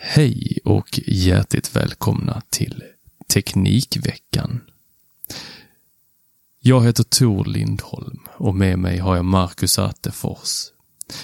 Hej 0.00 0.58
och 0.64 1.00
hjärtligt 1.06 1.76
välkomna 1.76 2.42
till 2.50 2.84
Teknikveckan. 3.32 4.60
Jag 6.60 6.84
heter 6.84 7.04
Tor 7.04 7.44
Lindholm 7.44 8.18
och 8.36 8.54
med 8.54 8.78
mig 8.78 8.98
har 8.98 9.16
jag 9.16 9.24
Marcus 9.24 9.78
Attefors. 9.78 10.64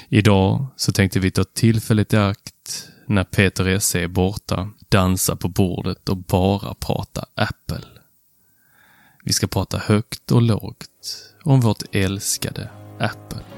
Idag 0.08 0.66
så 0.76 0.92
tänkte 0.92 1.20
vi 1.20 1.30
ta 1.30 1.44
tillfället 1.44 2.12
i 2.12 2.16
akt 2.16 2.88
när 3.06 3.24
Peter 3.24 3.66
Esse 3.66 4.00
är 4.00 4.08
borta, 4.08 4.70
dansa 4.88 5.36
på 5.36 5.48
bordet 5.48 6.08
och 6.08 6.16
bara 6.16 6.74
prata 6.74 7.26
Apple. 7.34 7.84
Vi 9.24 9.32
ska 9.32 9.46
prata 9.46 9.78
högt 9.78 10.32
och 10.32 10.42
lågt 10.42 11.32
om 11.42 11.60
vårt 11.60 11.82
älskade 11.92 12.70
Apple. 12.98 13.53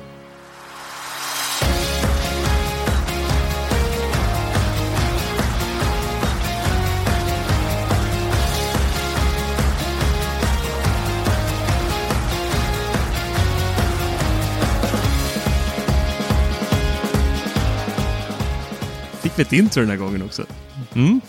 Ett 19.38 19.52
intro 19.52 19.80
den 19.80 19.90
här 19.90 19.96
gången 19.96 20.22
också? 20.22 20.46
Mm. 20.94 21.20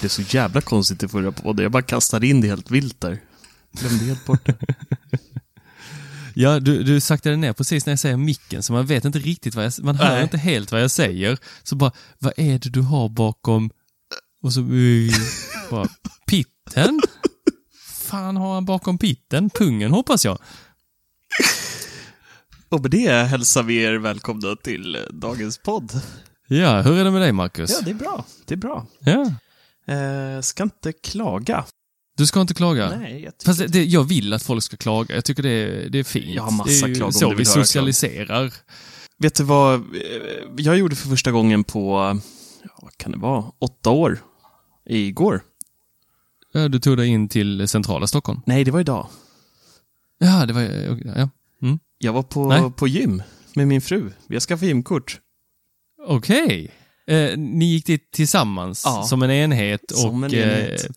Det 0.00 0.06
är 0.06 0.08
så 0.08 0.22
jävla 0.22 0.60
konstigt 0.60 1.02
i 1.02 1.08
förra 1.08 1.32
podden. 1.32 1.62
Jag 1.62 1.72
bara 1.72 1.82
kastade 1.82 2.26
in 2.26 2.40
det 2.40 2.48
helt 2.48 2.70
vilt 2.70 3.00
där. 3.00 3.18
Glömde 3.72 4.04
helt 4.04 4.24
bort 4.24 4.46
det. 4.46 4.56
Ja, 6.34 6.60
du, 6.60 6.82
du 6.82 7.00
saktade 7.00 7.36
ner 7.36 7.52
precis 7.52 7.86
när 7.86 7.90
jag 7.90 7.98
säger 7.98 8.16
micken, 8.16 8.62
så 8.62 8.72
man 8.72 8.86
vet 8.86 9.04
inte 9.04 9.18
riktigt 9.18 9.54
vad 9.54 9.64
jag, 9.64 9.72
man 9.82 9.96
hör 9.96 10.14
Nej. 10.14 10.22
inte 10.22 10.38
helt 10.38 10.72
vad 10.72 10.82
jag 10.82 10.90
säger. 10.90 11.38
Så 11.62 11.76
bara, 11.76 11.92
vad 12.18 12.32
är 12.36 12.58
det 12.58 12.68
du 12.68 12.80
har 12.80 13.08
bakom? 13.08 13.70
Och 14.42 14.52
så, 14.52 14.60
uh, 14.60 15.12
bara, 15.70 15.88
pitten? 16.26 17.00
Fan 17.84 18.36
har 18.36 18.54
han 18.54 18.64
bakom 18.64 18.98
pitten? 18.98 19.50
Pungen 19.50 19.92
hoppas 19.92 20.24
jag. 20.24 20.38
Och 22.68 22.80
med 22.82 22.90
det 22.90 23.12
hälsar 23.12 23.62
vi 23.62 23.76
er 23.82 23.94
välkomna 23.94 24.56
till 24.56 24.94
eh, 24.94 25.00
dagens 25.12 25.58
podd. 25.58 26.02
Ja, 26.56 26.80
hur 26.82 26.98
är 26.98 27.04
det 27.04 27.10
med 27.10 27.20
dig 27.22 27.32
Marcus? 27.32 27.70
Ja, 27.70 27.80
det 27.84 27.90
är 27.90 27.94
bra. 27.94 28.24
Det 28.46 28.54
är 28.54 28.58
bra. 28.58 28.86
Ja. 28.98 29.34
Eh, 29.94 30.40
ska 30.40 30.62
inte 30.62 30.92
klaga. 30.92 31.64
Du 32.16 32.26
ska 32.26 32.40
inte 32.40 32.54
klaga? 32.54 32.96
Nej, 32.98 33.22
jag. 33.22 33.32
Fast 33.44 33.58
det, 33.60 33.66
det, 33.66 33.84
jag 33.84 34.04
vill 34.04 34.32
att 34.32 34.42
folk 34.42 34.62
ska 34.62 34.76
klaga. 34.76 35.14
Jag 35.14 35.24
tycker 35.24 35.42
det, 35.42 35.48
är- 35.50 35.88
det 35.90 35.98
är 35.98 36.04
fint. 36.04 36.34
Jag 36.34 36.42
har 36.42 36.50
massa 36.50 36.70
det 36.70 36.76
är 36.84 36.88
ju 36.88 36.94
klagomål 36.94 37.12
så 37.12 37.34
vi 37.34 37.44
socialiserar. 37.44 38.52
Vet 39.18 39.34
du 39.34 39.44
vad? 39.44 39.74
eh, 39.74 39.80
Jag 40.56 40.78
gjorde 40.78 40.96
för 40.96 41.08
första 41.08 41.30
gången 41.30 41.64
på, 41.64 41.92
vad 42.82 42.96
kan 42.96 43.12
det 43.12 43.18
vara, 43.18 43.44
åtta 43.58 43.90
år. 43.90 44.18
Igår. 44.86 45.40
Ja, 46.52 46.68
du 46.68 46.78
tog 46.80 46.96
dig 46.96 47.08
in 47.08 47.28
till 47.28 47.68
centrala 47.68 48.06
Stockholm. 48.06 48.40
Nej, 48.46 48.64
det 48.64 48.70
var 48.70 48.80
idag. 48.80 49.06
Ja, 50.18 50.46
det 50.46 50.52
var... 50.52 50.60
Ja. 51.16 51.28
Mm. 51.62 51.78
Jag 51.98 52.12
var 52.12 52.22
på, 52.22 52.48
Nej. 52.48 52.72
på 52.76 52.88
gym 52.88 53.22
med 53.54 53.68
min 53.68 53.80
fru. 53.80 54.10
Vi 54.26 54.34
har 54.34 54.40
skaffat 54.40 54.68
gymkort. 54.68 55.20
Okej. 56.06 56.70
Eh, 57.06 57.38
ni 57.38 57.64
gick 57.64 57.86
dit 57.86 58.10
tillsammans 58.12 58.82
Ja. 58.84 59.02
som 59.02 59.22
en 59.22 59.30
enhet 59.30 59.80
Som 59.94 60.22
och 60.22 60.30
en 60.30 60.34
enhet. 60.34 60.84
Eh, 60.84 60.90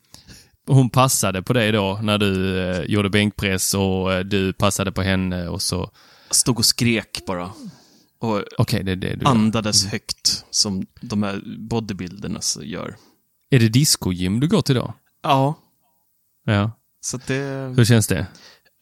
hon 0.67 0.89
passade 0.89 1.41
på 1.43 1.53
dig 1.53 1.71
då 1.71 1.99
när 2.03 2.17
du 2.17 2.59
eh, 2.59 2.81
gjorde 2.81 3.09
bänkpress 3.09 3.73
och 3.73 4.13
eh, 4.13 4.19
du 4.19 4.53
passade 4.53 4.91
på 4.91 5.01
henne 5.01 5.47
och 5.47 5.61
så... 5.61 5.91
Stod 6.31 6.57
och 6.59 6.65
skrek 6.65 7.21
bara. 7.27 7.51
Och 8.19 8.43
Okej, 8.57 8.83
det 8.83 8.95
det 8.95 9.15
du 9.15 9.23
gör. 9.23 9.29
andades 9.31 9.85
högt, 9.85 10.45
som 10.49 10.85
de 11.01 11.23
här 11.23 11.41
bodybuilderna 11.57 12.39
gör. 12.61 12.95
Är 13.49 13.59
det 13.59 13.69
discogym 13.69 14.39
du 14.39 14.47
går 14.47 14.61
till 14.61 14.75
då? 14.75 14.93
Ja, 15.23 15.55
Ja. 16.45 16.71
så 17.01 17.19
det, 17.27 17.73
Hur 17.77 17.85
känns 17.85 18.07
det? 18.07 18.27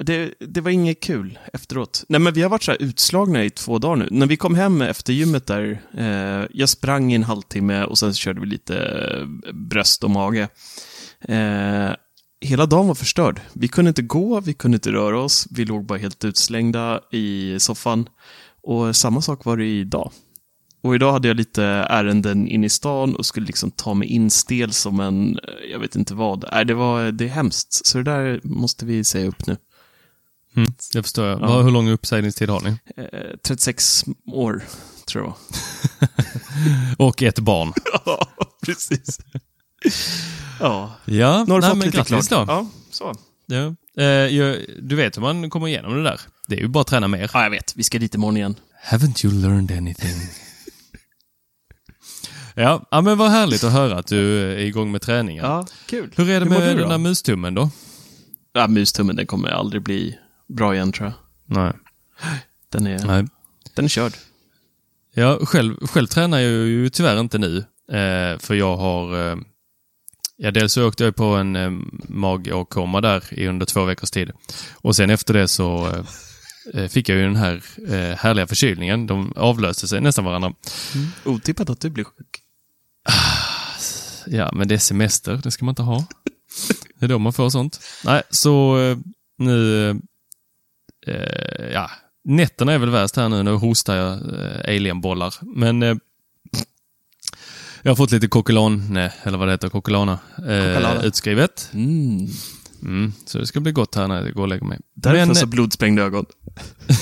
Det, 0.03 0.33
det 0.39 0.61
var 0.61 0.71
inget 0.71 0.99
kul 0.99 1.39
efteråt. 1.53 2.03
Nej, 2.09 2.19
men 2.19 2.33
vi 2.33 2.41
har 2.41 2.49
varit 2.49 2.63
så 2.63 2.71
här 2.71 2.81
utslagna 2.81 3.43
i 3.43 3.49
två 3.49 3.79
dagar 3.79 3.95
nu. 3.95 4.07
När 4.11 4.27
vi 4.27 4.37
kom 4.37 4.55
hem 4.55 4.81
efter 4.81 5.13
gymmet 5.13 5.47
där, 5.47 5.81
eh, 5.97 6.47
jag 6.53 6.69
sprang 6.69 7.11
i 7.11 7.15
en 7.15 7.23
halvtimme 7.23 7.83
och 7.83 7.97
sen 7.97 8.13
så 8.13 8.17
körde 8.17 8.41
vi 8.41 8.47
lite 8.47 8.77
eh, 8.77 9.53
bröst 9.53 10.03
och 10.03 10.09
mage. 10.09 10.49
Eh, 11.21 11.91
hela 12.41 12.65
dagen 12.65 12.87
var 12.87 12.95
förstörd. 12.95 13.41
Vi 13.53 13.67
kunde 13.67 13.89
inte 13.89 14.01
gå, 14.01 14.39
vi 14.39 14.53
kunde 14.53 14.75
inte 14.75 14.91
röra 14.91 15.19
oss, 15.19 15.47
vi 15.51 15.65
låg 15.65 15.85
bara 15.85 15.99
helt 15.99 16.25
utslängda 16.25 17.01
i 17.11 17.59
soffan. 17.59 18.09
Och 18.63 18.95
samma 18.95 19.21
sak 19.21 19.45
var 19.45 19.57
det 19.57 19.65
idag. 19.65 20.11
Och 20.83 20.95
idag 20.95 21.11
hade 21.11 21.27
jag 21.27 21.37
lite 21.37 21.63
ärenden 21.63 22.47
in 22.47 22.63
i 22.63 22.69
stan 22.69 23.15
och 23.15 23.25
skulle 23.25 23.45
liksom 23.45 23.71
ta 23.71 23.93
mig 23.93 24.07
in 24.07 24.29
stel 24.29 24.73
som 24.73 24.99
en, 24.99 25.37
eh, 25.37 25.71
jag 25.71 25.79
vet 25.79 25.95
inte 25.95 26.13
vad. 26.13 26.45
Nej, 26.51 26.65
det, 26.65 26.73
var, 26.73 27.11
det 27.11 27.25
är 27.25 27.29
hemskt. 27.29 27.85
Så 27.85 27.97
det 27.97 28.03
där 28.03 28.41
måste 28.43 28.85
vi 28.85 29.03
säga 29.03 29.27
upp 29.27 29.47
nu. 29.47 29.57
Mm, 30.55 30.73
det 30.93 31.03
förstår 31.03 31.25
jag. 31.27 31.41
Ja. 31.41 31.61
Hur 31.61 31.71
lång 31.71 31.89
uppsägningstid 31.89 32.49
har 32.49 32.61
ni? 32.61 32.69
Eh, 32.97 33.37
36 33.47 34.05
år, 34.27 34.63
tror 35.07 35.23
jag. 35.23 35.35
Och 37.07 37.23
ett 37.23 37.39
barn. 37.39 37.73
Ja, 38.05 38.27
precis. 38.65 39.19
ja, 40.59 40.95
Ja, 41.05 41.43
nu 41.47 41.53
har 41.53 41.61
du 41.61 41.67
nej, 41.67 41.75
fått 41.75 41.85
lite 41.85 41.97
grattis 41.97 42.27
klart. 42.27 42.47
då. 42.47 42.53
Ja, 42.53 42.67
så. 42.91 43.13
Ja. 43.45 43.65
Eh, 44.03 44.55
du 44.81 44.95
vet 44.95 45.17
hur 45.17 45.21
man 45.21 45.49
kommer 45.49 45.67
igenom 45.67 45.93
det 45.97 46.03
där. 46.03 46.21
Det 46.47 46.55
är 46.55 46.59
ju 46.59 46.67
bara 46.67 46.81
att 46.81 46.87
träna 46.87 47.07
mer. 47.07 47.29
Ja, 47.33 47.43
jag 47.43 47.49
vet. 47.49 47.73
Vi 47.75 47.83
ska 47.83 47.99
dit 47.99 48.15
imorgon 48.15 48.37
igen. 48.37 48.55
Haven't 48.89 49.25
you 49.25 49.41
learned 49.41 49.77
anything? 49.77 50.15
ja, 52.55 52.85
ja, 52.91 53.01
men 53.01 53.17
vad 53.17 53.29
härligt 53.31 53.63
att 53.63 53.71
höra 53.71 53.97
att 53.97 54.07
du 54.07 54.39
är 54.53 54.57
igång 54.57 54.91
med 54.91 55.01
träningen. 55.01 55.45
Ja, 55.45 55.65
kul. 55.85 56.11
Hur 56.15 56.29
är 56.29 56.39
det 56.39 56.45
mår 56.45 56.59
med 56.59 56.77
den 56.77 56.89
där 56.89 56.97
mustummen 56.97 57.53
då? 57.53 57.69
Ja, 58.53 58.67
mustummen, 58.67 59.15
den 59.15 59.27
kommer 59.27 59.49
aldrig 59.49 59.81
bli 59.83 60.17
bra 60.53 60.75
igen, 60.75 60.91
tror 60.91 61.07
jag. 61.07 61.15
Nej. 61.57 61.73
Den 62.69 62.87
är, 62.87 63.05
Nej. 63.05 63.25
den 63.73 63.85
är 63.85 63.89
körd. 63.89 64.13
Jag 65.13 65.47
själv, 65.47 65.87
själv 65.87 66.07
tränar 66.07 66.39
jag 66.39 66.51
ju 66.51 66.89
tyvärr 66.89 67.19
inte 67.19 67.37
nu. 67.37 67.57
Eh, 67.91 68.39
för 68.39 68.53
jag 68.53 68.77
har... 68.77 69.31
Eh, 69.31 69.37
ja, 70.37 70.51
dels 70.51 70.73
så 70.73 70.87
åkte 70.87 71.03
jag 71.03 71.15
på 71.15 71.25
en 71.25 71.55
eh, 71.55 71.71
magåkomma 72.07 73.01
där 73.01 73.23
i 73.31 73.47
under 73.47 73.65
två 73.65 73.83
veckors 73.83 74.11
tid. 74.11 74.31
Och 74.73 74.95
sen 74.95 75.09
efter 75.09 75.33
det 75.33 75.47
så... 75.47 75.87
Eh, 75.87 76.03
eh, 76.81 76.87
fick 76.87 77.09
jag 77.09 77.17
ju 77.17 77.23
den 77.23 77.35
här 77.35 77.63
eh, 77.87 78.17
härliga 78.17 78.47
förkylningen. 78.47 79.07
De 79.07 79.33
avlöste 79.35 79.87
sig 79.87 80.01
nästan 80.01 80.25
varandra. 80.25 80.53
Otippat 81.25 81.69
att 81.69 81.79
du 81.79 81.89
blir 81.89 82.03
sjuk. 82.03 82.39
Ja, 84.27 84.51
men 84.53 84.67
det 84.67 84.75
är 84.75 84.79
semester, 84.79 85.39
det 85.43 85.51
ska 85.51 85.65
man 85.65 85.71
inte 85.71 85.81
ha. 85.81 86.05
Det 86.99 87.05
är 87.05 87.09
då 87.09 87.19
man 87.19 87.33
får 87.33 87.49
sånt. 87.49 87.79
Nej, 88.05 88.21
så 88.29 88.79
eh, 88.79 88.97
nu... 89.37 90.01
Eh, 91.07 91.65
ja, 91.73 91.89
nätterna 92.23 92.73
är 92.73 92.77
väl 92.77 92.89
värst 92.89 93.15
här 93.15 93.29
nu. 93.29 93.43
Nu 93.43 93.51
hostar 93.51 93.95
jag 93.95 94.11
eh, 94.13 94.75
alienbollar. 94.75 95.33
Men 95.55 95.83
eh, 95.83 95.95
jag 97.81 97.91
har 97.91 97.95
fått 97.95 98.11
lite 98.11 98.27
kokulan, 98.27 98.87
nej, 98.93 99.11
eller 99.23 99.37
vad 99.37 99.47
det 99.47 99.51
heter, 99.51 99.69
kokulana, 99.69 100.19
eh, 100.47 101.05
utskrivet. 101.05 101.69
Mm. 101.73 102.27
Mm, 102.81 103.13
så 103.25 103.37
det 103.39 103.47
ska 103.47 103.59
bli 103.59 103.71
gott 103.71 103.95
här 103.95 104.07
när 104.07 104.21
jag 104.25 104.33
går 104.33 104.41
och 104.41 104.47
lägger 104.47 104.65
mig. 104.65 104.79
Därför 104.95 105.25
Men- 105.25 105.35
så 105.35 105.45
blodsprängda 105.47 106.01
ögon. 106.03 106.25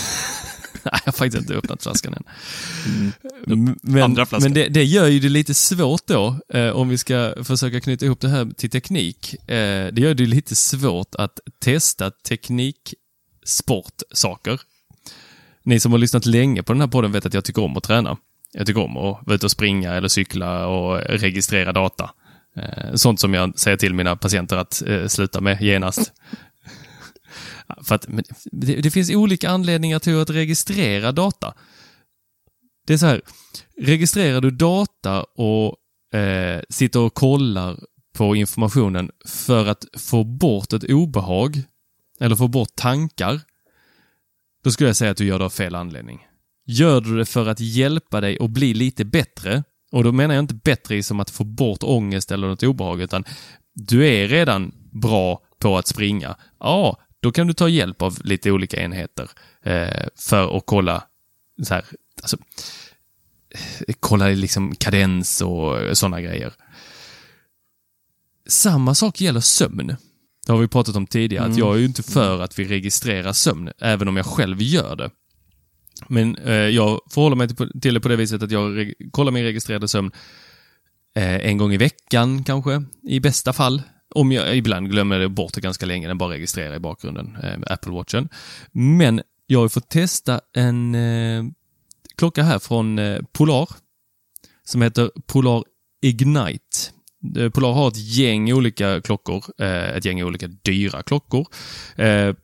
Nej, 0.83 0.93
jag 1.05 1.11
har 1.11 1.17
faktiskt 1.17 1.41
inte 1.41 1.53
öppnat 1.53 1.83
flaskan 1.83 2.13
än. 2.13 2.23
Mm. 2.85 3.67
M- 3.67 3.77
Men, 3.83 4.25
men 4.41 4.53
det, 4.53 4.67
det 4.67 4.83
gör 4.83 5.07
ju 5.07 5.19
det 5.19 5.29
lite 5.29 5.53
svårt 5.53 6.07
då, 6.07 6.39
eh, 6.53 6.69
om 6.69 6.89
vi 6.89 6.97
ska 6.97 7.33
försöka 7.43 7.81
knyta 7.81 8.05
ihop 8.05 8.19
det 8.19 8.29
här 8.29 8.51
till 8.57 8.69
teknik. 8.69 9.33
Eh, 9.49 9.87
det 9.93 9.97
gör 9.97 10.13
det 10.13 10.25
lite 10.25 10.55
svårt 10.55 11.15
att 11.15 11.39
testa 11.59 12.11
sportsaker. 13.51 14.61
Ni 15.63 15.79
som 15.79 15.91
har 15.91 15.99
lyssnat 15.99 16.25
länge 16.25 16.63
på 16.63 16.73
den 16.73 16.81
här 16.81 16.87
podden 16.87 17.11
vet 17.11 17.25
att 17.25 17.33
jag 17.33 17.45
tycker 17.45 17.63
om 17.63 17.77
att 17.77 17.83
träna. 17.83 18.17
Jag 18.53 18.67
tycker 18.67 18.81
om 18.81 18.97
att 18.97 19.27
vara 19.27 19.35
ute 19.35 19.45
och 19.45 19.51
springa 19.51 19.93
eller 19.93 20.07
cykla 20.07 20.67
och 20.67 20.97
registrera 20.99 21.73
data. 21.73 22.11
Eh, 22.55 22.93
sånt 22.93 23.19
som 23.19 23.33
jag 23.33 23.59
säger 23.59 23.77
till 23.77 23.93
mina 23.93 24.15
patienter 24.15 24.57
att 24.57 24.83
eh, 24.87 25.07
sluta 25.07 25.41
med 25.41 25.61
genast. 25.61 26.13
För 27.83 27.95
att 27.95 28.07
men 28.07 28.23
det, 28.51 28.75
det 28.75 28.91
finns 28.91 29.11
olika 29.11 29.49
anledningar 29.49 29.99
till 29.99 30.21
att 30.21 30.29
registrera 30.29 31.11
data. 31.11 31.53
Det 32.87 32.93
är 32.93 32.97
så 32.97 33.05
här, 33.05 33.21
registrerar 33.77 34.41
du 34.41 34.51
data 34.51 35.23
och 35.23 35.75
eh, 36.19 36.61
sitter 36.69 36.99
och 36.99 37.13
kollar 37.13 37.79
på 38.13 38.35
informationen 38.35 39.11
för 39.25 39.67
att 39.67 39.85
få 39.97 40.23
bort 40.23 40.73
ett 40.73 40.83
obehag 40.83 41.63
eller 42.21 42.35
få 42.35 42.47
bort 42.47 42.75
tankar, 42.75 43.41
då 44.63 44.71
skulle 44.71 44.89
jag 44.89 44.95
säga 44.95 45.11
att 45.11 45.17
du 45.17 45.25
gör 45.25 45.39
det 45.39 45.45
av 45.45 45.49
fel 45.49 45.75
anledning. 45.75 46.27
Gör 46.65 47.01
du 47.01 47.17
det 47.17 47.25
för 47.25 47.47
att 47.47 47.59
hjälpa 47.59 48.21
dig 48.21 48.37
att 48.39 48.49
bli 48.49 48.73
lite 48.73 49.05
bättre, 49.05 49.63
och 49.91 50.03
då 50.03 50.11
menar 50.11 50.35
jag 50.35 50.43
inte 50.43 50.53
bättre 50.53 50.95
i 50.95 51.03
som 51.03 51.19
att 51.19 51.29
få 51.29 51.43
bort 51.43 51.83
ångest 51.83 52.31
eller 52.31 52.47
något 52.47 52.63
obehag, 52.63 53.01
utan 53.01 53.23
du 53.73 54.07
är 54.07 54.27
redan 54.27 54.73
bra 54.91 55.41
på 55.59 55.77
att 55.77 55.87
springa. 55.87 56.35
Ja, 56.59 56.97
då 57.19 57.31
kan 57.31 57.47
du 57.47 57.53
ta 57.53 57.69
hjälp 57.69 58.01
av 58.01 58.17
lite 58.23 58.51
olika 58.51 58.81
enheter 58.81 59.29
eh, 59.63 60.07
för 60.15 60.57
att 60.57 60.65
kolla 60.65 61.03
så 61.63 61.73
här, 61.73 61.85
alltså, 62.21 62.37
eh, 63.87 63.95
kolla 63.99 64.27
liksom 64.27 64.75
kadens 64.75 65.41
och 65.41 65.97
sådana 65.97 66.21
grejer. 66.21 66.53
Samma 68.47 68.95
sak 68.95 69.21
gäller 69.21 69.39
sömn. 69.39 69.95
Det 70.45 70.51
har 70.51 70.59
vi 70.59 70.67
pratat 70.67 70.95
om 70.95 71.07
tidigare, 71.07 71.45
att 71.45 71.57
jag 71.57 71.75
är 71.75 71.79
ju 71.79 71.85
inte 71.85 72.03
för 72.03 72.41
att 72.41 72.59
vi 72.59 72.65
registrerar 72.65 73.33
sömn, 73.33 73.71
även 73.79 74.07
om 74.07 74.17
jag 74.17 74.25
själv 74.25 74.61
gör 74.61 74.95
det. 74.95 75.09
Men 76.07 76.37
eh, 76.37 76.53
jag 76.53 76.99
förhåller 77.09 77.35
mig 77.35 77.47
till, 77.47 77.81
till 77.81 77.93
det 77.93 77.99
på 77.99 78.09
det 78.09 78.15
viset 78.15 78.43
att 78.43 78.51
jag 78.51 78.93
kollar 79.11 79.31
min 79.31 79.43
registrerade 79.43 79.87
sömn 79.87 80.11
eh, 81.15 81.35
en 81.35 81.57
gång 81.57 81.73
i 81.73 81.77
veckan 81.77 82.43
kanske, 82.43 82.83
i 83.03 83.19
bästa 83.19 83.53
fall. 83.53 83.81
Om 84.15 84.31
jag 84.31 84.57
ibland 84.57 84.91
glömmer 84.91 85.19
det 85.19 85.29
bort 85.29 85.53
det 85.53 85.61
ganska 85.61 85.85
länge, 85.85 86.07
den 86.07 86.17
bara 86.17 86.33
registrerar 86.33 86.75
i 86.75 86.79
bakgrunden, 86.79 87.37
eh, 87.43 87.73
Apple 87.73 87.91
Watchen. 87.91 88.29
Men 88.71 89.21
jag 89.47 89.59
har 89.59 89.65
ju 89.65 89.69
fått 89.69 89.89
testa 89.89 90.41
en 90.53 90.95
eh, 90.95 91.43
klocka 92.17 92.43
här 92.43 92.59
från 92.59 92.99
eh, 92.99 93.19
Polar 93.31 93.69
som 94.63 94.81
heter 94.81 95.11
Polar 95.25 95.63
Ignite. 96.01 96.77
Eh, 97.37 97.49
Polar 97.49 97.71
har 97.71 97.87
ett 97.87 97.97
gäng 97.97 98.53
olika 98.53 99.01
klockor, 99.01 99.45
eh, 99.57 99.89
ett 99.89 100.05
gäng 100.05 100.23
olika 100.23 100.47
dyra 100.47 101.03
klockor. 101.03 101.47
Eh, 101.95 102.35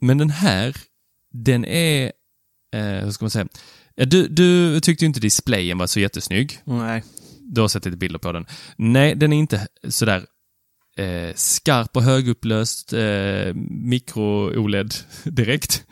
men 0.00 0.18
den 0.18 0.30
här, 0.30 0.76
den 1.32 1.64
är, 1.64 2.12
hur 2.72 3.10
ska 3.10 3.24
man 3.24 3.30
säga, 3.30 3.48
du, 3.96 4.28
du 4.28 4.80
tyckte 4.80 5.04
inte 5.04 5.20
displayen 5.20 5.78
var 5.78 5.86
så 5.86 6.00
jättesnygg. 6.00 6.58
Nej. 6.64 7.02
Du 7.40 7.60
har 7.60 7.68
sett 7.68 7.84
lite 7.84 7.96
bilder 7.96 8.18
på 8.18 8.32
den. 8.32 8.46
Nej, 8.76 9.14
den 9.14 9.32
är 9.32 9.36
inte 9.36 9.68
sådär 9.88 10.26
eh, 10.96 11.34
skarp 11.34 11.96
och 11.96 12.02
högupplöst 12.02 12.92
eh, 12.92 13.54
mikro-OLED 13.70 14.94
direkt. 15.24 15.84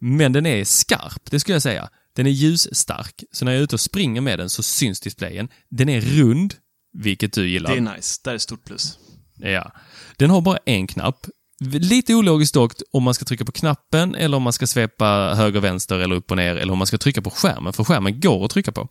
Men 0.00 0.32
den 0.32 0.46
är 0.46 0.64
skarp, 0.64 1.30
det 1.30 1.40
skulle 1.40 1.54
jag 1.54 1.62
säga. 1.62 1.88
Den 2.12 2.26
är 2.26 2.30
ljusstark, 2.30 3.24
så 3.32 3.44
när 3.44 3.52
jag 3.52 3.58
är 3.58 3.64
ute 3.64 3.76
och 3.76 3.80
springer 3.80 4.20
med 4.20 4.38
den 4.38 4.50
så 4.50 4.62
syns 4.62 5.00
displayen. 5.00 5.48
Den 5.68 5.88
är 5.88 6.00
rund, 6.00 6.54
vilket 6.98 7.32
du 7.32 7.48
gillar. 7.48 7.70
Det 7.70 7.76
är 7.76 7.96
nice. 7.96 8.20
Det 8.24 8.30
är 8.30 8.34
ett 8.34 8.42
stort 8.42 8.64
plus. 8.64 8.98
Ja. 9.36 9.72
Den 10.16 10.30
har 10.30 10.40
bara 10.40 10.58
en 10.64 10.86
knapp. 10.86 11.26
Lite 11.60 12.14
ologiskt 12.14 12.54
dock 12.54 12.72
om 12.92 13.02
man 13.02 13.14
ska 13.14 13.24
trycka 13.24 13.44
på 13.44 13.52
knappen 13.52 14.14
eller 14.14 14.36
om 14.36 14.42
man 14.42 14.52
ska 14.52 14.66
svepa 14.66 15.34
höger, 15.34 15.60
vänster 15.60 15.98
eller 15.98 16.16
upp 16.16 16.30
och 16.30 16.36
ner 16.36 16.56
eller 16.56 16.72
om 16.72 16.78
man 16.78 16.86
ska 16.86 16.98
trycka 16.98 17.22
på 17.22 17.30
skärmen, 17.30 17.72
för 17.72 17.84
skärmen 17.84 18.20
går 18.20 18.44
att 18.44 18.50
trycka 18.50 18.72
på. 18.72 18.88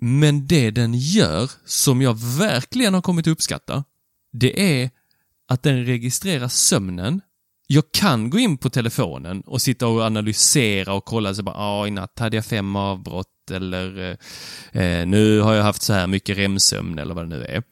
Men 0.00 0.46
det 0.46 0.70
den 0.70 0.94
gör, 0.94 1.50
som 1.64 2.02
jag 2.02 2.18
verkligen 2.38 2.94
har 2.94 3.02
kommit 3.02 3.26
att 3.26 3.30
uppskatta, 3.30 3.84
det 4.32 4.82
är 4.82 4.90
att 5.48 5.62
den 5.62 5.84
registrerar 5.84 6.48
sömnen. 6.48 7.20
Jag 7.66 7.84
kan 7.92 8.30
gå 8.30 8.38
in 8.38 8.58
på 8.58 8.70
telefonen 8.70 9.40
och 9.40 9.62
sitta 9.62 9.86
och 9.86 10.02
analysera 10.02 10.94
och 10.94 11.04
kolla 11.04 11.34
så 11.34 11.42
bara, 11.42 11.56
ah, 11.56 11.86
i 11.86 11.90
natt 11.90 12.18
hade 12.18 12.36
jag 12.36 12.44
fem 12.44 12.76
avbrott 12.76 13.28
eller 13.50 14.18
eh, 14.72 14.82
eh, 14.82 15.06
nu 15.06 15.40
har 15.40 15.54
jag 15.54 15.62
haft 15.62 15.82
så 15.82 15.92
här 15.92 16.06
mycket 16.06 16.38
remsömn 16.38 16.98
eller 16.98 17.14
vad 17.14 17.24
det 17.24 17.36
nu 17.36 17.44
är. 17.44 17.62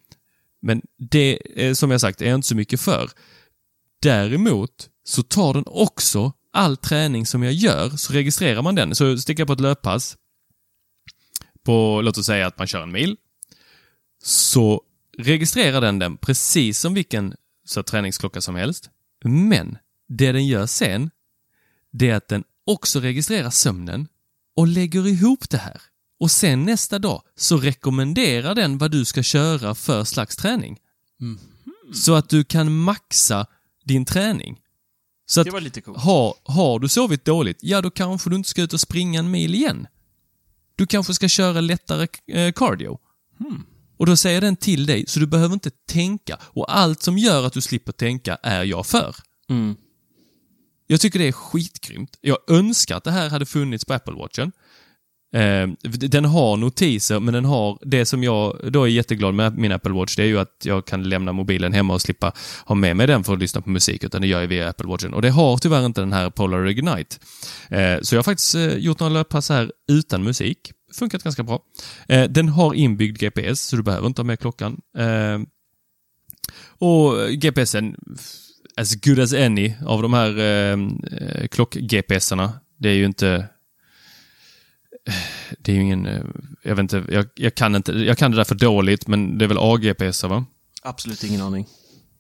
Men 0.63 0.83
det, 0.99 1.39
eh, 1.55 1.75
som 1.75 1.91
jag 1.91 2.01
sagt, 2.01 2.23
är 2.23 2.27
jag 2.27 2.35
inte 2.35 2.49
så 2.49 2.57
mycket 2.57 2.81
för. 2.81 3.11
Däremot 4.03 4.89
så 5.05 5.23
tar 5.23 5.55
den 5.55 5.65
också 5.67 6.33
all 6.53 6.77
träning 6.77 7.27
som 7.27 7.43
jag 7.43 7.53
gör, 7.53 7.91
så 7.91 8.13
registrerar 8.13 8.63
man 8.63 8.75
den. 8.75 8.95
Så 8.95 9.19
sticker 9.19 9.41
jag 9.41 9.47
på 9.47 9.53
ett 9.53 9.61
löppass, 9.61 10.17
på, 11.65 12.01
låt 12.03 12.19
oss 12.19 12.27
säga 12.27 12.47
att 12.47 12.59
man 12.59 12.67
kör 12.67 12.83
en 12.83 12.93
mil, 12.93 13.17
så 14.23 14.83
registrerar 15.19 15.81
den 15.81 15.99
den 15.99 16.17
precis 16.17 16.81
som 16.81 16.95
vilken 16.95 17.35
så 17.65 17.83
träningsklocka 17.83 18.41
som 18.41 18.55
helst. 18.55 18.91
Men 19.25 19.79
det 20.09 20.33
den 20.33 20.47
gör 20.47 20.67
sen, 20.67 21.11
det 21.93 22.11
är 22.11 22.15
att 22.15 22.29
den 22.29 22.45
också 22.67 23.01
registrerar 23.01 23.51
sömnen 23.51 24.09
och 24.57 24.67
lägger 24.67 25.07
ihop 25.07 25.51
det 25.51 25.59
här. 25.59 25.81
Och 26.21 26.31
sen 26.31 26.65
nästa 26.65 26.99
dag 26.99 27.23
så 27.37 27.57
rekommenderar 27.57 28.55
den 28.55 28.79
vad 28.79 28.91
du 28.91 29.05
ska 29.05 29.23
köra 29.23 29.75
för 29.75 30.05
slags 30.05 30.37
träning. 30.37 30.79
Så 31.95 32.15
att 32.15 32.29
du 32.29 32.45
kan 32.45 32.77
maxa 32.79 33.47
din 33.85 34.05
träning. 34.05 34.61
Så 35.27 35.41
att 35.41 35.45
Det 35.45 35.51
var 35.51 35.61
lite 35.61 35.81
coolt. 35.81 35.99
har, 35.99 36.35
har 36.45 36.79
du 36.79 36.89
sovit 36.89 37.25
dåligt, 37.25 37.59
ja 37.63 37.81
då 37.83 37.91
kanske 37.91 38.31
du 38.31 38.37
inte 38.37 38.49
ska 38.49 38.63
ut 38.63 38.73
och 38.73 38.81
springa 38.81 39.19
en 39.19 39.31
mil 39.31 39.55
igen. 39.55 39.87
Du 40.77 40.87
kanske 40.87 41.15
ska 41.15 41.29
köra 41.29 41.61
lättare 41.61 42.07
eh, 42.33 42.53
cardio. 42.53 42.99
Och 43.99 44.07
då 44.07 44.17
säger 44.17 44.41
den 44.41 44.57
till 44.57 44.87
dig, 44.87 45.05
så 45.09 45.21
du 45.21 45.27
behöver 45.27 45.55
inte 45.55 45.71
tänka. 45.71 46.39
Och 46.43 46.77
allt 46.77 47.03
som 47.03 47.19
gör 47.19 47.47
att 47.47 47.53
du 47.53 47.61
slipper 47.61 47.93
tänka 47.93 48.39
är 48.43 48.65
jag 48.65 48.87
för. 48.87 49.17
Mm. 49.49 49.77
Jag 50.87 51.01
tycker 51.01 51.19
det 51.19 51.29
är 51.29 51.33
skitgrymt. 51.33 52.19
Jag 52.21 52.39
önskar 52.51 52.97
att 52.97 53.05
det 53.05 53.11
här 53.11 53.31
hade 53.31 53.47
funnits 53.47 53.85
på 53.85 53.95
Apple 53.95 54.15
Watchen. 54.15 54.53
Eh, 55.35 55.69
den 55.91 56.25
har 56.25 56.57
notiser, 56.57 57.21
men 57.21 57.35
den 57.35 57.45
har 57.45 57.79
det 57.83 58.07
som 58.07 58.25
jag 58.25 58.73
då 58.73 58.85
är 58.85 58.89
jätteglad 58.89 59.35
med 59.35 59.59
min 59.59 59.73
Apple 59.73 59.93
Watch, 59.93 60.17
det 60.17 60.23
är 60.23 60.27
ju 60.27 60.39
att 60.39 60.63
jag 60.65 60.87
kan 60.87 61.03
lämna 61.03 61.33
mobilen 61.33 61.73
hemma 61.73 61.95
och 61.95 62.03
slippa 62.03 62.33
ha 62.65 62.75
med 62.75 62.97
mig 62.97 63.07
den 63.07 63.25
för 63.25 63.33
att 63.33 63.39
lyssna 63.39 63.61
på 63.61 63.71
musik, 63.71 64.05
utan 64.05 64.21
det 64.21 64.27
gör 64.27 64.41
jag 64.41 64.49
via 64.49 64.69
Apple 64.69 64.87
Watchen. 64.87 65.15
Och 65.15 65.23
det 65.23 65.31
har 65.31 65.59
tyvärr 65.59 65.87
inte 65.87 66.01
den 66.01 66.13
här 66.13 66.31
Polar 66.31 66.69
Ignite. 66.69 67.17
Eh, 67.69 68.01
så 68.03 68.15
jag 68.15 68.19
har 68.19 68.23
faktiskt 68.23 68.55
eh, 68.55 68.77
gjort 68.77 69.01
några 69.01 69.13
löppass 69.13 69.49
här 69.49 69.73
utan 69.89 70.25
musik. 70.25 70.73
Funkat 70.95 71.23
ganska 71.23 71.43
bra. 71.43 71.61
Eh, 72.09 72.25
den 72.25 72.49
har 72.49 72.75
inbyggd 72.75 73.19
GPS, 73.19 73.61
så 73.61 73.77
du 73.77 73.83
behöver 73.83 74.07
inte 74.07 74.21
ha 74.21 74.27
med 74.27 74.41
klockan. 74.41 74.81
Eh, 74.99 75.39
och 76.79 77.31
GPSen, 77.31 77.97
as 78.77 78.95
good 78.95 79.19
as 79.19 79.33
any 79.33 79.75
av 79.87 80.03
de 80.03 80.13
här 80.15 80.39
eh, 80.39 80.77
klock-GPSarna. 81.49 82.53
Det 82.79 82.89
är 82.89 82.95
ju 82.95 83.05
inte... 83.05 83.49
Det 85.59 85.73
är 85.73 85.77
ju 85.77 85.83
ingen... 85.83 86.07
eh, 86.07 86.23
Jag 86.63 86.75
vet 86.77 86.79
inte, 86.83 87.05
jag, 87.09 87.27
jag, 87.35 87.55
kan 87.55 87.75
inte, 87.75 87.93
jag 87.93 88.19
kan 88.19 88.31
det 88.31 88.37
där 88.37 88.45
för 88.45 88.55
dåligt, 88.55 89.07
men 89.07 89.39
det 89.39 89.45
är 89.45 89.49
väl 89.49 89.59
AGPS 89.61 90.23
va? 90.23 90.45
Absolut 90.83 91.25
ingen 91.25 91.41
aning. 91.41 91.67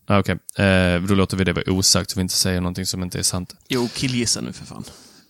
Ah, 0.06 0.18
Okej, 0.18 0.36
eh, 0.66 1.02
då 1.02 1.14
låter 1.14 1.36
vi 1.36 1.44
det 1.44 1.52
vara 1.52 1.72
osagt 1.72 2.10
så 2.10 2.18
vi 2.18 2.22
inte 2.22 2.34
säger 2.34 2.60
någonting 2.60 2.86
som 2.86 3.02
inte 3.02 3.18
är 3.18 3.22
sant. 3.22 3.56
Jo, 3.68 3.88
killgissa 3.94 4.40
nu 4.40 4.52
för 4.52 4.66
fan. 4.66 4.84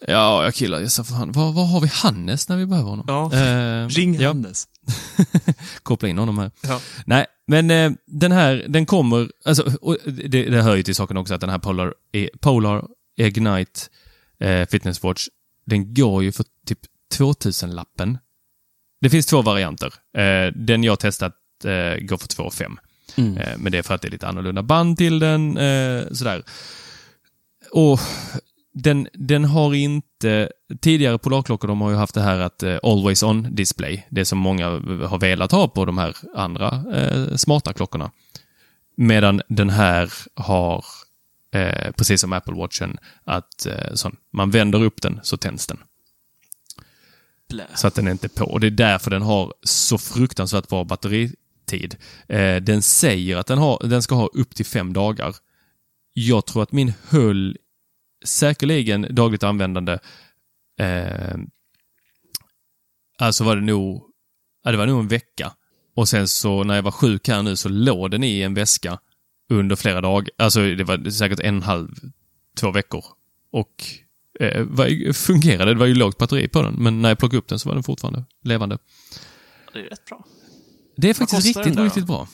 Ja, 0.08 0.44
jag 0.44 0.54
killar 0.54 0.80
gissar 0.80 1.04
för 1.04 1.12
fan. 1.14 1.32
Var, 1.32 1.52
var 1.52 1.64
har 1.66 1.80
vi 1.80 1.88
Hannes 1.88 2.48
när 2.48 2.56
vi 2.56 2.66
behöver 2.66 2.90
honom? 2.90 3.04
Ja, 3.08 3.32
Eh, 3.38 3.88
Ring 3.88 4.14
ja, 4.20 4.28
Hannes. 4.28 4.68
koppla 5.82 6.08
in 6.08 6.18
honom 6.18 6.38
här. 6.38 6.50
Ja. 6.62 6.80
Nej, 7.06 7.26
men 7.46 7.70
eh, 7.70 7.92
den 8.06 8.32
här, 8.32 8.64
den 8.68 8.86
kommer, 8.86 9.30
alltså, 9.44 9.62
det, 10.04 10.44
det 10.44 10.62
hör 10.62 10.76
ju 10.76 10.82
till 10.82 10.94
saken 10.94 11.16
också 11.16 11.34
att 11.34 11.40
den 11.40 11.50
här 11.50 11.58
Polar, 11.58 11.94
E- 12.12 12.30
Polar 12.40 12.84
Ignite 13.16 13.80
eh, 14.38 14.68
fitnesswatch, 14.68 15.26
den 15.66 15.94
går 15.94 16.22
ju 16.24 16.32
för 16.32 16.44
typ 16.66 16.78
2000-lappen. 17.14 18.18
Det 19.00 19.10
finns 19.10 19.26
två 19.26 19.42
varianter. 19.42 19.94
Eh, 20.18 20.52
den 20.54 20.84
jag 20.84 21.00
testat 21.00 21.34
eh, 21.64 22.04
går 22.04 22.16
för 22.16 22.28
2 22.28 22.50
5. 22.50 22.78
Mm. 23.16 23.36
Eh, 23.36 23.58
men 23.58 23.72
det 23.72 23.78
är 23.78 23.82
för 23.82 23.94
att 23.94 24.02
det 24.02 24.08
är 24.08 24.12
lite 24.12 24.28
annorlunda 24.28 24.62
band 24.62 24.98
till 24.98 25.18
den. 25.18 25.56
Eh, 25.58 26.02
sådär. 26.12 26.42
Och 27.70 28.00
den, 28.78 29.08
den 29.12 29.44
har 29.44 29.74
inte... 29.74 30.48
Tidigare 30.80 31.18
Polarklockor 31.18 31.68
de 31.68 31.80
har 31.80 31.90
ju 31.90 31.96
haft 31.96 32.14
det 32.14 32.20
här 32.20 32.38
att 32.38 32.62
eh, 32.62 32.78
Always 32.82 33.22
On 33.22 33.54
display. 33.54 34.06
Det 34.10 34.24
som 34.24 34.38
många 34.38 34.68
har 35.06 35.18
velat 35.18 35.52
ha 35.52 35.68
på 35.68 35.84
de 35.84 35.98
här 35.98 36.16
andra 36.34 36.84
eh, 36.94 37.36
smarta 37.36 37.72
klockorna. 37.72 38.10
Medan 38.96 39.42
den 39.48 39.70
här 39.70 40.12
har, 40.34 40.84
eh, 41.54 41.92
precis 41.92 42.20
som 42.20 42.32
Apple 42.32 42.54
Watchen, 42.54 42.98
att 43.24 43.66
eh, 43.66 43.94
sån, 43.94 44.16
man 44.30 44.50
vänder 44.50 44.82
upp 44.82 45.02
den 45.02 45.20
så 45.22 45.36
tänds 45.36 45.66
den. 45.66 45.78
Blä. 47.48 47.66
Så 47.74 47.86
att 47.86 47.94
den 47.94 48.06
är 48.06 48.12
inte 48.12 48.28
på. 48.28 48.44
Och 48.44 48.60
det 48.60 48.66
är 48.66 48.70
därför 48.70 49.10
den 49.10 49.22
har 49.22 49.54
så 49.62 49.98
fruktansvärt 49.98 50.68
bra 50.68 50.84
batteritid. 50.84 51.96
Eh, 52.28 52.56
den 52.56 52.82
säger 52.82 53.36
att 53.36 53.46
den, 53.46 53.58
har, 53.58 53.88
den 53.88 54.02
ska 54.02 54.14
ha 54.14 54.26
upp 54.26 54.54
till 54.54 54.66
fem 54.66 54.92
dagar. 54.92 55.34
Jag 56.12 56.46
tror 56.46 56.62
att 56.62 56.72
min 56.72 56.92
höll 57.08 57.56
säkerligen 58.24 59.06
dagligt 59.10 59.42
användande 59.42 59.98
eh, 60.80 61.36
alltså 63.18 63.44
var 63.44 63.56
det 63.56 63.62
nog, 63.62 64.02
ja, 64.64 64.70
det 64.70 64.76
var 64.76 64.86
nog 64.86 65.00
en 65.00 65.08
vecka. 65.08 65.52
Och 65.96 66.08
sen 66.08 66.28
så 66.28 66.64
när 66.64 66.74
jag 66.74 66.82
var 66.82 66.90
sjuk 66.90 67.28
här 67.28 67.42
nu 67.42 67.56
så 67.56 67.68
låg 67.68 68.10
den 68.10 68.24
i 68.24 68.40
en 68.40 68.54
väska 68.54 68.98
under 69.50 69.76
flera 69.76 70.00
dagar. 70.00 70.30
Alltså 70.38 70.60
det 70.60 70.84
var 70.84 71.10
säkert 71.10 71.40
en 71.40 71.62
halv, 71.62 71.88
två 72.60 72.70
veckor. 72.70 73.04
Och 73.50 73.84
eh, 74.40 74.62
var, 74.62 75.12
fungerade. 75.12 75.74
Det 75.74 75.78
var 75.78 75.86
ju 75.86 75.94
lågt 75.94 76.18
batteri 76.18 76.48
på 76.48 76.62
den, 76.62 76.74
men 76.74 77.02
när 77.02 77.08
jag 77.08 77.18
plockade 77.18 77.38
upp 77.38 77.48
den 77.48 77.58
så 77.58 77.68
var 77.68 77.74
den 77.74 77.82
fortfarande 77.82 78.24
levande. 78.42 78.78
Det 79.72 79.78
är 79.78 79.82
rätt 79.82 80.04
bra. 80.04 80.24
Det 80.96 81.10
är 81.10 81.14
faktiskt 81.14 81.46
riktigt, 81.46 81.78
riktigt 81.78 82.06
bra. 82.06 82.28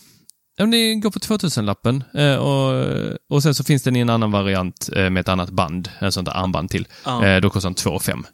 Ja, 0.56 0.62
men 0.64 0.70
det 0.70 0.94
går 0.94 1.10
på 1.10 1.18
2000-lappen 1.18 2.04
eh, 2.14 2.34
och, 2.36 2.84
och 3.28 3.42
sen 3.42 3.54
så 3.54 3.64
finns 3.64 3.82
den 3.82 3.96
i 3.96 4.00
en 4.00 4.10
annan 4.10 4.30
variant 4.30 4.90
eh, 4.96 5.10
med 5.10 5.20
ett 5.20 5.28
annat 5.28 5.50
band, 5.50 5.88
en 5.98 6.12
sånt 6.12 6.26
där 6.26 6.36
armband 6.36 6.70
till. 6.70 6.88
Ja. 7.04 7.26
Eh, 7.26 7.40
då 7.40 7.50
kostar 7.50 7.68
den 7.70 7.74
2 7.74 7.98
5. 7.98 8.26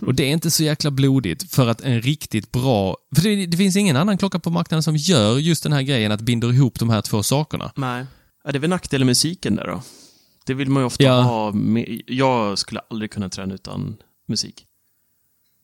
Och 0.00 0.14
det 0.14 0.22
är 0.24 0.28
inte 0.30 0.50
så 0.50 0.62
jäkla 0.62 0.90
blodigt 0.90 1.52
för 1.54 1.66
att 1.68 1.80
en 1.80 2.02
riktigt 2.02 2.52
bra... 2.52 2.96
För 3.16 3.22
det, 3.22 3.46
det 3.46 3.56
finns 3.56 3.76
ingen 3.76 3.96
annan 3.96 4.18
klocka 4.18 4.38
på 4.38 4.50
marknaden 4.50 4.82
som 4.82 4.96
gör 4.96 5.38
just 5.38 5.62
den 5.62 5.72
här 5.72 5.82
grejen 5.82 6.12
att 6.12 6.20
binder 6.20 6.52
ihop 6.52 6.78
de 6.78 6.90
här 6.90 7.00
två 7.02 7.22
sakerna. 7.22 7.72
Nej. 7.76 8.06
Ja, 8.44 8.52
det 8.52 8.58
är 8.58 8.60
väl 8.60 8.70
nackdelen 8.70 9.06
med 9.06 9.10
musiken 9.10 9.54
där 9.56 9.66
då. 9.66 9.82
Det 10.46 10.54
vill 10.54 10.70
man 10.70 10.82
ju 10.82 10.86
ofta 10.86 11.04
Ja. 11.04 11.20
ha 11.20 11.52
med. 11.52 12.02
Jag 12.06 12.58
skulle 12.58 12.80
aldrig 12.90 13.10
kunna 13.10 13.28
träna 13.28 13.54
utan 13.54 13.96
musik. 14.28 14.64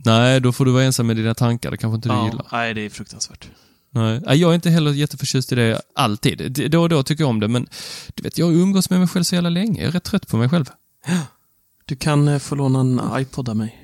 Nej, 0.04 0.40
då 0.40 0.52
får 0.52 0.64
du 0.64 0.70
vara 0.72 0.84
ensam 0.84 1.06
med 1.06 1.16
dina 1.16 1.34
tankar. 1.34 1.70
Det 1.70 1.76
kanske 1.76 1.94
inte 1.96 2.08
du 2.08 2.14
Ja, 2.14 2.26
gillar. 2.26 2.46
nej, 2.52 2.74
det 2.74 2.80
är 2.80 2.90
fruktansvärt. 2.90 3.48
Nej. 3.94 4.20
Jag 4.40 4.50
är 4.50 4.54
inte 4.54 4.70
heller 4.70 4.92
jätteförtjust 4.92 5.52
i 5.52 5.54
det 5.54 5.80
alltid. 5.94 6.70
Då 6.70 6.82
och 6.82 6.88
då 6.88 7.02
tycker 7.02 7.22
jag 7.22 7.28
om 7.30 7.40
det, 7.40 7.48
men 7.48 7.66
du 8.14 8.22
vet, 8.22 8.38
jag 8.38 8.46
har 8.46 8.52
umgås 8.52 8.90
med 8.90 8.98
mig 8.98 9.08
själv 9.08 9.22
så 9.24 9.34
jävla 9.34 9.50
länge. 9.50 9.80
Jag 9.80 9.88
är 9.88 9.92
rätt 9.92 10.04
trött 10.04 10.28
på 10.28 10.36
mig 10.36 10.48
själv. 10.48 10.70
Du 11.84 11.96
kan 11.96 12.28
eh, 12.28 12.38
få 12.38 12.54
låna 12.54 12.80
en 12.80 13.00
iPod 13.22 13.48
av 13.48 13.56
mig. 13.56 13.80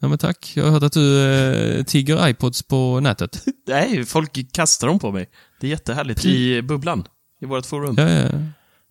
Ja, 0.00 0.08
men 0.08 0.18
tack. 0.18 0.52
Jag 0.56 0.64
har 0.64 0.70
hört 0.70 0.82
att 0.82 0.92
du 0.92 1.22
eh, 1.24 1.84
tigger 1.84 2.28
iPods 2.28 2.62
på 2.62 3.00
nätet. 3.00 3.44
Nej, 3.66 4.04
folk 4.04 4.52
kastar 4.52 4.86
dem 4.86 4.98
på 4.98 5.12
mig. 5.12 5.30
Det 5.60 5.66
är 5.66 5.70
jättehärligt. 5.70 6.24
I 6.24 6.62
bubblan. 6.62 7.04
I 7.40 7.46
vårt 7.46 7.66
forum. 7.66 7.94
Ja, 7.98 8.08
ja. 8.10 8.28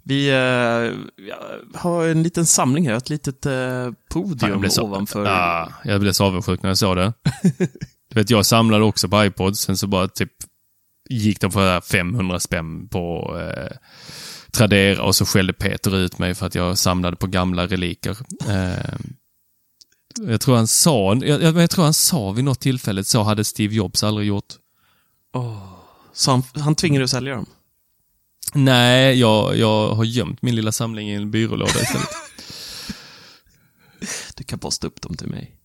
Vi 0.03 0.29
eh, 0.29 1.79
har 1.79 2.07
en 2.07 2.23
liten 2.23 2.45
samling 2.45 2.87
här. 2.87 2.95
Ett 2.95 3.09
litet 3.09 3.45
eh, 3.45 3.51
Fan, 3.51 3.95
podium 4.11 4.51
jag 4.51 4.59
blev 4.59 4.69
så, 4.69 4.83
ovanför. 4.83 5.25
ah, 5.25 5.73
jag 5.83 6.01
blev 6.01 6.11
så 6.11 6.23
avundsjuk 6.25 6.61
när 6.63 6.69
jag 6.69 6.77
såg 6.77 6.97
det. 6.97 7.13
du 8.11 8.19
vet, 8.19 8.29
jag 8.29 8.45
samlade 8.45 8.83
också 8.83 9.09
på 9.09 9.25
iPods, 9.25 9.59
sen 9.59 9.77
så 9.77 9.87
bara 9.87 10.07
typ 10.07 10.31
gick 11.09 11.41
de 11.41 11.51
för 11.51 11.81
500 11.81 12.39
spänn 12.39 12.87
på 12.87 13.35
eh, 13.39 13.77
Tradera 14.51 15.03
och 15.03 15.15
så 15.15 15.25
skällde 15.25 15.53
Peter 15.53 15.97
ut 15.97 16.19
mig 16.19 16.35
för 16.35 16.45
att 16.45 16.55
jag 16.55 16.77
samlade 16.77 17.17
på 17.17 17.27
gamla 17.27 17.67
reliker. 17.67 18.17
Eh, 18.49 18.95
jag 20.21 20.41
tror 20.41 20.55
han 20.55 20.67
sa, 20.67 21.15
jag, 21.15 21.43
jag, 21.43 21.61
jag 21.61 21.69
tror 21.69 21.83
han 21.83 21.93
sa 21.93 22.31
vid 22.31 22.43
något 22.43 22.59
tillfälle, 22.59 23.03
så 23.03 23.23
hade 23.23 23.43
Steve 23.43 23.75
Jobs 23.75 24.03
aldrig 24.03 24.27
gjort. 24.27 24.53
Så 26.13 26.31
han, 26.31 26.43
han 26.55 26.75
tvingade 26.75 27.03
att 27.03 27.09
sälja 27.09 27.35
dem. 27.35 27.45
Nej, 28.53 29.19
jag, 29.19 29.57
jag 29.57 29.95
har 29.95 30.03
gömt 30.03 30.41
min 30.41 30.55
lilla 30.55 30.71
samling 30.71 31.09
i 31.09 31.15
en 31.15 31.31
byrålåda 31.31 31.81
istället. 31.81 32.07
Du 34.35 34.43
kan 34.43 34.59
posta 34.59 34.87
upp 34.87 35.01
dem 35.01 35.17
till 35.17 35.27
mig. 35.27 35.55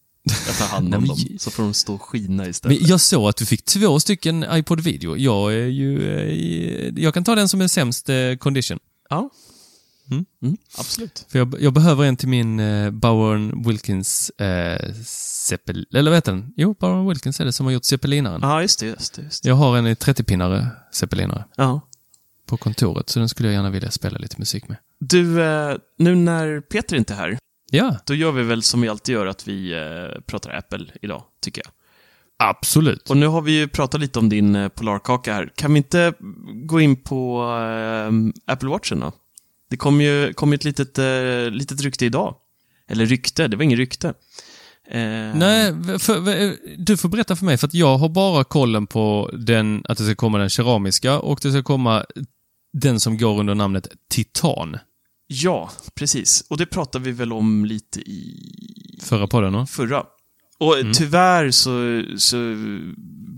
Jag 0.46 0.56
tar 0.56 0.66
hand 0.66 0.94
om 0.94 1.06
dem. 1.06 1.16
Så 1.38 1.50
får 1.50 1.62
de 1.62 1.74
stå 1.74 1.94
och 1.94 2.02
skina 2.02 2.48
istället. 2.48 2.80
Men 2.80 2.88
jag 2.88 3.00
såg 3.00 3.28
att 3.28 3.36
du 3.36 3.46
fick 3.46 3.64
två 3.64 4.00
stycken 4.00 4.46
iPod 4.52 4.80
Video. 4.80 5.16
Jag 5.16 5.52
är 5.54 5.66
ju... 5.66 6.16
eh, 6.18 6.92
Jag 7.04 7.14
kan 7.14 7.24
ta 7.24 7.34
den 7.34 7.48
som 7.48 7.60
är 7.60 7.68
sämst 7.68 8.08
eh, 8.08 8.16
condition. 8.38 8.78
Ja. 9.10 9.30
Mm. 10.10 10.24
Mm, 10.42 10.56
absolut. 10.78 11.26
För 11.28 11.38
jag, 11.38 11.56
jag 11.60 11.72
behöver 11.72 12.04
en 12.04 12.16
till 12.16 12.28
min 12.28 12.60
eh, 12.60 12.90
Bowen 12.90 13.62
Wilkins 13.66 14.30
eh, 14.30 14.92
Zeppel... 15.48 15.86
Eller 15.94 16.12
heter 16.12 16.32
den? 16.32 16.52
Jo, 16.56 16.74
Bowen 16.80 17.06
Wilkins 17.08 17.40
är 17.40 17.44
det 17.44 17.52
som 17.52 17.66
har 17.66 17.72
gjort 17.72 17.84
Zeppelinaren. 17.84 18.40
Ja, 18.42 18.62
just 18.62 18.80
det. 18.80 18.86
Just 18.86 19.14
det, 19.14 19.22
just 19.22 19.42
det. 19.42 19.48
Jag 19.48 19.56
har 19.56 19.76
en 19.78 19.86
i 19.86 19.94
30-pinnare 19.94 20.66
Zeppelinare 20.92 21.44
Ja. 21.56 21.80
på 22.46 22.56
kontoret, 22.56 23.10
så 23.10 23.18
den 23.18 23.28
skulle 23.28 23.48
jag 23.48 23.54
gärna 23.54 23.70
vilja 23.70 23.90
spela 23.90 24.18
lite 24.18 24.36
musik 24.38 24.68
med. 24.68 24.76
Du, 25.00 25.42
eh, 25.42 25.76
nu 25.98 26.14
när 26.14 26.60
Peter 26.60 26.96
inte 26.96 27.12
är 27.12 27.16
här, 27.16 27.38
Ja, 27.76 27.96
då 28.06 28.14
gör 28.14 28.32
vi 28.32 28.42
väl 28.42 28.62
som 28.62 28.80
vi 28.80 28.88
alltid 28.88 29.12
gör, 29.12 29.26
att 29.26 29.48
vi 29.48 29.72
eh, 29.72 30.20
pratar 30.26 30.50
Apple 30.50 30.86
idag, 31.02 31.22
tycker 31.42 31.62
jag. 31.64 31.72
absolut. 32.48 33.10
Och 33.10 33.16
nu 33.16 33.26
har 33.26 33.42
vi 33.42 33.58
ju 33.58 33.68
pratat 33.68 34.00
lite 34.00 34.18
om 34.18 34.28
din 34.28 34.56
eh, 34.56 34.68
Polarkaka 34.68 35.34
här. 35.34 35.52
Kan 35.56 35.72
vi 35.72 35.76
inte 35.76 36.12
gå 36.66 36.80
in 36.80 36.96
på 36.96 37.42
eh, 37.42 38.52
Apple 38.52 38.68
Watchen 38.68 39.00
då? 39.00 39.12
Det 39.70 39.76
kom 39.76 40.00
ju 40.00 40.32
kom 40.32 40.52
ju 40.52 40.54
ett 40.54 40.64
litet, 40.64 40.98
eh, 40.98 41.50
litet 41.50 41.80
rykte 41.80 42.06
idag. 42.06 42.34
Eller 42.88 43.06
rykte, 43.06 43.48
det 43.48 43.56
var 43.56 43.64
inget 43.64 43.78
rykte. 43.78 44.08
Eh, 44.88 45.34
Nej, 45.34 45.74
för, 45.98 45.98
för, 45.98 46.56
du 46.78 46.96
får 46.96 47.08
berätta 47.08 47.36
för 47.36 47.44
mig, 47.44 47.56
för 47.56 47.66
att 47.66 47.74
jag 47.74 47.98
har 47.98 48.08
bara 48.08 48.44
kollen 48.44 48.86
på 48.86 49.30
den, 49.32 49.82
att 49.88 49.98
det 49.98 50.04
ska 50.04 50.14
komma 50.14 50.38
den 50.38 50.50
keramiska 50.50 51.18
och 51.18 51.38
det 51.42 51.50
ska 51.50 51.62
komma 51.62 52.04
den 52.72 53.00
som 53.00 53.18
går 53.18 53.40
under 53.40 53.54
namnet 53.54 53.88
Titan. 54.10 54.76
Ja, 55.26 55.70
precis. 55.94 56.44
Och 56.50 56.56
det 56.56 56.66
pratade 56.66 57.04
vi 57.04 57.12
väl 57.12 57.32
om 57.32 57.64
lite 57.64 58.00
i 58.00 58.50
Förra 59.00 59.26
podden, 59.26 59.52
va? 59.52 59.66
förra. 59.66 60.04
Och 60.58 60.74
tyvärr 60.94 61.50
så, 61.50 62.02
så 62.18 62.36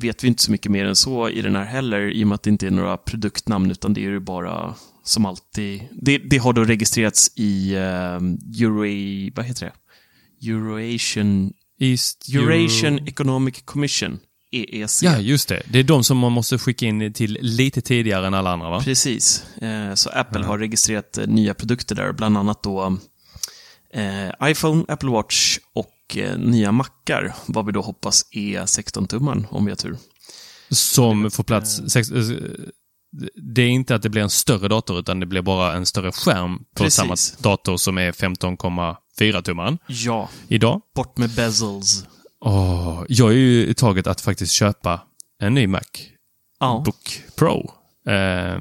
vet 0.01 0.25
vi 0.25 0.29
inte 0.29 0.43
så 0.43 0.51
mycket 0.51 0.73
mer 0.73 0.85
än 0.85 0.97
så 0.97 1.29
i 1.29 1.43
den 1.43 1.57
här 1.57 1.65
heller, 1.65 2.11
i 2.11 2.25
och 2.25 2.29
med 2.29 2.35
att 2.35 2.43
det 2.43 2.51
inte 2.51 2.67
är 2.67 2.71
några 2.71 2.97
produktnamn, 2.97 3.71
utan 3.71 3.95
det 3.95 4.01
är 4.01 4.11
ju 4.11 4.21
bara 4.21 4.75
som 5.05 5.27
alltid. 5.27 5.83
Det, 6.03 6.19
det 6.19 6.39
har 6.39 6.53
då 6.53 6.65
registrerats 6.65 7.33
i 7.37 7.75
uh, 7.75 7.81
Euro... 8.63 9.31
Vad 9.37 9.45
heter 9.45 9.67
det? 9.67 9.73
Eurasian, 10.51 11.53
East 11.81 12.29
Eurasian 12.35 12.99
Euro- 12.99 13.09
Economic 13.09 13.63
Commission, 13.65 14.19
EEC. 14.53 15.03
Ja, 15.03 15.19
just 15.19 15.49
det. 15.49 15.63
Det 15.71 15.79
är 15.79 15.83
de 15.83 16.05
som 16.05 16.19
man 16.19 16.33
måste 16.33 16.59
skicka 16.59 16.87
in 16.87 17.13
till 17.13 17.39
lite 17.41 17.81
tidigare 17.81 18.27
än 18.27 18.35
alla 18.35 18.51
andra, 18.53 18.71
va? 18.71 18.81
Precis. 18.81 19.45
Eh, 19.63 19.95
Så 19.95 20.11
Apple 20.11 20.45
har 20.45 20.59
registrerat 20.59 21.19
eh, 21.19 21.27
nya 21.27 21.55
produkter 21.55 21.95
där, 21.95 22.13
bland 22.13 22.39
annat 22.39 22.63
då 22.63 22.99
eh, 23.95 24.49
iPhone, 24.51 24.85
Apple 24.89 25.11
Watch 25.11 25.59
och 25.75 25.95
nya 26.37 26.73
Macar, 26.73 27.35
vad 27.47 27.67
vi 27.67 27.73
då 27.73 27.81
hoppas 27.81 28.25
är 28.31 28.61
16-tummaren, 28.63 29.47
om 29.51 29.65
vi 29.65 29.71
har 29.71 29.77
tur. 29.77 29.97
Som 30.71 31.31
får 31.31 31.45
plats... 31.45 31.81
Sex, 31.89 32.09
det 33.55 33.63
är 33.63 33.69
inte 33.69 33.95
att 33.95 34.03
det 34.03 34.09
blir 34.09 34.23
en 34.23 34.31
större 34.31 34.69
dator, 34.69 34.99
utan 34.99 35.21
det 35.21 35.27
blir 35.27 35.43
bara 35.43 35.73
en 35.75 35.87
större 35.87 36.13
skärm 36.13 36.59
på 36.59 36.65
Precis. 36.85 36.95
samma 36.95 37.17
dator 37.39 37.77
som 37.77 37.99
är 37.99 38.13
15,4 38.13 39.43
tummaren 39.43 39.79
Ja, 39.87 40.29
idag. 40.49 40.81
bort 40.95 41.19
med 41.19 41.31
bezels. 41.31 42.07
Åh, 42.41 43.05
jag 43.09 43.31
är 43.31 43.37
ju 43.37 43.75
taget 43.75 44.07
att 44.07 44.21
faktiskt 44.21 44.53
köpa 44.53 45.01
en 45.39 45.55
ny 45.55 45.67
Mac 45.67 45.81
Ja, 46.61 46.83
Book 46.85 47.23
Pro. 47.37 47.73
Eh, 48.07 48.61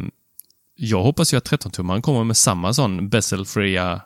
jag 0.75 1.03
hoppas 1.03 1.34
ju 1.34 1.38
att 1.38 1.50
13-tummaren 1.51 2.01
kommer 2.01 2.24
med 2.24 2.38
samma 2.38 2.74
sån 2.74 3.10
bezelfria... 3.10 4.01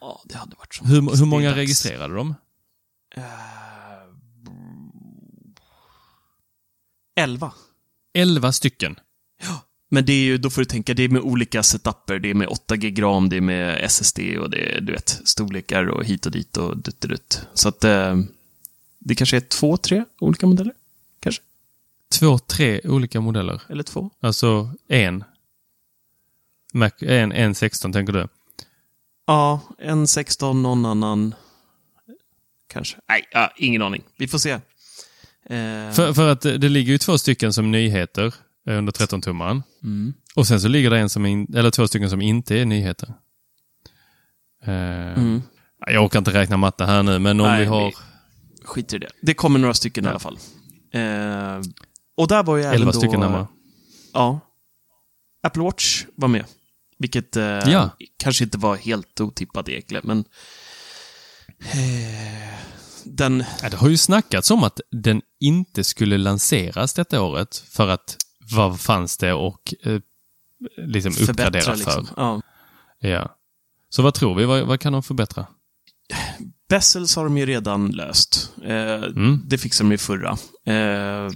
ja 0.00 0.22
det 0.24 0.36
hade 0.36 0.56
varit 0.56 0.80
Hur, 0.84 1.16
hur 1.18 1.26
många 1.26 1.56
registrerade 1.56 2.14
de? 2.14 2.34
11. 7.16 7.52
11 8.14 8.52
stycken. 8.52 8.96
Men 9.88 10.04
det 10.04 10.12
är 10.12 10.24
ju, 10.24 10.38
då 10.38 10.50
får 10.50 10.60
du 10.60 10.64
tänka, 10.64 10.94
det 10.94 11.02
är 11.02 11.08
med 11.08 11.22
olika 11.22 11.62
setuper. 11.62 12.18
Det 12.18 12.30
är 12.30 12.34
med 12.34 12.48
8 12.48 12.76
GB 12.76 13.02
ram, 13.02 13.28
det 13.28 13.36
är 13.36 13.40
med 13.40 13.84
SSD 13.84 14.18
och 14.40 14.50
det 14.50 14.76
är, 14.76 14.80
du 14.80 14.92
vet, 14.92 15.20
storlekar 15.24 15.86
och 15.86 16.04
hit 16.04 16.26
och 16.26 16.32
dit 16.32 16.56
och 16.56 16.76
dutt 16.76 17.00
dutt. 17.00 17.46
Så 17.54 17.68
att 17.68 17.84
eh, 17.84 18.16
det 19.08 19.14
kanske 19.14 19.36
är 19.36 19.40
två, 19.40 19.76
tre 19.76 20.04
olika 20.20 20.46
modeller? 20.46 20.72
Kanske? 21.20 21.42
Två, 22.18 22.38
tre 22.38 22.80
olika 22.84 23.20
modeller. 23.20 23.62
Eller 23.68 23.82
två? 23.82 24.10
Alltså 24.20 24.70
en. 24.88 25.24
Mac, 26.72 26.90
en, 27.00 27.32
en 27.32 27.54
16 27.54 27.92
tänker 27.92 28.12
du? 28.12 28.28
Ja, 29.26 29.60
en 29.78 30.06
16, 30.06 30.62
någon 30.62 30.86
annan 30.86 31.34
kanske. 32.72 32.96
Nej, 33.08 33.28
ja, 33.32 33.52
ingen 33.56 33.82
aning. 33.82 34.02
Vi 34.18 34.28
får 34.28 34.38
se. 34.38 34.50
Eh, 34.50 34.60
För, 35.92 36.12
för 36.12 36.28
att 36.32 36.40
det 36.40 36.68
ligger 36.68 36.92
ju 36.92 36.98
två 36.98 37.18
stycken 37.18 37.52
som 37.52 37.70
nyheter 37.70 38.34
eh, 38.68 38.78
under 38.78 38.92
13-tummaren. 38.92 39.62
Och 40.36 40.46
sen 40.46 40.60
så 40.60 40.68
ligger 40.68 40.90
det 40.90 40.98
en 40.98 41.08
som 41.08 41.26
in, 41.26 41.54
eller 41.56 41.70
två 41.70 41.88
stycken 41.88 42.10
som 42.10 42.22
inte 42.22 42.56
är 42.58 42.64
nyheter. 42.64 43.14
Eh, 44.64 45.38
Jag 45.86 46.04
orkar 46.04 46.18
inte 46.18 46.32
räkna 46.32 46.56
matte 46.56 46.84
här 46.84 47.02
nu, 47.02 47.18
men 47.18 47.40
om 47.40 47.46
Nej, 47.46 47.60
vi 47.60 47.66
har 47.66 47.94
skit 48.66 48.92
i 48.92 48.98
det. 48.98 49.10
Det 49.22 49.34
kommer 49.34 49.58
några 49.58 49.74
stycken 49.74 50.04
i 50.04 50.08
alla 50.08 50.18
fall. 50.18 50.38
Eh, 50.92 51.60
och 52.16 52.28
där 52.28 52.42
var 52.42 52.56
ju 52.56 52.62
även 52.62 52.74
11 52.74 52.92
då... 52.92 52.98
stycken 52.98 53.20
närmare. 53.20 53.46
Ja. 54.12 54.40
Apple 55.42 55.62
Watch 55.62 56.04
var 56.14 56.28
med. 56.28 56.44
Vilket 56.98 57.36
eh, 57.36 57.44
Ja. 57.44 57.90
kanske 58.16 58.44
inte 58.44 58.58
var 58.58 58.76
helt 58.76 59.20
otippat 59.20 59.68
egentligen, 59.68 60.02
men... 60.06 60.24
Eh, 61.60 62.54
den... 63.04 63.44
Ja, 63.62 63.68
det 63.68 63.76
har 63.76 63.88
ju 63.88 63.96
snackats 63.96 64.50
om 64.50 64.64
att 64.64 64.80
den 64.90 65.22
inte 65.40 65.84
skulle 65.84 66.18
lanseras 66.18 66.94
detta 66.94 67.22
året 67.22 67.56
för 67.56 67.88
att 67.88 68.16
vad 68.54 68.80
fanns 68.80 69.16
det 69.16 69.32
och 69.32 69.74
eh, 69.82 70.00
liksom 70.76 71.12
uppgradera 71.12 71.62
förbättra, 71.62 71.72
för? 71.92 72.00
liksom. 72.00 72.08
Ja. 72.16 72.42
Ja. 73.08 73.36
Så 73.88 74.02
vad 74.02 74.14
tror 74.14 74.34
vi? 74.34 74.44
Vad, 74.44 74.66
vad 74.66 74.80
kan 74.80 74.92
de 74.92 75.02
förbättra? 75.02 75.46
Bezels 76.68 77.16
har 77.16 77.24
de 77.24 77.38
ju 77.38 77.46
redan 77.46 77.90
löst. 77.90 78.52
Eh, 78.64 79.02
Mm. 79.02 79.42
Det 79.44 79.58
fixade 79.58 79.90
de 79.90 79.94
i 79.94 79.98
förra. 79.98 80.30
Eh, 80.66 81.30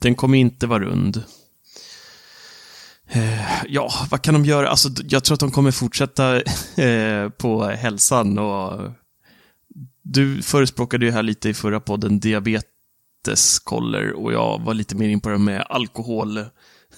den 0.00 0.14
kommer 0.14 0.38
inte 0.38 0.66
vara 0.66 0.84
rund. 0.84 1.22
Eh, 3.10 3.64
ja, 3.68 3.90
vad 4.10 4.22
kan 4.22 4.34
de 4.34 4.44
göra? 4.44 4.68
Alltså, 4.68 4.88
jag 5.08 5.24
tror 5.24 5.34
att 5.34 5.40
de 5.40 5.50
kommer 5.50 5.70
fortsätta 5.70 6.36
eh, 6.82 7.28
på 7.28 7.64
hälsan 7.64 8.38
och 8.38 8.92
du 10.02 10.42
förespråkade 10.42 11.06
ju 11.06 11.12
här 11.12 11.22
lite 11.22 11.48
i 11.48 11.54
förra 11.54 11.80
podden 11.80 12.20
diabeteskoller 12.20 14.12
och 14.12 14.32
jag 14.32 14.60
var 14.64 14.74
lite 14.74 14.96
mer 14.96 15.08
in 15.08 15.20
på 15.20 15.28
det 15.28 15.38
med 15.38 15.66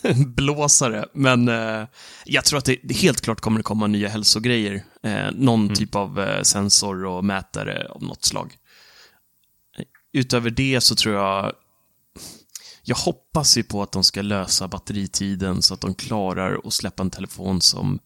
alkoholblåsare. 0.09 1.07
Men 1.15 1.49
eh, 1.49 1.87
jag 2.25 2.45
tror 2.45 2.59
att 2.59 2.65
det, 2.65 2.93
helt 2.97 3.21
klart 3.21 3.41
kommer 3.41 3.59
det 3.59 3.63
komma 3.65 3.87
nya 3.87 4.09
hälsogrejer. 4.09 4.85
Eh, 5.03 5.31
någon 5.33 5.75
typ 5.75 5.95
av 5.95 6.21
eh, 6.21 6.43
sensor 6.43 7.05
och 7.05 7.25
mätare 7.25 7.89
av 7.91 8.03
något 8.03 8.25
slag. 8.25 8.57
Utöver 10.13 10.51
det 10.51 10.81
så 10.81 10.95
tror 10.95 11.15
jag 11.15 11.53
jag 12.83 12.97
hoppas 12.97 13.59
ju 13.59 13.63
på 13.63 13.83
att 13.83 13.93
de 13.93 14.05
ska 14.05 14.23
lösa 14.23 14.69
batteritiden 14.69 15.63
så 15.63 15.75
att 15.75 15.81
de 15.81 15.95
klarar 15.95 16.61
att 16.67 16.73
släppa 16.73 17.03
en 17.03 17.11
telefon 17.11 17.61
som, 17.61 17.99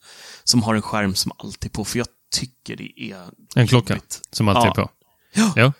som 0.45 0.63
har 0.63 0.75
en 0.75 0.83
skärm 0.83 1.15
som 1.15 1.33
alltid 1.39 1.71
är 1.71 1.75
på. 1.75 1.85
För 1.85 1.99
jag 1.99 2.07
tycker 2.35 2.77
det 2.77 3.03
är 3.03 3.23
En 3.55 3.67
klocka 3.67 3.95
jobbigt. 3.95 4.21
som 4.31 4.49
alltid 4.49 4.63
Ja. 4.69 4.71
är 4.71 4.75
på. 4.87 4.91
Ja. 5.35 5.53
Ja. 5.57 5.73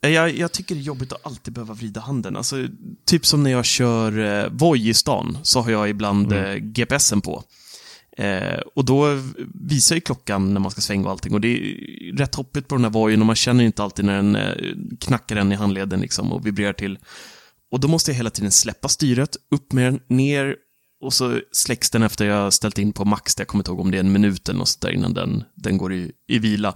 Jag, 0.00 0.36
jag, 0.36 0.52
tycker 0.52 0.74
det 0.74 0.80
är 0.80 0.82
jobbigt 0.82 1.12
att 1.12 1.26
alltid 1.26 1.54
behöva 1.54 1.74
vrida 1.74 2.00
handen. 2.00 2.36
Alltså, 2.36 2.56
typ 3.06 3.26
som 3.26 3.42
när 3.42 3.50
jag 3.50 3.64
kör 3.64 4.18
eh, 4.18 4.48
Voi 4.50 4.88
i 4.88 4.94
stan, 4.94 5.38
så 5.42 5.60
har 5.60 5.70
jag 5.70 5.88
ibland 5.90 6.32
Mm. 6.32 6.44
eh, 6.44 6.56
GPSen 6.56 7.20
på. 7.20 7.44
Eh, 8.16 8.60
och 8.74 8.84
då 8.84 9.18
visar 9.54 9.94
ju 9.94 10.00
klockan 10.00 10.54
när 10.54 10.60
man 10.60 10.70
ska 10.70 10.80
svänga 10.80 11.04
och 11.04 11.10
allting. 11.10 11.34
Och 11.34 11.40
det 11.40 11.48
är 11.48 12.16
rätt 12.16 12.34
hoppigt 12.34 12.68
på 12.68 12.74
den 12.74 12.84
här 12.84 12.90
Voien 12.90 13.20
och 13.20 13.26
man 13.26 13.36
känner 13.36 13.64
inte 13.64 13.82
alltid 13.82 14.04
när 14.04 14.16
den 14.16 14.36
eh, 14.36 14.54
knackar 15.00 15.36
den 15.36 15.52
i 15.52 15.54
handleden 15.54 16.00
liksom 16.00 16.32
och 16.32 16.46
vibrerar 16.46 16.72
till. 16.72 16.98
Och 17.70 17.80
då 17.80 17.88
måste 17.88 18.10
jag 18.10 18.16
hela 18.16 18.30
tiden 18.30 18.50
släppa 18.52 18.88
styret, 18.88 19.36
upp 19.50 19.72
med 19.72 19.84
den, 19.92 20.00
ner 20.08 20.56
och 21.00 21.12
så 21.14 21.40
släcks 21.52 21.90
den 21.90 22.02
efter 22.02 22.24
jag 22.26 22.52
ställt 22.52 22.78
in 22.78 22.92
på 22.92 23.04
max. 23.04 23.34
Jag 23.38 23.48
kommer 23.48 23.60
inte 23.62 23.70
ihåg 23.70 23.80
om 23.80 23.90
det 23.90 23.96
är 23.96 24.00
en 24.00 24.12
minut 24.12 24.48
eller 24.48 24.58
något 24.58 24.80
där 24.80 24.90
innan 24.90 25.14
den, 25.14 25.44
den 25.54 25.78
går 25.78 25.92
i, 25.92 26.12
i 26.28 26.38
vila. 26.38 26.74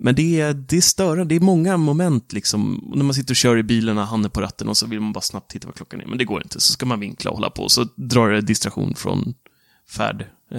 Men 0.00 0.14
det 0.14 0.40
är, 0.40 0.54
det 0.54 0.76
är 0.76 0.80
störande, 0.80 1.24
det 1.24 1.36
är 1.36 1.40
många 1.40 1.76
moment 1.76 2.32
liksom. 2.32 2.90
När 2.94 3.04
man 3.04 3.14
sitter 3.14 3.32
och 3.32 3.36
kör 3.36 3.56
i 3.58 3.62
bilen 3.62 3.98
och 3.98 4.06
handen 4.06 4.30
på 4.30 4.40
ratten 4.40 4.68
och 4.68 4.76
så 4.76 4.86
vill 4.86 5.00
man 5.00 5.12
bara 5.12 5.20
snabbt 5.20 5.50
titta 5.50 5.66
vad 5.66 5.74
klockan 5.76 6.00
är. 6.00 6.06
Men 6.06 6.18
det 6.18 6.24
går 6.24 6.42
inte, 6.42 6.60
så 6.60 6.72
ska 6.72 6.86
man 6.86 7.00
vinkla 7.00 7.30
och 7.30 7.36
hålla 7.36 7.50
på. 7.50 7.68
Så 7.68 7.86
drar 7.94 8.30
det 8.30 8.40
distraktion 8.40 8.94
från 8.94 9.34
färd. 9.90 10.20
Eh, 10.50 10.58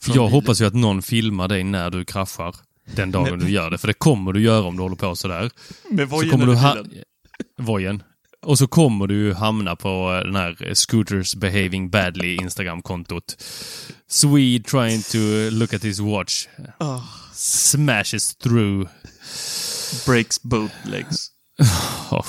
från 0.00 0.14
Jag 0.14 0.14
bilen. 0.14 0.32
hoppas 0.32 0.60
ju 0.60 0.64
att 0.64 0.74
någon 0.74 1.02
filmar 1.02 1.48
dig 1.48 1.64
när 1.64 1.90
du 1.90 2.04
kraschar. 2.04 2.54
Den 2.94 3.10
dagen 3.10 3.38
du 3.38 3.50
gör 3.50 3.70
det. 3.70 3.78
För 3.78 3.88
det 3.88 3.94
kommer 3.94 4.32
du 4.32 4.40
göra 4.40 4.64
om 4.64 4.76
du 4.76 4.82
håller 4.82 4.96
på 4.96 5.16
sådär. 5.16 5.50
Med 5.90 6.08
Så 6.08 6.16
vojen 6.16 6.30
kommer 6.30 6.46
du 6.46 6.54
ha... 6.54 6.76
Vojen. 7.58 8.02
Och 8.42 8.58
så 8.58 8.66
kommer 8.66 9.06
du 9.06 9.34
hamna 9.34 9.76
på 9.76 10.22
den 10.24 10.36
här 10.36 10.74
Scooters 10.74 11.34
Behaving 11.34 11.90
Badly 11.90 12.36
Instagram-kontot. 12.36 13.44
Swede 14.08 14.64
trying 14.64 15.02
to 15.02 15.18
look 15.50 15.74
at 15.74 15.84
his 15.84 16.00
watch. 16.00 16.46
Ah. 16.78 17.00
Smashes 17.38 18.34
through. 18.34 18.88
Breaks 20.06 20.42
both 20.42 20.74
legs. 20.84 21.30
Oh. 22.10 22.26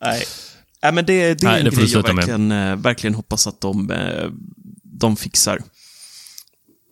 Nej. 0.00 0.24
Nej, 0.82 0.92
men 0.92 1.06
det, 1.06 1.34
det 1.34 1.46
är 1.46 1.50
Nej, 1.50 1.58
en 1.58 1.64
det 1.64 1.70
grej 1.70 1.80
jag 1.80 1.90
sluta 1.90 2.08
med. 2.12 2.16
verkligen, 2.16 2.52
eh, 2.52 2.76
verkligen 2.76 3.14
hoppas 3.14 3.46
att 3.46 3.60
de, 3.60 3.90
eh, 3.90 4.30
de 4.82 5.16
fixar. 5.16 5.62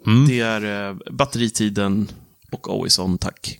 Mm. 0.07 0.29
Det 0.29 0.41
är 0.41 0.89
eh, 0.91 0.97
batteritiden 1.13 2.11
och 2.53 2.69
always 2.71 2.99
on, 2.99 3.19
tack. 3.19 3.59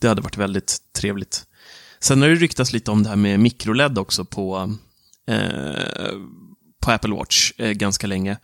Det 0.00 0.08
hade 0.08 0.22
varit 0.22 0.36
väldigt 0.36 0.78
trevligt. 0.92 1.44
Sen 2.00 2.22
har 2.22 2.28
det 2.28 2.34
ryktats 2.34 2.72
lite 2.72 2.90
om 2.90 3.02
det 3.02 3.08
här 3.08 3.16
med 3.16 3.40
mikroled 3.40 3.98
också 3.98 4.24
på, 4.24 4.76
eh, 5.26 6.12
på 6.80 6.90
Apple 6.90 7.14
Watch 7.14 7.52
eh, 7.58 7.70
ganska 7.70 8.06
länge. 8.06 8.36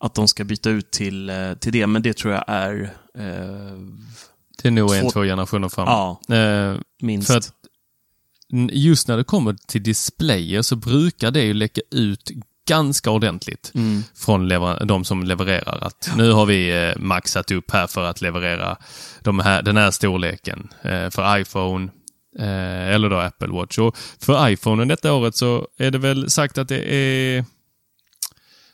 Att 0.00 0.14
de 0.14 0.28
ska 0.28 0.44
byta 0.44 0.70
ut 0.70 0.90
till, 0.90 1.30
eh, 1.30 1.54
till 1.54 1.72
det, 1.72 1.86
men 1.86 2.02
det 2.02 2.16
tror 2.16 2.34
jag 2.34 2.44
är 2.46 2.82
eh, 3.18 3.76
Det 4.62 4.68
är 4.68 4.70
nog 4.70 4.94
en, 4.94 5.02
Två- 5.02 5.10
två 5.10 5.22
generationer 5.22 5.68
fram. 5.68 5.86
Ja. 6.28 6.36
Eh, 6.36 6.76
minst. 7.02 7.26
För 7.28 7.36
att 7.38 7.52
just 8.70 9.08
när 9.08 9.16
det 9.16 9.24
kommer 9.24 9.56
till 9.66 9.82
displayer 9.82 10.62
så 10.62 10.76
brukar 10.76 11.30
det 11.30 11.42
ju 11.42 11.54
läcka 11.54 11.80
ut 11.90 12.30
ganska 12.68 13.10
ordentligt 13.10 13.72
Mm. 13.74 14.02
från 14.14 14.48
de 14.86 15.04
som 15.04 15.22
levererar. 15.22 15.78
Att 15.86 16.10
nu 16.16 16.32
har 16.32 16.46
vi 16.46 16.84
eh, 16.88 16.98
maxat 17.02 17.50
upp 17.50 17.70
här 17.70 17.86
för 17.86 18.04
att 18.04 18.20
leverera 18.20 18.76
de 19.22 19.38
här, 19.38 19.62
den 19.62 19.76
här 19.76 19.90
storleken 19.90 20.68
eh, 20.82 21.10
för 21.10 21.38
iPhone 21.38 21.90
eh, 22.38 22.88
eller 22.94 23.10
då 23.10 23.16
Apple 23.16 23.48
Watch. 23.48 23.78
Och 23.78 23.96
för 24.20 24.48
iPhonen 24.48 24.88
detta 24.88 25.12
året 25.12 25.36
så 25.36 25.68
är 25.78 25.90
det 25.90 25.98
väl 25.98 26.30
sagt 26.30 26.58
att 26.58 26.68
det 26.68 26.94
är 26.94 27.44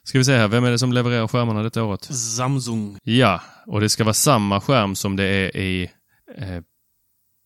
Ska 0.07 0.19
vi 0.19 0.25
se 0.25 0.37
här, 0.37 0.49
vem 0.49 0.65
är 0.65 0.71
det 0.71 0.79
som 0.79 0.93
levererar 0.93 1.29
skärmarna 1.29 1.63
detta 1.63 1.83
året? 1.83 2.05
Samsung. 2.37 2.99
Ja, 3.03 3.43
och 3.67 3.81
det 3.81 3.89
ska 3.89 4.05
vara 4.05 4.15
samma 4.15 4.61
skärm 4.61 4.95
som 4.95 5.17
det 5.17 5.25
är 5.25 5.57
i 5.57 5.91
eh, 6.39 6.63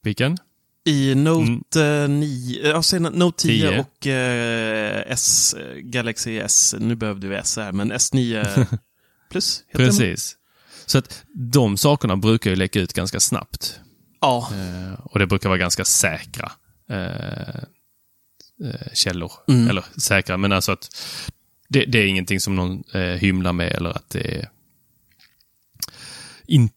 vilken? 0.02 0.36
I 0.84 1.14
Note 1.14 1.84
mm. 1.84 2.20
9, 2.20 2.68
jag 2.68 2.84
säger 2.84 3.10
Note 3.10 3.42
10, 3.42 3.70
10. 3.70 3.80
och 3.80 4.06
eh, 4.06 5.04
S, 5.06 5.54
eh, 5.54 5.76
Galaxy 5.76 6.38
S, 6.38 6.74
nu 6.78 6.94
behövde 6.94 7.28
vi 7.28 7.36
S 7.36 7.56
här, 7.56 7.72
men 7.72 7.92
S9 7.92 8.66
plus. 9.30 9.62
Precis. 9.72 10.36
Så 10.86 10.98
att 10.98 11.24
de 11.34 11.76
sakerna 11.76 12.16
brukar 12.16 12.50
ju 12.50 12.56
läcka 12.56 12.80
ut 12.80 12.92
ganska 12.92 13.20
snabbt. 13.20 13.80
Ja, 14.20 14.50
Eh, 14.52 15.00
och 15.00 15.18
det 15.18 15.26
brukar 15.26 15.48
vara 15.48 15.58
ganska 15.58 15.84
säkra 15.84 16.52
eh, 16.90 17.62
eh, 18.64 18.92
källor. 18.94 19.32
Mm. 19.48 19.68
Eller 19.70 19.84
säkra, 20.00 20.36
men 20.36 20.52
alltså 20.52 20.72
att 20.72 20.88
det, 21.70 21.84
det 21.84 21.98
är 21.98 22.06
ingenting 22.06 22.40
som 22.40 22.56
någon 22.56 22.84
eh, 22.94 23.00
hymlar 23.00 23.52
med 23.52 23.72
eller 23.72 23.90
att 23.90 24.10
det 24.10 24.48
in, 26.46 26.70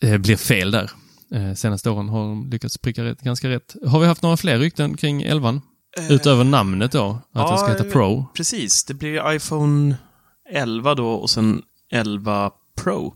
eh, 0.00 0.18
blir 0.18 0.36
fel 0.36 0.70
där. 0.70 0.90
Eh, 1.34 1.54
senaste 1.54 1.90
åren 1.90 2.08
har 2.08 2.20
de 2.20 2.50
lyckats 2.50 2.78
pricka 2.78 3.04
rätt, 3.04 3.20
ganska 3.20 3.48
rätt. 3.48 3.76
Har 3.86 4.00
vi 4.00 4.06
haft 4.06 4.22
några 4.22 4.36
fler 4.36 4.58
rykten 4.58 4.96
kring 4.96 5.22
11? 5.22 5.60
Utöver 6.10 6.44
namnet 6.44 6.92
då? 6.92 7.10
Att 7.10 7.22
ja, 7.32 7.48
den 7.48 7.58
ska 7.58 7.68
heta 7.68 7.84
Pro? 7.84 8.26
precis. 8.34 8.84
Det 8.84 8.94
blir 8.94 9.32
iPhone 9.32 9.96
11 10.50 10.94
då 10.94 11.10
och 11.10 11.30
sen 11.30 11.62
11 11.90 12.50
Pro. 12.76 13.14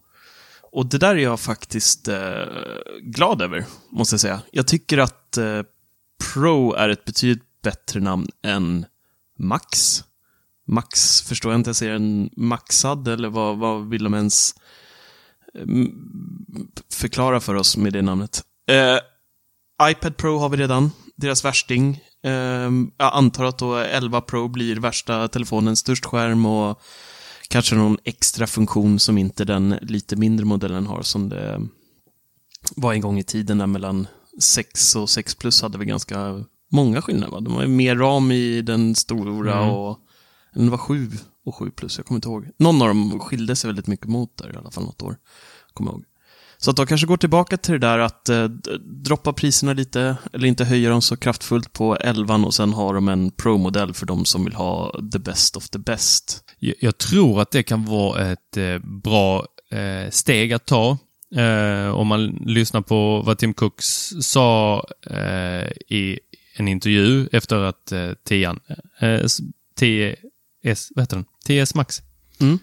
Och 0.73 0.87
det 0.87 0.99
där 0.99 1.15
är 1.15 1.23
jag 1.23 1.41
faktiskt 1.41 2.09
eh, 2.09 2.45
glad 3.03 3.43
över, 3.43 3.65
måste 3.91 4.15
jag 4.15 4.21
säga. 4.21 4.43
Jag 4.51 4.67
tycker 4.67 4.99
att 4.99 5.37
eh, 5.37 5.63
Pro 6.35 6.73
är 6.73 6.89
ett 6.89 7.05
betydligt 7.05 7.63
bättre 7.63 8.01
namn 8.01 8.29
än 8.43 8.87
Max. 9.39 10.05
Max 10.73 11.23
förstår 11.23 11.53
jag 11.53 11.61
inte, 11.61 11.69
jag 11.69 11.77
säger 11.77 11.93
en 11.93 12.31
maxad, 12.37 13.09
eller 13.09 13.29
vad, 13.29 13.59
vad 13.59 13.89
vill 13.89 14.05
de 14.05 14.15
ens 14.15 14.55
mm, 15.59 15.93
förklara 16.93 17.41
för 17.41 17.55
oss 17.55 17.77
med 17.77 17.93
det 17.93 18.03
namnet? 18.03 18.43
Eh, 18.71 19.91
iPad 19.91 20.17
Pro 20.17 20.39
har 20.39 20.49
vi 20.49 20.57
redan, 20.57 20.91
deras 21.17 21.45
värsting. 21.45 22.01
Eh, 22.25 22.71
jag 22.99 23.15
antar 23.15 23.45
att 23.45 23.59
då 23.59 23.77
11 23.77 24.21
Pro 24.21 24.49
blir 24.49 24.77
värsta 24.77 25.29
telefonen, 25.29 25.77
störst 25.77 26.05
skärm 26.05 26.47
och 26.47 26.83
kanske 27.49 27.75
någon 27.75 27.99
extra 28.05 28.47
funktion 28.47 28.99
som 28.99 29.19
inte 29.19 29.45
den 29.45 29.79
lite 29.83 30.17
mindre 30.17 30.47
modellen 30.47 30.87
har 30.87 31.03
som 31.03 31.29
det 31.29 31.61
var 32.77 32.93
en 32.93 33.01
gång 33.01 33.19
i 33.19 33.25
tiden 33.25 33.59
där 33.59 33.67
mellan 33.67 34.07
6 34.41 34.97
och 34.97 35.11
6 35.11 35.35
plus 35.35 35.63
hade 35.63 35.79
vi 35.79 35.85
ganska 35.85 36.45
många 36.73 37.03
skillnader. 37.03 37.33
Va? 37.33 37.41
De 37.41 37.55
var 37.55 37.63
ju 37.63 37.69
mer 37.69 37.97
ram 37.97 38.33
i 38.33 38.63
den 38.63 38.95
stora 38.95 39.53
Mm. 39.53 39.71
och 39.71 39.99
det 40.55 40.71
var 40.71 40.79
sju 40.79 41.11
och 41.45 41.55
sju 41.55 41.71
plus, 41.71 41.99
jag 41.99 42.07
kommer 42.07 42.17
inte 42.17 42.29
ihåg. 42.29 42.49
Någon 42.57 42.83
av 42.83 42.89
dem 42.89 43.21
skilde 43.21 43.57
sig 43.57 43.69
väldigt 43.69 43.87
mycket 43.87 44.07
mot 44.07 44.37
där 44.37 44.55
i 44.55 44.57
alla 44.57 44.71
fall 44.71 44.85
något 44.85 45.03
år, 45.03 45.17
kommer 45.75 45.91
jag 45.91 45.95
ihåg. 45.95 46.05
Så 46.63 46.71
att 46.71 46.77
de 46.77 46.87
kanske 46.87 47.07
går 47.07 47.17
tillbaka 47.17 47.57
till 47.57 47.73
det 47.73 47.79
där 47.79 47.99
att 47.99 48.29
eh, 48.29 48.45
droppa 49.05 49.33
priserna 49.33 49.73
lite, 49.73 50.17
eller 50.33 50.49
inte 50.49 50.65
höja 50.65 50.91
dem 50.91 51.03
så 51.03 51.17
kraftfullt 51.17 51.73
på 51.73 51.97
11 51.97 52.35
och 52.35 52.55
sen 52.55 52.73
har 52.73 52.95
de 52.95 53.09
en 53.09 53.31
Pro-modell 53.31 53.95
för 53.95 54.07
de 54.07 54.25
som 54.25 54.45
vill 54.45 54.55
ha 54.55 55.01
the 55.13 55.19
best 55.19 55.57
of 55.57 55.69
the 55.69 55.79
best. 55.79 56.45
Jag, 56.59 56.75
jag 56.81 56.99
tror 56.99 57.41
att 57.41 57.51
det 57.51 57.63
kan 57.63 57.85
vara 57.85 58.33
ett 58.33 58.57
eh, 58.57 58.79
bra 58.79 59.47
eh, 59.71 60.11
steg 60.11 60.53
att 60.53 60.67
ta. 60.67 60.99
Eh, 61.35 61.89
om 61.95 62.07
man 62.07 62.27
lyssnar 62.27 62.81
på 62.81 63.23
vad 63.27 63.39
Tim 63.39 63.55
Cook 63.55 63.75
sa 64.23 64.85
eh, 65.11 65.71
i 65.89 66.19
en 66.57 66.69
intervju 66.69 67.29
efter 67.33 67.57
att 67.57 67.93
eh, 67.93 68.11
10 68.25 68.57
eh, 69.01 70.15
s- 70.65 70.89
10S, 70.89 70.93
vad 70.95 71.03
heter 71.03 71.17
den? 71.17 71.25
TS 71.67 71.75
Max 71.75 72.03
Mm. 72.41 72.59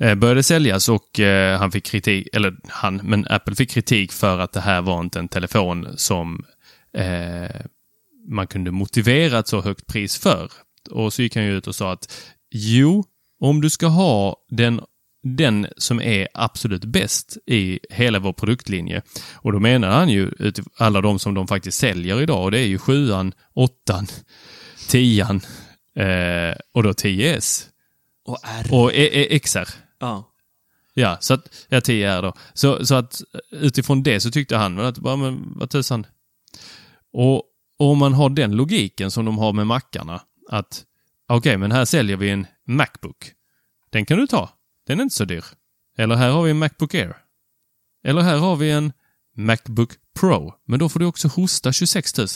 eh, 0.00 0.14
började 0.14 0.42
säljas 0.42 0.88
och 0.88 1.20
eh, 1.20 1.58
han 1.58 1.72
fick 1.72 1.84
kritik, 1.84 2.28
eller 2.32 2.56
han, 2.68 2.96
men 2.96 3.26
Apple 3.30 3.54
fick 3.54 3.70
kritik 3.70 4.12
för 4.12 4.38
att 4.38 4.52
det 4.52 4.60
här 4.60 4.82
var 4.82 5.00
inte 5.00 5.18
en 5.18 5.28
telefon 5.28 5.88
som 5.96 6.44
eh, 6.96 7.60
man 8.28 8.46
kunde 8.46 8.70
motivera 8.70 9.38
ett 9.38 9.48
så 9.48 9.60
högt 9.60 9.86
pris 9.86 10.16
för. 10.18 10.50
Och 10.90 11.12
så 11.12 11.22
gick 11.22 11.36
han 11.36 11.44
ju 11.44 11.56
ut 11.56 11.66
och 11.66 11.74
sa 11.74 11.92
att 11.92 12.14
jo, 12.50 13.04
om 13.40 13.60
du 13.60 13.70
ska 13.70 13.86
ha 13.86 14.36
den, 14.48 14.80
den 15.22 15.66
som 15.76 16.00
är 16.00 16.28
absolut 16.34 16.84
bäst 16.84 17.36
i 17.46 17.78
hela 17.90 18.18
vår 18.18 18.32
produktlinje. 18.32 19.02
Och 19.34 19.52
då 19.52 19.60
menar 19.60 19.88
han 19.90 20.08
ju 20.08 20.30
alla 20.78 21.00
de 21.00 21.18
som 21.18 21.34
de 21.34 21.48
faktiskt 21.48 21.78
säljer 21.78 22.22
idag 22.22 22.44
och 22.44 22.50
det 22.50 22.58
är 22.58 22.66
ju 22.66 22.78
sjuan, 22.78 23.32
åttan, 23.54 24.06
tian 24.88 25.40
eh, 25.96 26.56
och 26.72 26.82
då 26.82 26.90
10S. 26.92 27.66
Och 28.24 28.38
R. 28.42 28.66
Och 28.70 28.92
E- 28.92 29.34
E- 29.34 29.38
XR. 29.38 29.68
Ja. 29.98 30.30
Ja, 30.94 31.16
så 31.20 31.34
att, 31.34 31.66
ja 31.68 31.80
10 31.80 32.12
är 32.12 32.22
då. 32.22 32.34
Så, 32.54 32.86
så 32.86 32.94
att 32.94 33.22
utifrån 33.50 34.02
det 34.02 34.20
så 34.20 34.30
tyckte 34.30 34.56
han 34.56 34.76
väl 34.76 34.86
att, 34.86 34.98
bara, 34.98 35.16
men 35.16 35.52
vad 35.56 35.70
tusan. 35.70 36.06
Och, 37.12 37.36
och 37.78 37.90
om 37.90 37.98
man 37.98 38.14
har 38.14 38.30
den 38.30 38.56
logiken 38.56 39.10
som 39.10 39.24
de 39.24 39.38
har 39.38 39.52
med 39.52 39.66
mackarna, 39.66 40.20
att 40.48 40.84
okej, 41.28 41.56
men 41.56 41.72
här 41.72 41.84
säljer 41.84 42.16
vi 42.16 42.30
en 42.30 42.46
Macbook. 42.66 43.32
Den 43.90 44.06
kan 44.06 44.18
du 44.18 44.26
ta. 44.26 44.50
Den 44.86 44.98
är 44.98 45.02
inte 45.02 45.14
så 45.16 45.24
dyr. 45.24 45.44
Eller 45.98 46.14
här 46.14 46.30
har 46.30 46.42
vi 46.42 46.50
en 46.50 46.58
Macbook 46.58 46.94
Air. 46.94 47.16
Eller 48.04 48.22
här 48.22 48.36
har 48.36 48.56
vi 48.56 48.70
en 48.70 48.92
Macbook 49.36 49.90
Pro. 50.20 50.54
Men 50.64 50.78
då 50.78 50.88
får 50.88 51.00
du 51.00 51.06
också 51.06 51.28
hosta 51.28 51.72
26 51.72 52.18
000. 52.18 52.28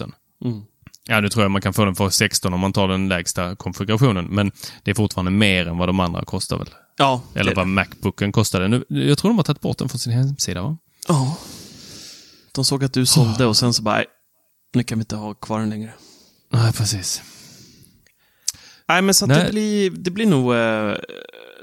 Mm. 0.44 0.62
Ja, 1.10 1.20
nu 1.20 1.28
tror 1.28 1.44
jag 1.44 1.50
man 1.50 1.60
kan 1.62 1.72
få 1.72 1.84
den 1.84 1.94
för 1.94 2.10
16 2.10 2.54
om 2.54 2.60
man 2.60 2.72
tar 2.72 2.88
den 2.88 3.08
lägsta 3.08 3.56
konfigurationen. 3.56 4.24
Men 4.24 4.52
det 4.82 4.90
är 4.90 4.94
fortfarande 4.94 5.30
mer 5.30 5.66
än 5.68 5.78
vad 5.78 5.88
de 5.88 6.00
andra 6.00 6.24
kostar 6.24 6.58
väl? 6.58 6.68
Ja, 6.98 7.22
Eller 7.34 7.50
det- 7.50 7.56
vad 7.56 7.66
Macbooken 7.68 8.32
kostade. 8.32 8.68
Nu, 8.68 8.84
jag 8.88 9.18
tror 9.18 9.30
de 9.30 9.36
har 9.36 9.44
tagit 9.44 9.60
bort 9.60 9.78
den 9.78 9.88
från 9.88 9.98
sin 9.98 10.12
hemsida, 10.12 10.62
va? 10.62 10.76
Ja. 11.08 11.36
De 12.52 12.64
såg 12.64 12.84
att 12.84 12.92
du 12.92 13.06
sålde 13.06 13.46
och 13.46 13.56
sen 13.56 13.72
så 13.74 13.82
bara, 13.82 13.96
"Nej, 13.96 14.06
nu 14.74 14.82
kan 14.82 14.98
vi 14.98 15.02
inte 15.02 15.16
ha 15.16 15.34
kvar 15.34 15.60
den 15.60 15.70
längre. 15.70 15.92
Nej, 16.52 16.72
precis. 16.72 17.22
Nej, 18.88 19.02
men 19.02 19.14
så 19.14 19.24
att 19.24 19.28
Nej. 19.28 19.44
det 19.44 19.50
blir, 19.52 19.90
det 19.90 20.10
blir 20.10 20.26
nog, 20.26 20.54
eh, 20.54 20.94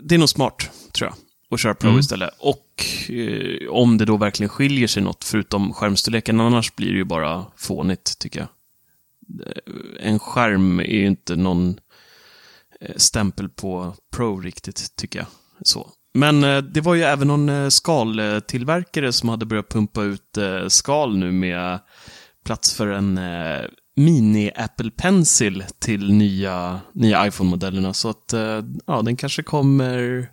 det 0.02 0.16
är 0.16 0.20
nog 0.20 0.30
smart, 0.30 0.70
tror 0.92 1.10
jag. 1.10 1.16
Att 1.54 1.60
köra 1.60 1.76
Pro 1.76 1.88
Mm. 1.90 2.00
istället. 2.00 2.30
Och 2.40 2.86
eh, 3.10 3.70
om 3.70 3.98
det 3.98 4.06
då 4.06 4.18
verkligen 4.18 4.50
skiljer 4.50 4.88
sig 4.88 5.04
något 5.04 5.24
förutom 5.24 5.74
skärmstorleken, 5.74 6.40
annars 6.42 6.76
blir 6.76 6.88
det 6.92 6.98
ju 6.98 7.04
bara 7.04 7.46
fånigt, 7.58 8.20
tycker 8.20 8.40
jag. 8.40 8.48
En 10.00 10.20
skärm 10.20 10.80
är 10.80 10.84
ju 10.84 11.08
inte 11.08 11.36
någon 11.36 11.80
eh, 12.82 12.96
stämpel 12.96 13.50
på 13.50 13.96
Pro 14.16 14.40
riktigt, 14.40 14.96
tycker 14.96 15.20
jag. 15.20 15.28
Så. 15.62 15.90
Men 16.14 16.44
eh, 16.44 16.58
det 16.58 16.82
var 16.82 16.96
ju 16.96 17.04
även 17.04 17.28
någon 17.28 17.50
eh, 17.50 17.70
skaltillverkare 17.70 19.12
som 19.12 19.30
hade 19.30 19.46
börjat 19.46 19.70
pumpa 19.70 20.04
ut 20.04 20.38
skal 20.68 21.18
nu 21.18 21.32
med 21.32 21.80
plats 22.46 22.74
för 22.74 22.88
en 22.88 23.20
mini 23.96 24.52
Apple 24.56 24.92
Pencil 24.92 25.64
till 25.80 26.14
nya, 26.14 26.82
nya 26.94 27.28
iPhone-modellerna. 27.28 27.94
Så 27.94 28.10
att 28.10 28.34
ja, 28.86 29.02
den 29.02 29.16
kanske 29.16 29.44
kommer 29.44 30.30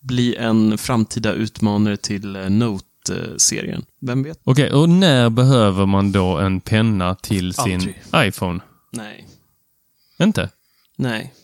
bli 0.00 0.36
en 0.36 0.78
framtida 0.78 1.32
utmanare 1.32 1.96
till 1.96 2.32
Note. 2.32 2.95
Note-serien. 3.08 3.84
Vem 4.00 4.22
vet? 4.22 4.40
Okej, 4.44 4.72
och 4.72 4.88
när 4.88 5.30
behöver 5.30 5.86
man 5.86 6.12
då 6.12 6.38
en 6.38 6.60
penna 6.60 7.14
till 7.14 7.54
sin 7.54 7.74
Aldrig. 7.74 8.02
iPhone? 8.16 8.60
Nej. 8.92 9.28
Inte? 10.18 10.50
Nej. 10.96 11.34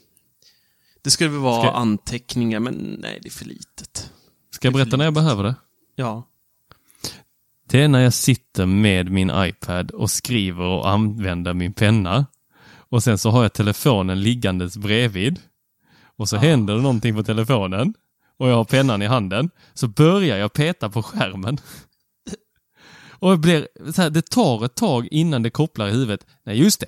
Det 1.03 1.11
skulle 1.11 1.31
väl 1.31 1.38
vara 1.40 1.62
Ska- 1.62 1.72
anteckningar, 1.72 2.61
men 2.61 2.96
nej, 2.98 3.18
det 3.22 3.29
är 3.29 3.31
för 3.33 3.44
litet. 3.44 4.11
Ska 4.51 4.66
jag 4.66 4.75
berätta 4.75 4.96
när 4.96 5.05
jag 5.05 5.14
behöver 5.14 5.42
det? 5.44 5.55
Ja. 5.96 6.29
Det 7.68 7.83
är 7.83 7.88
när 7.88 8.01
jag 8.01 8.14
sitter 8.14 8.66
med 8.66 9.11
min 9.11 9.31
iPad 9.35 9.90
och 9.90 10.11
skriver 10.11 10.64
och 10.64 10.88
använder 10.90 11.55
min 11.55 11.72
penna. 11.72 12.27
Och 12.75 13.03
sen 13.03 13.18
så 13.18 13.31
har 13.31 13.42
jag 13.42 13.53
telefonen 13.53 14.22
liggandes 14.22 14.77
bredvid. 14.77 15.40
Och 16.16 16.29
så 16.29 16.37
händer 16.37 16.75
det 16.75 16.83
någonting 16.83 17.14
på 17.14 17.22
telefonen. 17.22 17.94
Och 18.43 18.49
jag 18.49 18.55
har 18.57 18.65
pennan 18.65 19.03
i 19.03 19.07
handen. 19.07 19.51
Så 19.75 19.89
börjar 19.89 20.37
jag 20.39 20.53
peta 20.53 20.91
på 20.91 21.03
skärmen. 21.03 21.59
Och 23.11 23.31
det, 23.31 23.37
blir, 23.39 23.69
så 23.93 24.03
här, 24.03 24.11
det 24.11 24.31
tar 24.31 24.65
ett 24.65 24.75
tag 24.75 25.09
innan 25.11 25.43
det 25.43 25.51
kopplar 25.51 25.89
i 25.89 25.91
huvudet. 25.91 26.27
Nej, 26.47 26.59
just 26.59 26.81
det. 26.81 26.87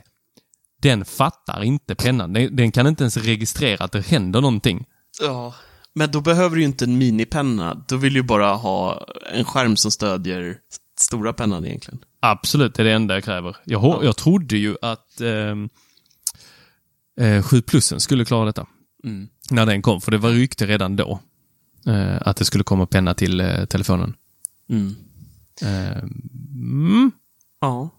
Den 0.83 1.05
fattar 1.05 1.63
inte 1.63 1.95
pennan. 1.95 2.33
Den, 2.33 2.57
den 2.57 2.73
kan 2.73 2.87
inte 2.87 3.03
ens 3.05 3.17
registrera 3.17 3.85
att 3.85 3.93
det 3.93 4.07
händer 4.07 4.41
någonting. 4.41 4.85
Ja. 5.21 5.55
Men 5.95 6.11
då 6.11 6.21
behöver 6.21 6.57
du 6.57 6.63
ju 6.63 6.67
inte 6.67 6.85
en 6.85 6.99
minipenna. 6.99 7.85
Då 7.89 7.97
vill 7.97 8.13
du 8.13 8.19
ju 8.21 8.25
bara 8.27 8.55
ha 8.55 9.07
en 9.33 9.45
skärm 9.45 9.77
som 9.77 9.91
stödjer 9.91 10.57
stora 11.01 11.33
pennan 11.33 11.65
egentligen. 11.67 11.99
Absolut, 12.21 12.75
det 12.75 12.83
är 12.83 12.85
det 12.85 12.93
enda 12.93 13.15
jag 13.15 13.25
kräver. 13.25 13.57
Jag, 13.65 13.81
ho- 13.81 14.05
jag 14.05 14.17
trodde 14.17 14.57
ju 14.57 14.77
att 14.83 15.21
ehm, 15.21 15.69
eh, 17.21 17.43
7 17.43 17.63
plussen 17.63 18.01
skulle 18.01 18.25
klara 18.25 18.45
detta. 18.45 18.67
Mm. 19.05 19.29
När 19.51 19.67
den 19.67 19.83
kom, 19.83 20.01
för 20.01 20.11
det 20.11 20.19
var 20.19 20.31
rykte 20.31 20.67
redan 20.67 20.97
då. 20.97 21.21
Eh, 21.87 22.17
att 22.21 22.37
det 22.37 22.45
skulle 22.45 22.65
komma 22.65 22.87
penna 22.87 23.15
till 23.15 23.41
eh, 23.41 23.65
telefonen. 23.65 24.15
Mm. 24.71 24.95
Eh, 25.63 26.03
mm. 26.55 27.11
Ja. 27.61 27.91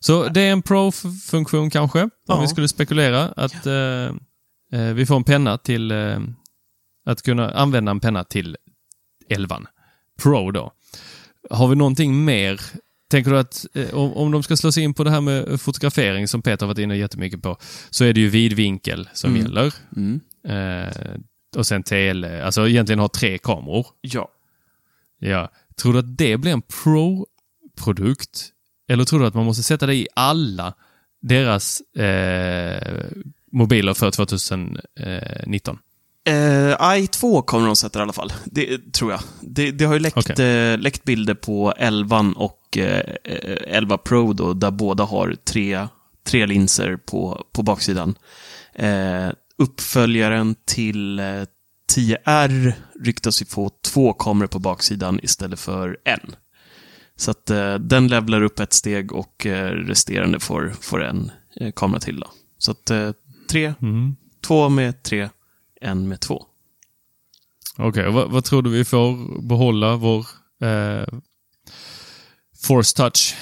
Så 0.00 0.28
det 0.28 0.40
är 0.40 0.52
en 0.52 0.62
Pro-funktion 0.62 1.70
kanske, 1.70 2.02
om 2.02 2.10
Ja. 2.28 2.40
vi 2.40 2.48
skulle 2.48 2.68
spekulera. 2.68 3.28
Att 3.28 3.66
eh, 3.66 4.04
eh, 4.72 4.94
vi 4.94 5.06
får 5.06 5.16
en 5.16 5.24
penna 5.24 5.58
till... 5.58 5.90
Eh, 5.90 6.20
att 7.08 7.22
kunna 7.22 7.50
använda 7.50 7.90
en 7.90 8.00
penna 8.00 8.24
till 8.24 8.56
11 9.28 9.60
Pro 10.22 10.50
då. 10.50 10.72
Har 11.50 11.68
vi 11.68 11.76
någonting 11.76 12.24
mer? 12.24 12.60
Tänker 13.10 13.30
du 13.30 13.38
att 13.38 13.66
eh, 13.74 13.94
om, 13.94 14.12
om 14.12 14.30
de 14.32 14.42
ska 14.42 14.56
slå 14.56 14.72
sig 14.72 14.82
in 14.82 14.94
på 14.94 15.04
det 15.04 15.10
här 15.10 15.20
med 15.20 15.60
fotografering 15.60 16.28
som 16.28 16.42
Peter 16.42 16.66
har 16.66 16.68
varit 16.74 16.78
inne 16.78 16.96
jättemycket 16.96 17.42
på, 17.42 17.56
så 17.90 18.04
är 18.04 18.12
det 18.12 18.20
ju 18.20 18.28
vidvinkel 18.28 19.08
som 19.12 19.30
Mm. 19.30 19.42
gäller. 19.42 19.74
Mm. 19.96 20.20
Eh, 21.54 21.58
och 21.58 21.66
sen 21.66 21.82
tele, 21.82 22.44
alltså 22.44 22.68
egentligen 22.68 22.98
ha 22.98 23.08
tre 23.08 23.38
kameror. 23.38 23.86
Ja. 24.00 24.28
Ja. 25.18 25.50
Tror 25.82 25.92
du 25.92 25.98
att 25.98 26.18
det 26.18 26.36
blir 26.36 26.52
en 26.52 26.62
Pro-produkt? 26.62 28.48
Eller 28.88 29.04
tror 29.04 29.20
du 29.20 29.26
att 29.26 29.34
man 29.34 29.44
måste 29.44 29.62
sätta 29.62 29.86
det 29.86 29.94
i 29.94 30.08
alla 30.14 30.74
deras 31.22 31.80
eh, 31.80 33.04
mobiler 33.52 33.94
för 33.94 34.10
2019? 34.10 35.78
Eh, 36.26 36.32
i2 36.80 37.42
kommer 37.42 37.66
de 37.66 37.76
sätta 37.76 37.98
i 37.98 38.02
alla 38.02 38.12
fall. 38.12 38.32
Det 38.44 38.92
tror 38.92 39.10
jag. 39.10 39.20
Det, 39.40 39.70
det 39.70 39.84
har 39.84 39.94
ju 39.94 40.00
läckt, 40.00 40.16
Okej. 40.16 40.46
eh, 40.46 40.78
läckt 40.78 41.04
bilder 41.04 41.34
på 41.34 41.74
11 41.76 42.34
och 42.36 42.78
eh, 42.78 43.14
eh, 43.24 43.76
11 43.76 43.98
Pro 43.98 44.32
då, 44.32 44.52
där 44.52 44.70
båda 44.70 45.04
har 45.04 45.36
tre, 45.44 45.86
tre 46.26 46.46
linser 46.46 46.96
på, 46.96 47.44
på 47.52 47.62
baksidan. 47.62 48.14
Eh, 49.58 49.62
uppföljaren 49.64 50.54
till 50.64 51.18
eh, 51.18 51.44
10R 51.94 52.72
ryktas 53.00 53.42
ju 53.42 53.46
få 53.46 53.70
två 53.84 54.12
kameror 54.12 54.48
på 54.48 54.58
baksidan 54.58 55.20
istället 55.22 55.60
för 55.60 55.98
en. 56.04 56.36
Så 57.16 57.30
att 57.30 57.50
eh, 57.50 57.74
den 57.74 58.08
levlar 58.08 58.42
upp 58.42 58.60
ett 58.60 58.72
steg 58.72 59.12
och 59.12 59.46
eh, 59.46 59.70
resterande 59.70 60.40
får, 60.40 60.74
får 60.80 61.04
en 61.04 61.30
eh, 61.60 61.72
kamera 61.72 62.00
till. 62.00 62.20
Då. 62.20 62.30
Så 62.58 62.70
att 62.70 62.90
eh, 62.90 63.10
tre, 63.50 63.74
Mm. 63.82 64.16
två 64.46 64.68
med 64.68 65.02
tre, 65.02 65.28
en 65.80 66.08
med 66.08 66.20
två. 66.20 66.46
Okej, 67.78 68.06
och 68.06 68.14
vad, 68.14 68.30
vad 68.30 68.44
tror 68.44 68.62
du 68.62 68.70
vi 68.70 68.84
får 68.84 69.42
behålla 69.42 69.96
vår 69.96 70.26
eh, 70.62 71.18
Force 72.62 72.96
Touch? 72.96 73.34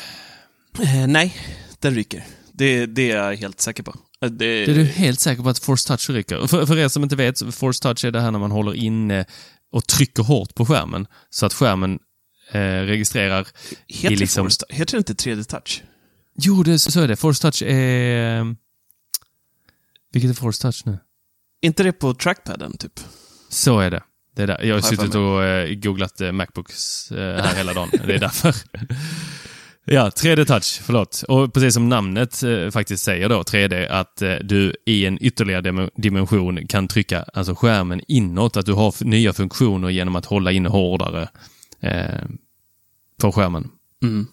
Eh, 0.80 1.06
nej, 1.06 1.36
den 1.78 1.94
ryker. 1.94 2.24
Det, 2.52 2.86
det 2.86 3.10
är 3.10 3.16
jag 3.16 3.36
helt 3.36 3.60
säker 3.60 3.82
på. 3.82 3.94
Eh, 4.20 4.30
Det, 4.30 4.44
Är 4.70 4.74
du 4.74 4.84
helt 4.84 5.20
säker 5.20 5.42
på 5.42 5.48
att 5.48 5.58
Force 5.58 5.88
Touch 5.88 6.10
ryker? 6.10 6.38
Och 6.38 6.50
För, 6.50 6.66
för 6.66 6.78
er 6.78 6.88
som 6.88 7.02
inte 7.02 7.16
vet, 7.16 7.54
Force 7.54 7.82
Touch 7.82 8.04
är 8.04 8.10
det 8.10 8.20
här 8.20 8.30
när 8.30 8.38
man 8.38 8.50
håller 8.50 8.74
inne 8.74 9.24
och 9.72 9.86
trycker 9.86 10.22
hårt 10.22 10.54
på 10.54 10.66
skärmen 10.66 11.06
så 11.30 11.46
att 11.46 11.52
skärmen 11.54 11.98
eh, 12.52 12.58
registrerar 12.60 13.46
heter, 13.88 14.08
det 14.10 14.16
liksom- 14.16 14.44
Force, 14.44 14.66
heter 14.68 14.92
det 14.92 15.10
inte 15.10 15.12
3D-touch? 15.30 15.82
Jo, 16.36 16.62
det, 16.62 16.78
så 16.78 17.00
är 17.00 17.08
det. 17.08 17.16
Force 17.16 17.42
Touch 17.42 17.62
är... 17.62 18.56
Vilket 20.12 20.30
är 20.30 20.34
Force 20.34 20.62
Touch 20.62 20.82
nu? 20.86 20.98
inte 21.62 21.82
det 21.82 21.92
på 21.92 22.14
trackpaden, 22.14 22.76
typ? 22.76 23.00
Så 23.48 23.80
är 23.80 23.90
det. 23.90 24.02
Det 24.36 24.42
är 24.42 24.46
där. 24.46 24.62
Jag 24.62 24.74
har 24.74 24.80
för 24.82 24.96
suttit 24.96 25.14
och 25.14 25.44
eh, 25.44 25.74
googlat 25.74 26.20
eh, 26.20 26.32
Macbooks 26.32 27.10
eh, 27.10 27.42
här 27.44 27.54
hela 27.56 27.74
dagen. 27.74 27.90
Det 28.06 28.14
är 28.14 28.18
därför. 28.18 28.54
Ja, 29.86 30.08
3D 30.08 30.44
touch, 30.44 30.80
förlåt. 30.82 31.24
Och 31.28 31.54
precis 31.54 31.74
som 31.74 31.88
namnet 31.88 32.42
eh, 32.42 32.70
faktiskt 32.70 33.04
säger 33.04 33.28
då, 33.28 33.42
3D, 33.42 33.88
att 33.90 34.22
eh, 34.22 34.34
du 34.34 34.74
i 34.86 35.06
en 35.06 35.18
ytterligare 35.24 35.60
dim- 35.62 35.90
dimension 35.96 36.66
kan 36.66 36.88
trycka 36.88 37.22
alltså 37.22 37.54
skärmen 37.54 38.00
inåt, 38.08 38.56
att 38.56 38.66
du 38.66 38.72
har 38.72 39.04
nya 39.04 39.32
funktioner 39.32 39.88
genom 39.88 40.16
att 40.16 40.24
hålla 40.26 40.52
inne 40.52 40.68
hårdare 40.68 41.28
eh, 41.80 42.24
på 43.20 43.32
skärmen. 43.32 43.70
Mm. 44.02 44.26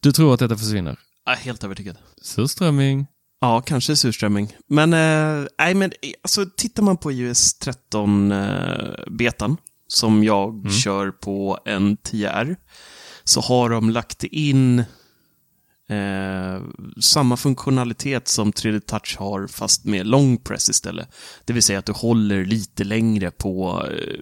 Du 0.00 0.12
tror 0.12 0.34
att 0.34 0.40
detta 0.40 0.56
försvinner? 0.56 0.98
Är 1.26 1.36
helt 1.36 1.64
övertygad. 1.64 1.96
Surströmming? 2.22 3.06
Ja, 3.40 3.60
kanske 3.60 3.96
surströmming. 3.96 4.56
Men, 4.68 4.92
eh, 4.92 5.46
nej, 5.58 5.74
men 5.74 5.92
eh, 6.02 6.10
alltså, 6.22 6.46
tittar 6.56 6.82
man 6.82 6.96
på 6.96 7.12
iOS 7.12 7.60
13-betan, 7.60 9.56
som 9.88 10.24
jag 10.24 10.72
kör 10.84 11.10
på 11.10 11.58
en 11.64 11.96
10R, 11.96 12.56
så 13.28 13.40
har 13.40 13.70
de 13.70 13.90
lagt 13.90 14.24
in 14.24 14.78
eh, 15.88 16.60
samma 17.00 17.36
funktionalitet 17.36 18.28
som 18.28 18.52
3D 18.52 18.80
Touch 18.80 19.16
har, 19.18 19.46
fast 19.46 19.84
med 19.84 20.06
long 20.06 20.36
press 20.36 20.68
istället. 20.68 21.08
Det 21.44 21.52
vill 21.52 21.62
säga 21.62 21.78
att 21.78 21.86
du 21.86 21.92
håller 21.92 22.44
lite 22.44 22.84
längre 22.84 23.30
på, 23.30 23.86
eh, 23.90 24.20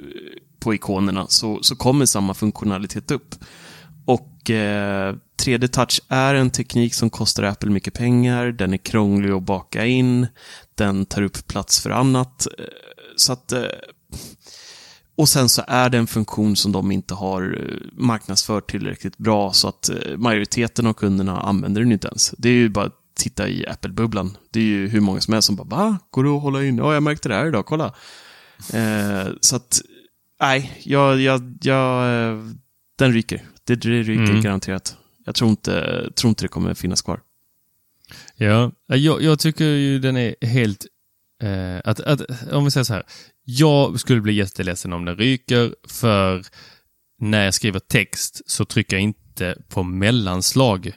på 0.61 0.75
ikonerna, 0.75 1.27
så, 1.29 1.59
så 1.63 1.77
kommer 1.77 2.07
samma 2.07 2.35
funktionalitet 2.35 3.11
upp. 3.11 3.35
Och 4.07 4.51
eh, 4.51 5.15
3D 5.45 5.67
Touch 5.69 6.01
är 6.09 6.35
en 6.35 6.51
teknik 6.51 6.95
som 6.95 7.11
kostar 7.11 7.43
Apple 7.43 7.71
mycket 7.71 7.95
pengar, 7.95 8.47
den 8.53 8.73
är 8.73 8.79
krånglig 8.79 9.31
att 9.31 9.43
baka 9.43 9.87
in, 9.87 10.27
den 10.75 11.07
tar 11.07 11.23
upp 11.23 11.47
plats 11.47 11.81
för 11.81 11.91
annat. 11.91 12.47
eh, 12.59 12.65
Så 13.17 13.33
att, 13.33 13.53
eh, 13.53 13.63
och 15.17 15.29
sen 15.29 15.49
så 15.49 15.63
är 15.69 15.91
det 15.91 15.99
en 15.99 16.07
funktion 16.07 16.57
som 16.57 16.73
de 16.73 16.91
inte 16.93 17.15
har 17.15 17.43
eh, 17.61 17.87
marknadsfört 17.93 18.71
tillräckligt 18.71 19.19
bra, 19.19 19.53
så 19.53 19.69
att 19.69 19.89
eh, 19.89 20.17
majoriteten 20.17 20.87
av 20.87 20.93
kunderna 20.93 21.41
använder 21.41 21.81
den 21.83 21.93
inte 21.93 22.09
ens. 22.09 22.35
Det 22.39 22.49
är 22.49 22.53
ju 22.53 22.69
bara 22.69 22.87
att 22.87 23.01
titta 23.17 23.49
i 23.49 23.67
Apple-bubblan. 23.67 24.37
Det 24.51 24.61
är 24.61 24.65
ju 24.65 24.89
hur 24.89 25.01
många 25.01 25.21
som 25.21 25.33
helst 25.33 25.47
som 25.47 25.57
bara 25.57 25.69
va? 25.69 25.99
Går 26.11 26.25
det 26.25 26.31
att 26.31 26.43
hålla 26.43 26.65
in? 26.65 26.79
Ja, 26.79 26.95
jag 26.95 27.03
märkte 27.03 27.29
det 27.29 27.35
här 27.35 27.47
idag, 27.47 27.67
kolla. 27.67 27.95
Eh, 28.73 29.29
så 29.41 29.57
att, 29.57 29.81
nej, 30.41 30.81
jag, 30.85 31.21
jag, 31.21 31.59
jag, 31.63 32.05
eh, 32.31 32.39
den 32.99 33.13
ryker. 33.13 33.43
Det, 33.65 33.75
det 33.75 33.89
ryker 34.03 34.31
Mm. 34.31 34.43
garanterat. 34.43 34.97
Jag 35.27 35.35
tror 35.35 35.51
inte, 35.51 36.05
tror 36.17 36.29
inte 36.29 36.45
det 36.45 36.49
kommer 36.49 36.75
finnas 36.75 37.03
kvar. 37.03 37.21
Ja, 38.37 38.73
jag, 38.87 39.23
jag 39.23 39.39
tycker 39.39 39.65
ju 39.65 39.99
den 39.99 40.17
är 40.17 40.47
helt... 40.47 40.87
Eh, 41.45 41.81
att, 41.85 42.01
att, 42.01 42.53
om 42.53 42.65
vi 42.65 42.71
säger 42.71 42.85
så 42.85 42.95
här. 42.95 43.03
Jag 43.45 44.01
skulle 44.01 44.21
bli 44.21 44.33
jätteledsen 44.33 44.93
om 44.93 45.05
den 45.05 45.17
ryker, 45.17 45.75
för 45.89 46.45
när 47.19 47.45
jag 47.45 47.55
skriver 47.55 47.81
text 47.81 48.41
så 48.47 48.65
trycker 48.65 48.97
jag 48.97 49.03
inte 49.03 49.63
på 49.69 49.83
mellanslag, 49.83 50.93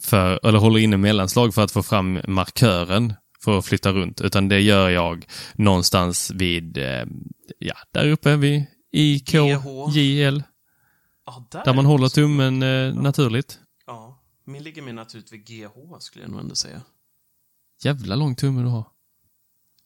för, 0.00 0.46
eller 0.46 0.58
håller 0.58 0.80
inne 0.80 0.96
mellanslag 0.96 1.54
för 1.54 1.62
att 1.62 1.70
få 1.70 1.82
fram 1.82 2.20
markören 2.28 3.14
för 3.44 3.58
att 3.58 3.66
flytta 3.66 3.92
runt, 3.92 4.20
utan 4.20 4.48
det 4.48 4.60
gör 4.60 4.90
jag 4.90 5.26
någonstans 5.54 6.30
vid, 6.30 6.78
eh, 6.78 7.04
ja, 7.58 7.74
där 7.92 8.08
uppe 8.08 8.36
vid 8.36 8.64
IKJL, 8.92 10.42
Ja, 11.26 11.62
där 11.64 11.74
man 11.74 11.86
håller 11.86 12.08
tummen 12.08 12.62
eh, 12.62 12.94
naturligt. 12.94 13.58
Ja, 13.86 14.22
min 14.44 14.62
ligger 14.62 14.82
mer 14.82 14.92
naturligt 14.92 15.32
vid 15.32 15.46
GH, 15.46 15.98
skulle 15.98 16.24
jag 16.24 16.30
nog 16.30 16.40
ändå 16.40 16.54
säga. 16.54 16.80
Jävla 17.82 18.16
lång 18.16 18.34
tumme 18.34 18.62
du 18.62 18.68
har. 18.68 18.84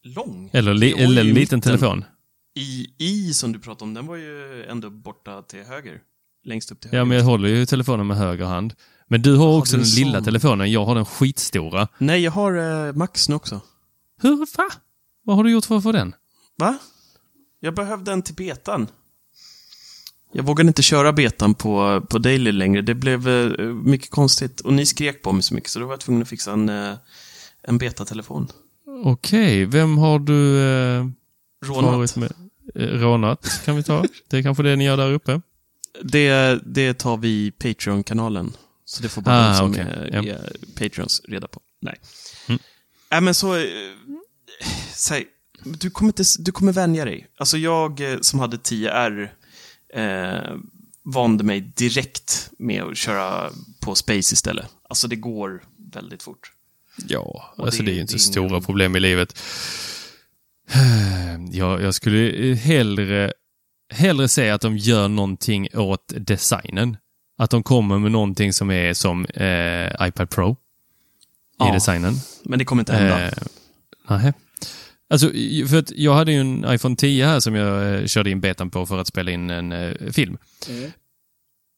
Lång? 0.05 0.51
Eller, 0.53 0.75
li, 0.75 0.93
eller 0.93 1.21
en 1.21 1.35
liten 1.35 1.61
telefon. 1.61 2.05
I, 2.55 2.87
I 2.99 3.35
som 3.35 3.53
du 3.53 3.59
pratade 3.59 3.85
om, 3.85 3.95
den 3.95 4.07
var 4.07 4.17
ju 4.17 4.65
ändå 4.65 4.91
borta 4.91 5.43
till 5.43 5.63
höger. 5.65 6.01
Längst 6.45 6.73
upp 6.73 6.81
till 6.81 6.91
höger. 6.91 6.99
Ja, 6.99 7.05
men 7.05 7.17
jag 7.17 7.25
håller 7.25 7.49
ju 7.49 7.67
telefonen 7.67 8.07
med 8.07 8.17
höger 8.17 8.45
hand. 8.45 8.75
Men 9.09 9.23
du 9.23 9.37
har 9.37 9.47
Har 9.47 9.59
också 9.59 9.77
den 9.77 9.85
en 9.87 9.91
lilla 9.95 10.19
sån? 10.19 10.25
telefonen. 10.25 10.73
Jag 10.73 10.85
har 10.85 10.95
den 10.95 11.05
skitstora. 11.05 11.89
Nej, 11.99 12.21
jag 12.23 12.31
har 12.33 12.87
eh, 12.89 12.93
Max 12.95 13.29
nu 13.29 13.35
också. 13.35 13.61
Hur, 14.23 14.37
va? 14.57 14.69
Vad 15.25 15.37
har 15.37 15.45
du 15.45 15.51
gjort 15.51 15.65
för 15.65 15.77
att 15.77 15.83
få 15.83 15.93
den? 15.93 16.15
Va? 16.59 16.79
Jag 17.61 17.75
behövde 17.75 18.13
en 18.13 18.23
till 18.23 18.35
betan. 18.35 18.87
Jag 20.33 20.43
vågade 20.45 20.69
inte 20.69 20.83
köra 20.83 21.13
betan 21.13 21.55
på, 21.55 22.01
på 22.11 22.19
Daily 22.19 22.53
längre. 22.53 22.83
Det 22.83 22.95
blev 22.95 23.29
eh, 23.29 23.65
mycket 23.67 24.11
konstigt. 24.11 24.61
Och 24.61 24.73
ni 24.73 24.87
skrek 24.87 25.23
på 25.23 25.33
mig 25.33 25.43
så 25.43 25.55
mycket, 25.55 25.71
så 25.71 25.79
då 25.79 25.87
var 25.87 25.93
jag 25.93 26.01
tvungen 26.01 26.23
att 26.23 26.29
fixa 26.29 26.53
en, 26.53 26.69
eh, 26.69 26.95
en 27.63 27.79
betatelefon. 27.79 28.49
Okej, 29.05 29.65
vem 29.65 29.99
har 29.99 30.19
du 30.19 30.59
eh, 30.63 31.07
Rånat. 31.65 32.17
med? 32.17 32.33
Eh, 32.75 32.83
rånat 32.87 33.63
kan 33.65 33.77
vi 33.77 33.83
ta. 33.83 34.05
Det 34.29 34.39
är 34.39 34.43
kanske 34.43 34.63
det 34.63 34.77
ni 34.77 34.85
gör 34.85 34.97
där 34.97 35.13
uppe. 35.13 35.41
Det, 36.03 36.61
det 36.67 36.95
tar 36.95 37.17
vi 37.17 37.51
Patreon-kanalen. 37.51 38.53
Så 38.85 39.03
det 39.03 39.09
får 39.09 39.23
bara 39.23 39.37
Ah, 39.37 39.49
de 39.53 39.57
som 39.59 39.71
okej. 39.71 39.83
är, 39.83 40.27
är 40.29 40.53
Patreons 40.79 41.23
reda 41.29 41.49
på. 41.49 41.61
Nej. 41.81 42.01
Mm. 42.49 42.61
Nej, 43.11 43.21
men 43.21 43.35
så... 43.35 43.57
eh, 43.57 43.65
Säg, 44.95 45.27
du 45.65 45.91
kommer, 45.91 46.09
inte, 46.09 46.23
du 46.39 46.53
kommer 46.53 46.73
vänja 46.73 47.05
dig. 47.05 47.27
Alltså 47.37 47.59
jag 47.59 48.13
eh, 48.13 48.19
som 48.21 48.39
hade 48.41 48.57
10R 48.57 49.29
eh, 49.95 50.57
vande 51.05 51.45
mig 51.45 51.61
direkt 51.61 52.51
med 52.59 52.83
att 52.83 52.97
köra 52.97 53.51
på 53.81 53.95
Space 53.95 54.35
istället. 54.35 54.67
Alltså 54.89 55.09
det 55.09 55.17
går 55.17 55.63
väldigt 55.95 56.23
fort. 56.23 56.53
Ja, 57.09 57.53
Och 57.57 57.65
alltså 57.67 57.83
det- 57.83 57.87
det 57.87 57.93
är 57.93 57.95
ju 57.95 58.01
inte 58.01 58.19
så 58.19 58.39
ingen- 58.41 58.49
stora 58.49 58.61
problem 58.61 58.97
i 58.97 59.01
livet. 59.01 59.39
Jag, 61.53 61.83
jag 61.83 61.95
skulle 61.95 62.55
hellre, 62.55 63.33
hellre 63.95 64.29
säga 64.29 64.55
att 64.55 64.61
de 64.61 64.77
gör 64.77 65.09
någonting 65.09 65.69
åt 65.75 66.13
designen. 66.17 66.97
Att 67.39 67.51
de 67.51 67.63
kommer 67.63 67.99
med 67.99 68.13
någonting 68.13 68.53
som 68.53 68.71
är 68.71 68.95
som 68.95 69.25
eh, 69.27 70.09
iPad 70.09 70.31
Pro 70.31 70.53
i 70.53 70.57
Ja. 71.59 71.73
designen. 71.73 72.15
Men 72.45 72.59
det 72.59 72.65
kommer 72.65 72.83
inte 72.83 72.93
hända. 72.95 73.27
Eh, 73.27 73.33
nej. 74.09 74.33
Alltså, 75.11 75.33
i- 75.33 75.67
för 75.69 75.79
att 75.79 75.91
jag 75.91 76.15
hade 76.15 76.33
ju 76.33 76.41
en 76.41 76.65
iPhone 76.69 76.97
10 76.97 77.27
här 77.27 77.41
som 77.41 77.55
jag 77.55 77.95
eh, 78.01 78.07
körde 78.07 78.31
in 78.31 78.41
betan 78.41 78.71
på 78.71 78.87
för 78.87 78.99
att 78.99 79.07
spela 79.07 79.31
in 79.31 79.51
en 79.51 79.73
eh, 79.73 79.95
film. 80.13 80.39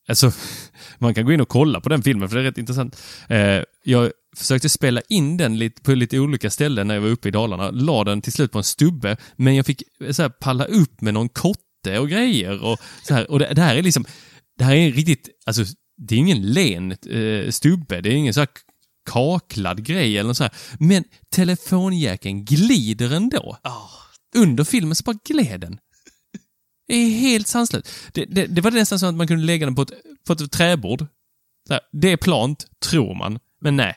Alltså, 0.09 0.33
man 0.99 1.15
kan 1.15 1.25
gå 1.27 1.33
in 1.33 1.41
och 1.41 1.49
kolla 1.49 1.81
på 1.81 1.89
den 1.89 2.03
filmen 2.03 2.29
för 2.29 2.37
det 2.37 2.43
är 2.43 2.45
rätt 2.45 2.59
intressant. 2.59 3.03
Eh, 3.29 3.61
jag 3.85 4.13
försökte 4.37 4.69
spela 4.69 5.01
in 5.09 5.37
den 5.37 5.59
lite, 5.59 5.83
på 5.83 5.95
lite 5.95 6.19
olika 6.19 6.51
ställen 6.51 6.89
när 6.89 6.95
jag 6.95 7.03
var 7.03 7.09
uppe 7.09 7.29
i 7.29 7.31
Dalarna. 7.31 7.71
La 7.71 8.05
den 8.05 8.23
till 8.23 8.33
slut 8.33 8.53
på 8.53 8.59
en 8.59 8.65
stubbe, 8.65 9.17
men 9.37 9.55
jag 9.55 9.67
fick 9.67 9.83
så 10.11 10.23
här, 10.23 10.29
palla 10.29 10.65
upp 10.65 11.01
med 11.01 11.15
någon 11.15 11.29
kotte 11.29 11.99
och 11.99 12.09
grejer. 12.09 12.65
Och, 12.65 12.79
så 13.03 13.15
här, 13.15 13.31
och 13.31 13.39
det, 13.39 13.55
det 13.55 13.63
här 13.63 13.77
är 13.77 13.83
liksom, 13.83 14.05
det 14.59 14.65
här 14.65 14.75
är 14.75 14.87
en 14.87 14.93
riktigt, 14.93 15.29
alltså 15.47 15.65
det 15.97 16.15
är 16.15 16.19
ingen 16.19 16.43
len 16.43 16.93
eh, 16.93 17.51
stubbe, 17.51 18.01
det 18.01 18.09
är 18.09 18.15
ingen 18.15 18.35
så 18.35 18.41
här 18.41 18.49
kaklad 19.11 19.85
grej 19.85 20.19
eller 20.19 20.33
så 20.33 20.45
här. 20.45 20.53
Men 20.79 21.05
telefonjäkeln 21.31 22.45
glider 22.45 23.15
ändå. 23.15 23.59
Ah. 23.63 23.89
Under 24.37 24.65
filmen 24.65 24.95
så 24.95 25.03
bara 25.03 25.19
gled 25.25 25.61
den. 25.61 25.79
Det 26.89 26.95
är 26.95 27.11
helt 27.11 27.47
sanslöst. 27.47 27.89
Det, 28.13 28.25
det, 28.25 28.47
det 28.47 28.61
var 28.61 28.71
nästan 28.71 28.99
så 28.99 29.07
att 29.07 29.15
man 29.15 29.29
kunde 29.29 29.45
lägga 29.45 29.67
den 29.67 29.75
på 29.75 29.83
ett, 29.83 29.93
på 30.27 30.33
ett 30.33 30.53
träbord. 30.53 31.07
Här, 31.71 31.81
det 31.93 32.13
är 32.13 32.17
plant, 32.17 32.67
tror 32.85 33.15
man. 33.15 33.39
Men 33.61 33.77
nej, 33.77 33.97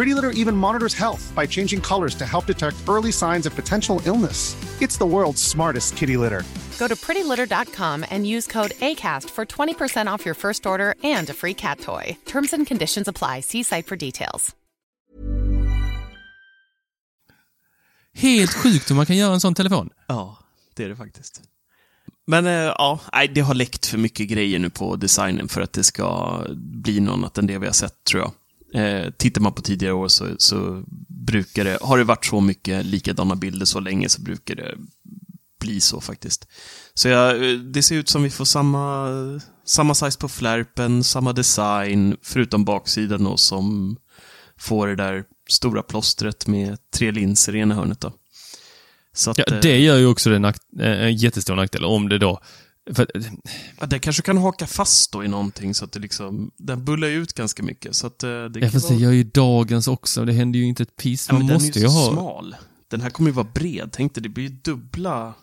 Pretty 0.00 0.14
Litter 0.14 0.30
even 0.42 0.56
monitors 0.56 0.94
health 0.94 1.30
by 1.36 1.46
changing 1.46 1.82
colors 1.82 2.14
to 2.14 2.24
help 2.24 2.46
detect 2.46 2.76
early 2.88 3.12
signs 3.12 3.46
of 3.46 3.54
potential 3.54 4.00
illness. 4.06 4.56
It's 4.80 4.98
the 4.98 5.04
world's 5.04 5.42
smartest 5.42 5.96
kitty 5.96 6.16
litter. 6.16 6.42
Go 6.78 6.88
to 6.88 6.96
prettylitter.com 6.96 8.04
and 8.10 8.26
use 8.26 8.46
code 8.52 8.70
ACAST 8.80 9.30
for 9.30 9.44
20% 9.44 10.14
off 10.14 10.24
your 10.24 10.34
first 10.34 10.66
order 10.66 10.94
and 11.04 11.30
a 11.30 11.34
free 11.34 11.54
cat 11.54 11.80
toy. 11.80 12.16
Terms 12.24 12.54
and 12.54 12.66
conditions 12.66 13.08
apply. 13.08 13.40
See 13.40 13.62
site 13.62 13.86
for 13.86 13.96
details. 13.96 14.56
Helt 18.14 18.50
sjukt 18.50 18.90
hur 18.90 18.94
man 18.94 19.06
kan 19.06 19.16
göra 19.16 19.34
en 19.34 19.40
sån 19.40 19.54
telefon. 19.54 19.90
Ja, 20.06 20.38
det 20.74 20.84
är 20.84 20.88
det 20.88 20.96
faktiskt. 20.96 21.42
Men 22.26 22.46
eh, 22.46 22.52
ja, 22.52 23.00
nej, 23.12 23.28
det 23.28 23.40
har 23.40 23.54
läckt 23.54 23.86
för 23.86 23.98
mycket 23.98 24.28
grejer 24.28 24.58
nu 24.58 24.70
på 24.70 24.96
designen 24.96 25.48
för 25.48 25.60
att 25.60 25.72
det 25.72 25.84
ska 25.84 26.40
bli 26.56 27.00
något 27.00 27.12
annat 27.12 27.38
än 27.38 27.46
det 27.46 27.58
vi 27.58 27.66
har 27.66 27.72
sett, 27.72 28.04
tror 28.04 28.22
jag. 28.22 28.32
Eh, 28.74 29.10
tittar 29.10 29.40
man 29.40 29.52
på 29.52 29.62
tidigare 29.62 29.94
år 29.94 30.08
så, 30.08 30.26
så 30.38 30.84
brukar 31.08 31.64
det, 31.64 31.78
har 31.82 31.98
det 31.98 32.04
varit 32.04 32.24
så 32.24 32.40
mycket 32.40 32.86
likadana 32.86 33.36
bilder 33.36 33.66
så 33.66 33.80
länge 33.80 34.08
så 34.08 34.22
brukar 34.22 34.54
det 34.54 34.74
bli 35.60 35.80
så 35.80 36.00
faktiskt. 36.00 36.48
Så 36.94 37.08
ja, 37.08 37.36
eh, 37.36 37.52
det 37.52 37.82
ser 37.82 37.96
ut 37.96 38.08
som 38.08 38.22
vi 38.22 38.30
får 38.30 38.44
samma, 38.44 39.08
samma 39.64 39.94
size 39.94 40.18
på 40.18 40.28
flärpen, 40.28 41.04
samma 41.04 41.32
design, 41.32 42.16
förutom 42.22 42.64
baksidan 42.64 43.24
då 43.24 43.36
som 43.36 43.96
får 44.58 44.88
det 44.88 44.96
där 44.96 45.24
stora 45.48 45.82
plåstret 45.82 46.46
med 46.46 46.78
tre 46.94 47.10
linser 47.10 47.56
i 47.56 47.58
ena 47.58 47.74
hörnet 47.74 48.00
då. 48.00 48.12
Att, 49.26 49.38
Ja, 49.38 49.44
eh, 49.48 49.60
det 49.60 49.78
gör 49.78 49.96
ju 49.96 50.06
också 50.06 50.30
en, 50.30 50.44
eh, 50.44 50.52
en 50.80 51.16
jättestor 51.16 51.56
nackdel 51.56 51.84
om 51.84 52.08
det 52.08 52.18
då... 52.18 52.40
För, 52.94 53.06
Ja, 53.80 53.86
det 53.86 53.98
kanske 53.98 54.22
kan 54.22 54.38
haka 54.38 54.66
fast 54.66 55.12
då 55.12 55.24
i 55.24 55.28
någonting 55.28 55.74
så 55.74 55.84
att 55.84 55.92
det 55.92 56.00
liksom, 56.00 56.50
den 56.56 56.84
bullar 56.84 57.08
ut 57.08 57.32
ganska 57.32 57.62
mycket. 57.62 57.94
Så 57.96 58.06
att 58.06 58.22
eh, 58.22 58.44
det 58.44 58.60
ja, 58.60 58.70
fast 58.70 58.88
det 58.88 58.94
gör 58.94 59.12
ju 59.12 59.24
dagens 59.24 59.88
också. 59.88 60.24
Det 60.24 60.32
händer 60.32 60.58
ju 60.58 60.64
inte 60.64 60.82
ett 60.82 60.96
piss. 60.96 61.26
Ja, 61.28 61.34
Man 61.34 61.46
den 61.46 61.54
måste 61.54 61.78
är 61.78 61.80
ju 61.80 61.86
ha... 61.88 62.12
smal. 62.12 62.56
Den 62.90 63.00
här 63.00 63.10
kommer 63.10 63.30
ju 63.30 63.34
vara 63.34 63.46
bred. 63.54 63.90
Tänk 63.92 64.14
dig, 64.14 64.22
det 64.22 64.28
blir 64.28 64.44
ju 64.44 64.50
dubbla... 64.50 65.34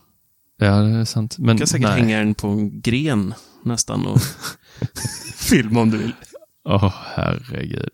Ja, 0.59 0.75
det 0.81 0.95
är 0.97 1.05
sant. 1.05 1.37
Men 1.37 1.55
Du 1.55 1.59
kan 1.59 1.67
säkert 1.67 1.87
nej. 1.89 1.99
hänga 2.01 2.17
den 2.17 2.35
på 2.35 2.47
en 2.47 2.81
gren 2.81 3.33
nästan 3.63 4.05
och 4.07 4.21
filma 5.35 5.81
om 5.81 5.91
du 5.91 5.97
vill. 5.97 6.11
Åh, 6.69 6.93
herregud. 7.15 7.89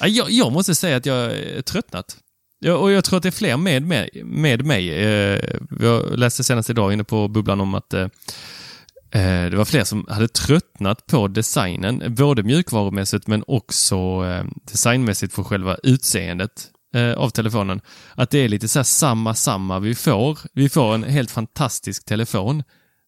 Ja, 0.00 0.06
Jag, 0.06 0.30
jag 0.30 0.52
måste 0.52 0.74
säga 0.74 0.96
att 0.96 1.06
jag 1.06 1.32
är 1.32 1.62
tröttnat. 1.62 2.16
Ja, 2.58 2.74
och 2.74 2.90
jag 2.92 3.04
tror 3.04 3.16
att 3.16 3.22
det 3.22 3.28
är 3.28 3.30
fler 3.30 3.56
med, 3.56 3.82
med, 3.82 4.08
med 4.24 4.66
mig. 4.66 4.88
Eh, 4.94 5.40
Jag 5.80 6.18
läste 6.18 6.44
senast 6.44 6.70
idag 6.70 6.92
inne 6.92 7.04
på 7.04 7.28
bubblan 7.28 7.60
om 7.60 7.74
att 7.74 7.94
eh, 7.94 8.08
Eh, 9.12 9.50
det 9.50 9.56
var 9.56 9.64
fler 9.64 9.84
som 9.84 10.06
hade 10.08 10.28
tröttnat 10.28 11.06
på 11.06 11.28
designen, 11.28 12.14
både 12.14 12.42
mjukvarumässigt 12.42 13.26
men 13.26 13.44
också 13.46 13.96
eh, 14.26 14.44
designmässigt 14.72 15.34
för 15.34 15.42
själva 15.42 15.76
utseendet 15.82 16.68
eh, 16.94 17.12
av 17.12 17.30
telefonen. 17.30 17.80
Att 18.14 18.30
det 18.30 18.38
är 18.38 18.48
lite 18.48 18.68
så 18.68 18.78
här 18.78 18.84
samma, 18.84 19.34
samma 19.34 19.78
vi 19.78 19.94
får. 19.94 20.38
Vi 20.52 20.68
får 20.68 20.94
en 20.94 21.02
helt 21.02 21.30
fantastisk 21.30 22.04
telefon, 22.04 22.62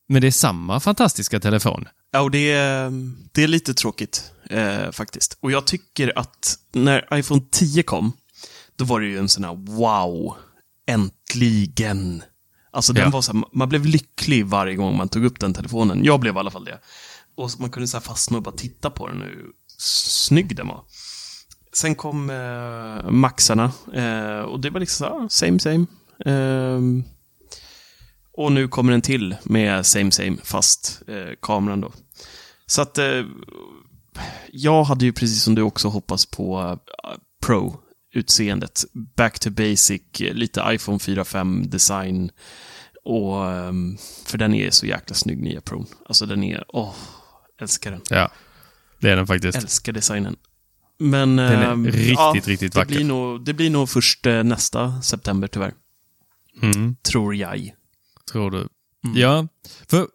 men 0.08 0.22
det 0.22 0.26
är 0.26 0.32
samma 0.32 0.80
fantastiska 0.80 1.40
telefon. 1.40 1.88
Ja, 2.12 2.20
och 2.20 2.30
det 2.30 2.52
är, 2.52 2.92
det 3.32 3.42
är 3.42 3.48
lite 3.48 3.74
tråkigt 3.74 4.32
eh, 4.50 4.90
faktiskt. 4.90 5.38
Och 5.40 5.52
jag 5.52 5.66
tycker 5.66 6.18
att 6.18 6.58
när 6.72 7.18
iPhone 7.18 7.42
10 7.50 7.82
kom, 7.82 8.12
då 8.76 8.84
var 8.84 9.00
det 9.00 9.06
ju 9.06 9.18
en 9.18 9.28
sån 9.28 9.44
här 9.44 9.54
wow, 9.54 10.36
äntligen. 10.86 12.22
Alltså 12.72 12.92
den 12.92 13.04
Ja. 13.04 13.10
var 13.10 13.22
så 13.22 13.32
här, 13.32 13.44
man 13.52 13.68
blev 13.68 13.86
lycklig 13.86 14.46
varje 14.46 14.74
gång 14.74 14.96
man 14.96 15.08
tog 15.08 15.24
upp 15.24 15.40
den 15.40 15.54
telefonen. 15.54 16.04
Jag 16.04 16.20
blev 16.20 16.36
i 16.36 16.38
alla 16.38 16.50
fall 16.50 16.64
det. 16.64 16.80
Och 17.34 17.50
man 17.58 17.70
kunde 17.70 17.86
så 17.86 18.00
fastna 18.00 18.36
och 18.36 18.42
bara 18.42 18.54
titta 18.54 18.90
på 18.90 19.08
den 19.08 19.22
hur 19.22 19.46
snygg 19.78 20.56
den 20.56 20.68
var. 20.68 20.84
Sen 21.72 21.94
kom 21.94 22.30
eh, 22.30 23.10
Maxarna 23.10 23.72
eh, 23.94 24.40
och 24.40 24.60
det 24.60 24.70
var 24.70 24.80
liksom 24.80 25.06
så 25.06 25.18
här, 25.20 25.28
same 25.28 25.58
same. 25.60 25.86
Ehm, 26.26 27.04
och 28.32 28.52
nu 28.52 28.68
kommer 28.68 28.92
en 28.92 29.02
till 29.02 29.36
med 29.44 29.86
same 29.86 30.10
same, 30.12 30.36
fast 30.44 31.02
eh, 31.08 31.34
kameran 31.42 31.80
då. 31.80 31.92
Så 32.66 32.82
att 32.82 32.98
eh, 32.98 33.22
jag 34.52 34.84
hade 34.84 35.04
ju 35.04 35.12
precis 35.12 35.42
som 35.42 35.54
du 35.54 35.62
också 35.62 35.88
hoppats 35.88 36.26
på 36.26 36.78
eh, 37.04 37.10
Pro-utseendet. 38.12 38.84
Back 38.92 39.38
to 39.38 39.50
basic, 39.50 40.02
lite 40.18 40.62
iPhone 40.66 40.98
4-5 40.98 41.68
design. 41.68 42.30
Och, 43.04 43.50
ehm, 43.50 43.96
för 44.26 44.38
den 44.38 44.54
är 44.54 44.70
så 44.70 44.86
jäkla 44.86 45.14
snygg, 45.14 45.42
nya 45.42 45.60
Pro. 45.60 45.86
Alltså 46.06 46.26
den 46.26 46.44
är, 46.44 46.64
åh, 46.68 46.94
älskar 47.60 47.90
den. 47.90 48.00
Ja, 48.10 48.30
det 49.00 49.10
är 49.10 49.16
den 49.16 49.26
faktiskt. 49.26 49.58
Älskar 49.58 49.92
designen. 49.92 50.36
Men... 50.98 51.36
Den 51.36 51.48
är 51.48 51.72
ehm, 51.72 51.86
riktigt, 51.86 52.08
ja, 52.08 52.34
riktigt 52.44 52.72
det 52.72 52.78
vacker. 52.78 52.94
Blir 52.94 53.04
nog, 53.04 53.44
det 53.44 53.54
blir 53.54 53.70
nog 53.70 53.88
först 53.88 54.26
eh, 54.26 54.42
nästa 54.42 55.02
september 55.02 55.48
tyvärr. 55.48 55.74
Mm. 56.62 56.96
Tror 57.02 57.34
jag. 57.34 57.74
Tror 58.32 58.50
du? 58.50 58.68
Ja, 59.14 59.48
för 59.88 60.06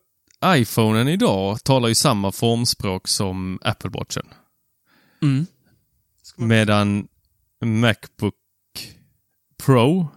iPhonen 0.45 1.07
idag 1.07 1.63
talar 1.63 1.87
ju 1.87 1.95
samma 1.95 2.31
formspråk 2.31 3.07
som 3.07 3.59
Apple 3.61 3.89
Watchen. 3.89 4.25
Mm. 5.21 5.45
Medan 6.35 7.07
Macbook 7.65 8.33
Pro 9.65 10.07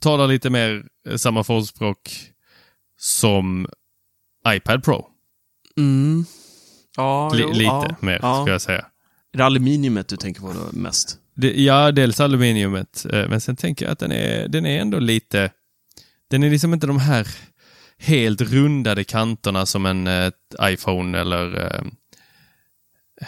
talar 0.00 0.26
lite 0.26 0.50
mer 0.50 0.84
samma 1.16 1.44
formspråk 1.44 2.10
som 2.98 3.66
iPad 4.48 4.84
Pro. 4.84 5.06
Mm. 5.76 6.24
Ja, 6.96 7.30
Li- 7.34 7.40
jo, 7.42 7.48
lite 7.48 7.62
ja, 7.64 7.96
mer, 8.00 8.18
ja. 8.22 8.44
ska 8.44 8.52
jag 8.52 8.60
säga. 8.60 8.86
Är 9.32 9.38
det 9.38 9.44
aluminiumet 9.44 10.08
du 10.08 10.16
tänker 10.16 10.40
på 10.40 10.52
då 10.52 10.68
mest? 10.72 11.18
Det, 11.34 11.60
ja, 11.62 11.92
dels 11.92 12.20
aluminiumet, 12.20 13.06
eh, 13.12 13.28
men 13.28 13.40
sen 13.40 13.56
tänker 13.56 13.84
jag 13.84 13.92
att 13.92 13.98
den 13.98 14.12
är, 14.12 14.48
den 14.48 14.66
är 14.66 14.80
ändå 14.80 14.98
lite... 14.98 15.50
Den 16.30 16.42
är 16.42 16.50
liksom 16.50 16.74
inte 16.74 16.86
de 16.86 16.98
här 16.98 17.28
helt 17.98 18.40
rundade 18.40 19.04
kanterna 19.04 19.66
som 19.66 19.86
en 19.86 20.06
eh, 20.06 20.30
iPhone 20.62 21.18
eller 21.18 21.56
eh, 21.64 21.82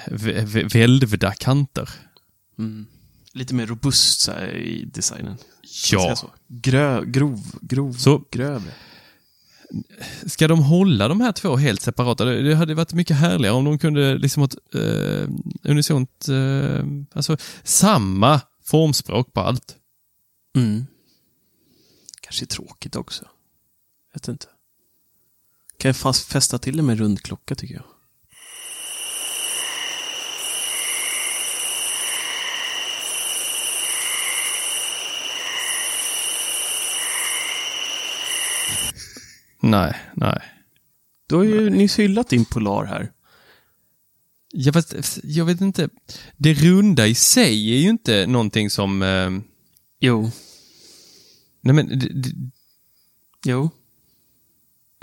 vä- 0.07 0.45
vä- 0.47 0.73
välvda 0.75 1.33
kanter. 1.33 1.89
Mm. 2.59 2.87
Lite 3.33 3.55
mer 3.55 3.67
robust 3.67 4.21
så 4.21 4.33
här, 4.33 4.57
i 4.57 4.85
designen. 4.85 5.37
Ja. 5.93 6.17
Så. 6.17 6.31
Grö, 6.49 7.05
grov, 7.05 7.41
grov, 7.61 7.93
Så- 7.93 8.25
grövre. 8.31 8.73
Ska 10.27 10.49
de 10.49 10.63
hålla 10.63 11.09
de 11.09 11.21
här 11.21 11.33
två 11.33 11.57
helt 11.57 11.83
separata? 11.83 12.25
Det, 12.25 12.55
hade 12.55 12.75
varit 12.75 12.93
mycket 12.93 13.17
härligare 13.17 13.55
om 13.55 13.65
de 13.65 13.79
kunde 13.79 14.19
liksom 14.19 14.41
ha 14.41 14.47
ett 14.49 14.75
eh, 14.75 15.29
unisont, 15.63 16.29
eh, 16.29 16.85
alltså 17.13 17.37
samma 17.63 18.41
formspråk 18.65 19.33
på 19.33 19.41
allt. 19.41 19.77
Mm. 20.57 20.87
Kanske 22.21 22.47
tråkigt 22.47 22.97
också. 22.97 23.25
Vet 24.15 24.29
inte. 24.29 24.47
Kan 25.77 25.89
jag 25.89 25.97
fast 25.97 26.33
fästa 26.33 26.59
till 26.59 26.77
det 26.77 26.83
med 26.83 26.99
rund 26.99 27.23
klocka 27.23 27.55
tycker 27.55 27.75
jag. 27.75 27.85
Nej, 39.61 39.97
nej. 40.15 40.43
Du 41.27 41.37
har 41.37 41.45
ju 41.45 41.71
nyss 41.71 41.99
hyllat 41.99 42.29
din 42.29 42.45
Polar 42.45 42.85
här. 42.85 43.13
Ja, 44.53 44.73
fast, 44.73 45.19
jag 45.25 45.45
vet 45.45 45.61
inte. 45.61 45.89
Det 46.37 46.55
runda 46.55 47.07
i 47.07 47.15
sig 47.15 47.75
är 47.75 47.79
ju 47.79 47.89
inte 47.89 48.27
någonting 48.27 48.71
som... 48.71 49.03
Eh, 49.03 49.31
Jo. 50.01 50.31
nej 51.61 51.75
men, 51.75 51.99
det, 51.99 52.33
Jo. 53.47 53.71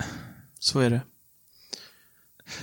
Så 0.59 0.79
är 0.79 0.89
det. 0.89 1.01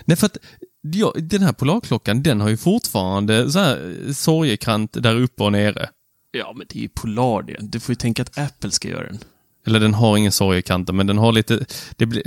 nej 0.04 0.16
för 0.16 0.26
att 0.26 0.36
ja, 0.80 1.12
den 1.16 1.42
här 1.42 1.52
Polarklockan, 1.52 2.22
den 2.22 2.40
har 2.40 2.48
ju 2.48 2.56
fortfarande 2.56 3.52
så 3.52 3.58
här 3.58 3.96
eh, 4.06 4.12
sorgekant 4.12 4.92
där 4.92 5.16
uppe 5.16 5.42
och 5.42 5.52
nere. 5.52 5.90
Ja, 6.30 6.52
men 6.56 6.66
det 6.68 6.78
är 6.78 6.82
ju 6.82 6.88
Polar 6.88 7.42
det. 7.42 7.56
Du 7.60 7.80
får 7.80 7.92
ju 7.92 7.96
tänka 7.96 8.22
att 8.22 8.38
Apple 8.38 8.70
ska 8.70 8.88
göra 8.88 9.06
den. 9.06 9.18
Eller 9.66 9.80
den 9.80 9.94
har 9.94 10.16
ingen 10.16 10.32
sorgekanter, 10.32 10.92
men 10.92 11.06
den 11.06 11.18
har 11.18 11.32
lite, 11.32 11.66
det 11.96 12.06
blir, 12.06 12.22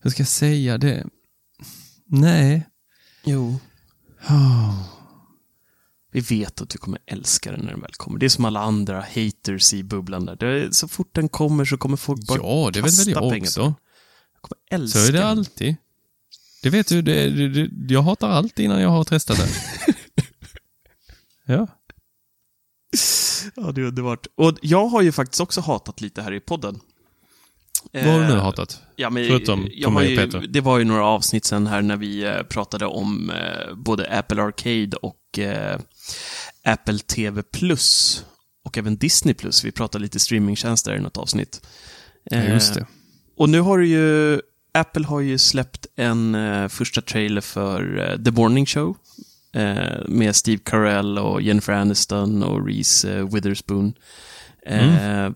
hur 0.00 0.10
ska 0.10 0.20
jag 0.20 0.28
säga 0.28 0.78
det? 0.78 1.06
Nej. 2.06 2.66
Jo. 3.24 3.58
Vi 6.12 6.20
vet 6.20 6.60
att 6.60 6.68
du 6.68 6.78
kommer 6.78 6.98
älska 7.06 7.50
den 7.50 7.60
när 7.60 7.70
den 7.70 7.80
väl 7.80 7.92
kommer. 7.92 8.18
Det 8.18 8.26
är 8.26 8.30
som 8.30 8.44
alla 8.44 8.60
andra 8.60 9.00
haters 9.14 9.74
i 9.74 9.82
bubblan 9.82 10.24
där. 10.26 10.44
Är, 10.44 10.70
så 10.70 10.88
fort 10.88 11.14
den 11.14 11.28
kommer 11.28 11.64
så 11.64 11.76
kommer 11.78 11.96
folk 11.96 12.26
bara 12.26 12.38
Ja, 12.42 12.70
det 12.72 12.80
vet 12.82 12.98
väl 12.98 13.08
jag 13.10 13.22
också. 13.24 13.62
den. 13.62 13.74
Jag 14.34 14.42
kommer 14.42 14.82
älska 14.82 14.98
Så 14.98 15.06
är 15.08 15.12
det 15.12 15.18
den. 15.18 15.26
alltid. 15.28 15.76
Det 16.62 16.70
vet 16.70 16.88
du, 16.88 17.02
det, 17.02 17.30
det, 17.30 17.48
det, 17.68 17.94
jag 17.94 18.02
hatar 18.02 18.28
allt 18.30 18.58
innan 18.58 18.82
jag 18.82 18.88
har 18.88 19.04
testat 19.04 19.36
det. 19.38 19.48
ja. 21.52 21.66
Ja, 23.56 23.72
det 23.72 23.80
är 23.80 23.84
underbart. 23.84 24.26
Och 24.34 24.58
jag 24.62 24.86
har 24.86 25.02
ju 25.02 25.12
faktiskt 25.12 25.40
också 25.40 25.60
hatat 25.60 26.00
lite 26.00 26.22
här 26.22 26.32
i 26.32 26.40
podden. 26.40 26.80
Vad 27.92 28.04
har 28.04 28.20
du 28.20 28.26
nu 28.26 28.32
Eh, 28.32 28.42
hatat? 28.42 28.80
Ja, 28.96 29.10
men 29.10 29.26
Förutom 29.26 29.68
jag 29.72 29.84
på 29.84 29.90
mig 29.90 30.18
och 30.18 30.32
Peter. 30.32 30.46
Det 30.48 30.60
var 30.60 30.78
ju 30.78 30.84
några 30.84 31.04
avsnitt 31.04 31.44
sen 31.44 31.66
här 31.66 31.82
när 31.82 31.96
vi 31.96 32.24
eh, 32.24 32.42
pratade 32.42 32.86
om 32.86 33.30
eh, 33.30 33.74
både 33.74 34.18
Apple 34.18 34.42
Arcade 34.42 34.96
och 34.96 35.16
Apple 36.64 36.98
TV 36.98 37.42
Plus. 37.42 38.24
Och 38.64 38.78
även 38.78 38.96
Disney 38.96 39.34
Plus. 39.34 39.64
Vi 39.64 39.72
pratade 39.72 40.02
lite 40.02 40.18
streamingtjänster 40.18 40.96
i 40.96 41.00
något 41.00 41.16
avsnitt. 41.16 41.66
Ja, 42.24 42.42
just 42.44 42.74
det. 42.74 42.86
Och 43.36 43.48
nu 43.48 43.60
har 43.60 43.78
du 43.78 43.86
ju, 43.88 44.40
Apple 44.74 45.06
har 45.06 45.20
ju 45.20 45.38
släppt 45.38 45.86
en 45.96 46.36
första 46.70 47.00
trailer 47.00 47.40
för 47.40 48.18
The 48.24 48.30
Morning 48.30 48.66
Show. 48.66 48.96
Eh, 49.52 50.08
med 50.08 50.36
Steve 50.36 50.62
Carell 50.64 51.18
och 51.18 51.42
Jennifer 51.42 51.72
Aniston 51.72 52.42
och 52.42 52.66
Reese 52.66 53.04
eh, 53.04 53.28
Witherspoon. 53.28 53.94
Eh, 54.66 55.30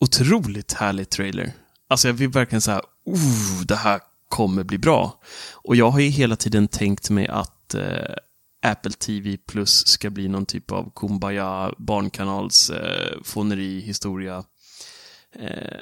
Otroligt 0.00 0.72
härlig 0.72 1.10
trailer. 1.10 1.52
Alltså 1.88 2.08
jag 2.08 2.12
vill 2.14 2.28
verkligen 2.28 2.60
säga, 2.60 2.82
oh, 3.04 3.62
det 3.66 3.76
här 3.76 4.00
kommer 4.28 4.64
bli 4.64 4.78
bra. 4.78 5.20
Och 5.52 5.76
jag 5.76 5.90
har 5.90 6.00
ju 6.00 6.08
hela 6.08 6.36
tiden 6.36 6.68
tänkt 6.68 7.10
mig 7.10 7.28
att 7.28 7.74
eh, 7.74 8.14
Apple 8.62 8.92
TV 8.92 9.36
Plus 9.36 9.86
ska 9.86 10.10
bli 10.10 10.28
någon 10.28 10.46
typ 10.46 10.72
av 10.72 10.92
kumbaya 10.94 11.74
barnkanals 11.78 12.70
eh, 12.70 13.18
historia. 13.82 14.44
Eh, 15.40 15.80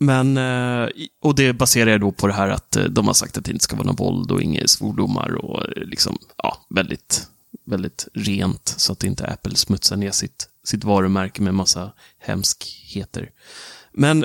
men, 0.00 0.36
eh, 0.36 0.88
och 1.22 1.34
det 1.34 1.52
baserar 1.52 1.90
jag 1.90 2.00
då 2.00 2.12
på 2.12 2.26
det 2.26 2.32
här 2.32 2.48
att 2.48 2.76
eh, 2.76 2.84
de 2.84 3.06
har 3.06 3.14
sagt 3.14 3.38
att 3.38 3.44
det 3.44 3.50
inte 3.50 3.64
ska 3.64 3.76
vara 3.76 3.86
någon 3.86 3.96
våld 3.96 4.30
och 4.30 4.42
inga 4.42 4.66
svordomar 4.66 5.34
och 5.34 5.76
eh, 5.76 5.84
liksom, 5.84 6.18
ja, 6.36 6.66
väldigt, 6.68 7.28
väldigt 7.64 8.08
rent 8.14 8.74
så 8.76 8.92
att 8.92 9.04
inte 9.04 9.26
Apple 9.26 9.56
smutsar 9.56 9.96
ner 9.96 10.10
sitt, 10.10 10.48
sitt 10.64 10.84
varumärke 10.84 11.42
med 11.42 11.54
massa 11.54 11.92
hemskheter. 12.18 13.30
Men 13.92 14.24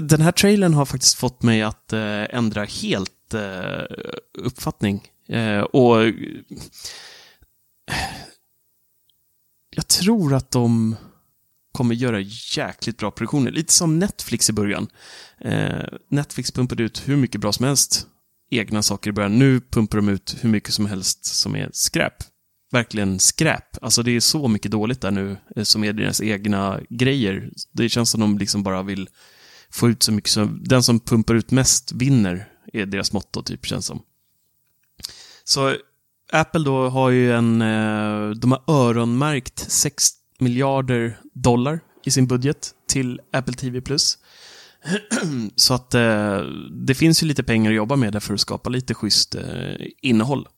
den 0.00 0.20
här 0.20 0.32
trailern 0.32 0.74
har 0.74 0.84
faktiskt 0.84 1.14
fått 1.14 1.42
mig 1.42 1.62
att 1.62 1.92
ändra 1.92 2.64
helt 2.64 3.34
uppfattning. 4.38 5.02
Och 5.72 5.96
jag 9.70 9.88
tror 9.88 10.34
att 10.34 10.50
de 10.50 10.96
kommer 11.74 11.94
göra 11.94 12.20
jäkligt 12.56 12.98
bra 12.98 13.10
produktioner. 13.10 13.50
Lite 13.50 13.72
som 13.72 13.98
Netflix 13.98 14.50
i 14.50 14.52
början. 14.52 14.88
Eh, 15.40 15.84
Netflix 16.10 16.50
pumpade 16.52 16.82
ut 16.82 17.02
hur 17.08 17.16
mycket 17.16 17.40
bra 17.40 17.52
som 17.52 17.64
helst 17.66 18.06
egna 18.50 18.82
saker 18.82 19.10
i 19.10 19.12
början. 19.12 19.38
Nu 19.38 19.60
pumpar 19.60 19.98
de 19.98 20.08
ut 20.08 20.36
hur 20.40 20.48
mycket 20.48 20.74
som 20.74 20.86
helst 20.86 21.24
som 21.24 21.56
är 21.56 21.70
skräp. 21.72 22.14
Verkligen 22.72 23.18
skräp. 23.18 23.82
Alltså 23.84 24.02
det 24.02 24.10
är 24.16 24.20
så 24.20 24.48
mycket 24.48 24.70
dåligt 24.70 25.00
där 25.00 25.10
nu 25.10 25.36
eh, 25.56 25.62
som 25.62 25.84
är 25.84 25.92
deras 25.92 26.20
egna 26.20 26.80
grejer. 26.90 27.50
Det 27.72 27.88
känns 27.88 28.10
som 28.10 28.20
de 28.20 28.38
liksom 28.38 28.62
bara 28.62 28.82
vill 28.82 29.08
få 29.70 29.88
ut 29.88 30.02
så 30.02 30.12
mycket 30.12 30.30
som... 30.30 30.62
Den 30.64 30.82
som 30.82 31.00
pumpar 31.00 31.34
ut 31.34 31.50
mest 31.50 31.92
vinner, 31.92 32.48
är 32.72 32.86
deras 32.86 33.12
motto, 33.12 33.42
typ, 33.42 33.66
känns 33.66 33.86
som. 33.86 34.02
Så 35.44 35.76
Apple 36.32 36.64
då 36.64 36.88
har 36.88 37.10
ju 37.10 37.32
en... 37.32 37.62
eh, 37.62 38.30
De 38.30 38.52
har 38.52 38.62
öronmärkt 38.66 39.70
60 39.70 40.23
miljarder 40.44 41.18
dollar 41.32 41.80
i 42.04 42.10
sin 42.10 42.26
budget 42.26 42.74
till 42.88 43.20
Apple 43.32 43.54
TV+. 43.54 43.80
Så 45.56 45.74
att 45.74 45.94
eh, 45.94 46.38
det 46.86 46.94
finns 46.94 47.22
ju 47.22 47.26
lite 47.26 47.42
pengar 47.42 47.70
att 47.70 47.76
jobba 47.76 47.96
med 47.96 48.12
där 48.12 48.20
för 48.20 48.34
att 48.34 48.40
skapa 48.40 48.70
lite 48.70 48.94
schysst 48.94 49.34
eh, 49.34 49.86
innehåll. 50.02 50.48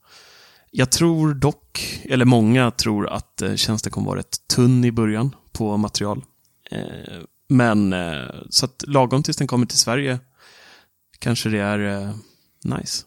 Jag 0.71 0.91
tror 0.91 1.35
dock, 1.35 2.01
eller 2.05 2.25
många 2.25 2.71
tror 2.71 3.09
att 3.09 3.43
eh, 3.43 3.55
tjänsten 3.55 3.93
kommer 3.93 4.07
vara 4.07 4.19
rätt 4.19 4.49
tunn 4.55 4.85
i 4.85 4.93
början 4.93 5.35
på 5.53 5.77
material. 5.77 6.25
Eh, 6.71 7.23
men 7.49 7.93
eh, 7.93 8.25
så 8.51 8.65
att 8.65 8.85
lagom 8.87 9.23
tills 9.23 9.37
den 9.37 9.47
kommer 9.47 9.67
till 9.67 9.79
Sverige 9.79 10.19
kanske 11.19 11.49
det 11.49 11.59
är 11.59 11.79
eh, 11.79 12.15
nice. 12.65 13.05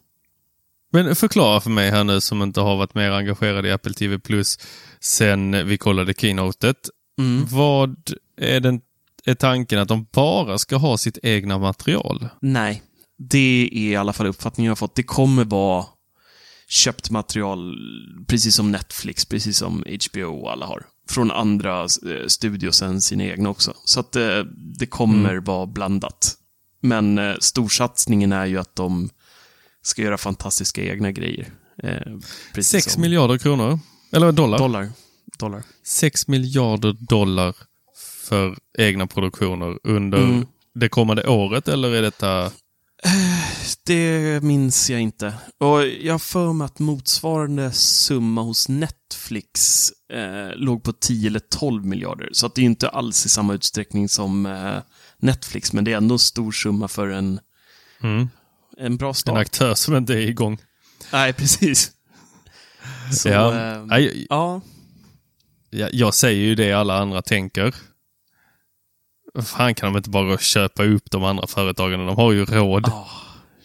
Men 0.91 1.15
förklara 1.15 1.61
för 1.61 1.69
mig 1.69 1.91
här 1.91 2.03
nu 2.03 2.21
som 2.21 2.41
inte 2.41 2.61
har 2.61 2.77
varit 2.77 2.95
mer 2.95 3.11
engagerad 3.11 3.65
i 3.65 3.71
Apple 3.71 3.93
TV 3.93 4.19
Plus 4.19 4.59
sen 5.01 5.67
vi 5.67 5.77
kollade 5.77 6.13
keynotet. 6.13 6.89
Mm. 7.19 7.45
Vad 7.51 7.97
är, 8.37 8.59
den, 8.59 8.81
är 9.25 9.35
tanken 9.35 9.79
att 9.79 9.87
de 9.87 10.07
bara 10.11 10.57
ska 10.57 10.75
ha 10.75 10.97
sitt 10.97 11.17
egna 11.23 11.57
material? 11.57 12.29
Nej, 12.41 12.81
det 13.17 13.69
är 13.73 13.77
i 13.77 13.95
alla 13.95 14.13
fall 14.13 14.27
uppfattningen 14.27 14.67
jag 14.67 14.71
har 14.71 14.75
fått. 14.75 14.95
Det 14.95 15.03
kommer 15.03 15.43
vara 15.45 15.85
köpt 16.67 17.09
material, 17.09 17.75
precis 18.27 18.55
som 18.55 18.71
Netflix, 18.71 19.25
precis 19.25 19.57
som 19.57 19.83
HBO 20.11 20.41
och 20.41 20.51
alla 20.51 20.65
har. 20.65 20.85
Från 21.09 21.31
andra 21.31 21.81
eh, 21.81 22.27
studios 22.27 22.81
än 22.81 23.01
sina 23.01 23.23
egna 23.23 23.49
också. 23.49 23.73
Så 23.85 23.99
att 23.99 24.15
eh, 24.15 24.39
det 24.79 24.85
kommer 24.85 25.35
vara 25.37 25.65
blandat. 25.65 26.35
Men 26.81 27.17
eh, 27.17 27.33
storsatsningen 27.39 28.31
är 28.31 28.45
ju 28.45 28.57
att 28.57 28.75
de 28.75 29.09
ska 29.81 30.01
göra 30.01 30.17
fantastiska 30.17 30.83
egna 30.83 31.11
grejer. 31.11 31.47
Eh, 31.83 32.17
precis 32.53 32.71
6 32.83 32.93
som- 32.93 33.01
miljarder 33.01 33.37
kronor? 33.37 33.79
Eller 34.11 34.31
dollar? 34.31 34.57
dollar. 34.57 34.89
dollar. 35.37 35.63
6 35.83 36.27
miljarder 36.27 36.93
dollar 36.99 37.55
för 38.25 38.57
egna 38.77 39.07
produktioner 39.07 39.79
under 39.83 40.17
Mm. 40.17 40.45
det 40.75 40.89
kommande 40.89 41.27
året 41.27 41.67
eller 41.67 41.91
är 41.95 42.01
detta... 42.01 42.51
Det 43.85 44.43
minns 44.43 44.89
jag 44.89 45.01
inte. 45.01 45.33
Och 45.57 45.87
jag 45.87 46.13
har 46.13 46.19
för 46.19 46.53
mig 46.53 46.65
att 46.65 46.79
motsvarande 46.79 47.71
summa 47.71 48.41
hos 48.41 48.69
Netflix 48.69 49.83
eh, 50.13 50.55
låg 50.55 50.83
på 50.83 50.93
10 50.93 51.27
eller 51.27 51.39
12 51.39 51.85
miljarder. 51.85 52.29
Så 52.31 52.45
att 52.45 52.55
det 52.55 52.61
är 52.61 52.65
inte 52.65 52.89
alls 52.89 53.25
i 53.25 53.29
samma 53.29 53.53
utsträckning 53.53 54.09
som 54.09 54.45
eh, 54.45 54.77
Netflix, 55.17 55.73
men 55.73 55.83
det 55.83 55.93
är 55.93 55.97
ändå 55.97 56.15
en 56.15 56.19
stor 56.19 56.51
summa 56.51 56.87
för 56.87 57.07
en, 57.07 57.39
Mm. 58.03 58.29
en 58.77 58.97
bra 58.97 59.07
En 59.07 59.13
start. 59.15 59.37
aktör 59.37 59.75
som 59.75 59.95
inte 59.95 60.13
är 60.13 60.17
igång. 60.27 60.57
Nej, 61.11 61.33
precis. 61.33 61.91
Så, 63.11 63.29
ja. 63.29 63.73
eh, 63.75 63.85
Nej, 63.85 64.25
ja. 64.29 64.61
jag, 65.69 65.93
jag 65.93 66.13
säger 66.13 66.41
ju 66.45 66.55
det 66.55 66.73
alla 66.73 66.97
andra 66.99 67.21
tänker. 67.21 67.75
Fan 69.45 69.75
kan 69.75 69.93
de 69.93 69.97
inte 69.97 70.09
bara 70.09 70.37
köpa 70.37 70.83
upp 70.83 71.11
de 71.11 71.23
andra 71.23 71.47
företagen? 71.47 72.05
De 72.05 72.15
har 72.15 72.31
ju 72.31 72.45
råd. 72.45 72.85
Ah, 72.87 73.07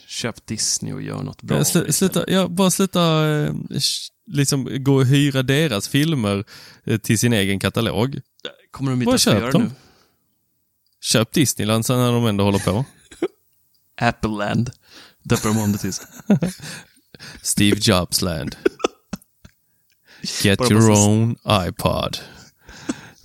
köp 0.06 0.46
Disney 0.46 0.92
och 0.92 1.02
gör 1.02 1.22
något 1.22 1.42
bra. 1.42 1.56
Ja, 1.56 1.62
sl- 1.62 1.90
sluta, 1.90 2.24
ja, 2.30 2.48
bara 2.48 2.70
sluta 2.70 3.00
eh, 3.00 3.52
sh- 3.70 4.08
liksom 4.26 4.84
gå 4.84 4.94
och 4.94 5.06
hyra 5.06 5.42
deras 5.42 5.88
filmer 5.88 6.44
eh, 6.84 6.98
till 6.98 7.18
sin 7.18 7.32
egen 7.32 7.60
katalog. 7.60 8.20
Kommer 8.70 8.90
de 8.90 8.94
inte 8.94 9.04
Bara 9.06 9.14
att 9.14 9.20
köp 9.20 9.34
göra 9.40 9.50
dem. 9.50 9.62
nu? 9.62 9.70
Köp 11.00 11.32
Disneyland 11.32 11.86
sen 11.86 11.98
när 11.98 12.12
de 12.12 12.26
ändå 12.26 12.44
håller 12.44 12.58
på. 12.58 12.84
Apple 14.00 14.30
Land. 14.30 14.70
Döper 15.22 15.48
de 15.48 15.58
om 15.58 15.72
det 15.72 15.78
till. 15.78 15.92
Steve 17.42 17.76
Jobs 17.80 18.22
land. 18.22 18.56
Get 20.42 20.58
Bara 20.58 20.68
your 20.70 20.88
massa- 20.88 21.02
own 21.02 21.36
iPod. 21.68 22.18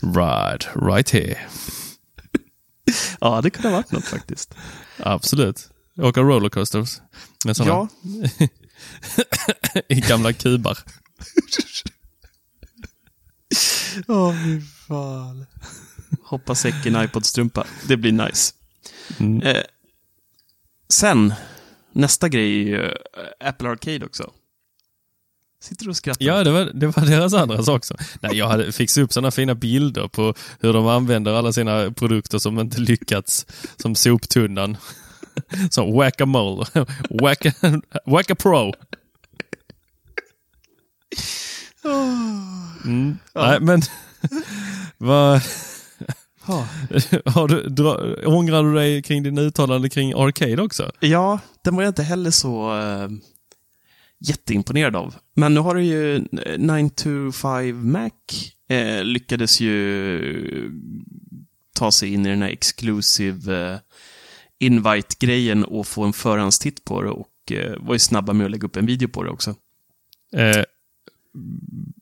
Ride 0.01 0.65
right 0.75 1.09
here. 1.09 1.37
Ja, 3.21 3.41
det 3.41 3.49
kunde 3.49 3.69
ha 3.69 3.75
varit 3.75 3.91
något 3.91 4.05
faktiskt. 4.05 4.55
Absolut. 4.97 5.69
Åka 5.97 6.21
rollercoasters. 6.21 7.01
Med 7.45 7.57
såna 7.57 7.69
Ja, 7.69 7.87
i 9.89 9.99
gamla 10.01 10.33
kubar. 10.33 10.77
Åh, 14.07 14.33
fy 14.43 14.61
fan. 14.61 15.45
Hoppa 16.23 16.55
säcken 16.55 16.95
iPod-strumpa. 16.95 17.65
Det 17.87 17.97
blir 17.97 18.11
nice. 18.11 18.53
Mm. 19.19 19.41
Eh, 19.41 19.63
sen 20.89 21.33
Nästa 21.91 22.29
grej 22.29 22.45
är 22.61 22.65
ju 22.65 22.85
eh, 22.85 22.91
Apple 23.49 23.69
Arcade 23.69 24.05
också. 24.05 24.31
Sitter 25.61 25.85
du 25.85 25.89
och 25.89 25.97
skrattar? 25.97 26.25
Ja, 26.25 26.43
det 26.43 26.51
var, 26.51 26.71
det 26.73 26.87
var 26.87 27.05
deras 27.05 27.33
andra 27.33 27.63
sak. 27.63 27.85
Så. 27.85 27.95
Nej, 28.21 28.37
jag 28.37 28.47
hade 28.47 28.71
fixat 28.71 29.03
upp 29.03 29.13
sådana 29.13 29.31
fina 29.31 29.55
bilder 29.55 30.07
på 30.07 30.33
hur 30.59 30.73
de 30.73 30.87
använder 30.87 31.33
alla 31.33 31.53
sina 31.53 31.91
produkter 31.91 32.37
som 32.37 32.59
inte 32.59 32.81
lyckats. 32.81 33.45
Som 33.77 33.95
soptunnan. 33.95 34.77
Som 35.69 35.93
Whack-A-Mole. 35.93 36.65
Whack-A 37.21 37.51
Whack 38.05 38.37
Pro. 38.37 38.73
Mm. 42.85 43.17
Nej, 43.35 43.59
men 43.59 43.81
vad... 44.97 45.41
Har 47.25 47.47
du, 47.47 47.69
dra, 47.69 48.15
ångrar 48.25 48.63
du 48.63 48.73
dig 48.73 49.01
kring 49.01 49.23
din 49.23 49.37
uttalande 49.37 49.89
kring 49.89 50.13
Arcade 50.13 50.61
också? 50.61 50.91
Ja, 50.99 51.39
den 51.63 51.75
var 51.75 51.83
jag 51.83 51.89
inte 51.89 52.03
heller 52.03 52.31
så 52.31 52.77
uh, 52.77 53.09
jätteimponerad 54.19 54.95
av. 54.95 55.15
Men 55.33 55.53
nu 55.53 55.59
har 55.59 55.75
du 55.75 55.83
ju 55.83 56.25
925 56.57 57.91
Mac 57.91 58.11
eh, 58.69 59.03
lyckades 59.03 59.59
ju 59.59 60.71
ta 61.75 61.91
sig 61.91 62.13
in 62.13 62.25
i 62.25 62.29
den 62.29 62.41
här 62.41 62.49
exclusive 62.49 63.71
eh, 63.71 63.79
invite-grejen 64.59 65.63
och 65.63 65.87
få 65.87 66.03
en 66.03 66.13
förhandstitt 66.13 66.83
på 66.83 67.01
det 67.01 67.09
och 67.09 67.51
eh, 67.51 67.75
var 67.79 67.95
ju 67.95 67.99
snabba 67.99 68.33
med 68.33 68.45
att 68.45 68.51
lägga 68.51 68.65
upp 68.65 68.75
en 68.75 68.85
video 68.85 69.07
på 69.07 69.23
det 69.23 69.29
också. 69.29 69.55
Eh, 70.33 70.63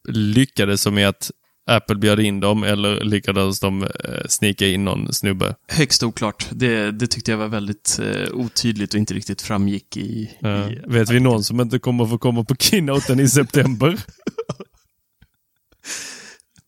lyckades 0.08 0.82
som 0.82 0.98
i 0.98 1.04
att 1.04 1.32
Apple 1.68 1.96
bjöd 1.96 2.20
in 2.20 2.40
dem 2.40 2.64
eller 2.64 3.04
lyckades 3.04 3.60
de 3.60 3.84
eh, 3.84 3.90
snika 4.28 4.68
in 4.68 4.86
någon 4.86 5.14
snubbe? 5.14 5.56
Högst 5.68 6.04
oklart. 6.04 6.48
Det, 6.52 6.92
det 6.92 7.08
tyckte 7.08 7.32
jag 7.32 7.38
var 7.38 7.48
väldigt 7.48 8.00
eh, 8.02 8.34
otydligt 8.34 8.94
och 8.94 9.00
inte 9.00 9.14
riktigt 9.14 9.42
framgick 9.42 9.98
i... 9.98 10.32
Ja. 10.40 10.70
i 10.70 10.80
Vet 10.88 11.10
vi 11.10 11.20
någon 11.20 11.44
som 11.44 11.62
inte 11.62 11.80
kommer 11.80 12.06
få 12.06 12.18
komma 12.18 12.44
på 12.44 12.56
keynoten 12.56 13.20
i 13.20 13.28
september? 13.30 14.00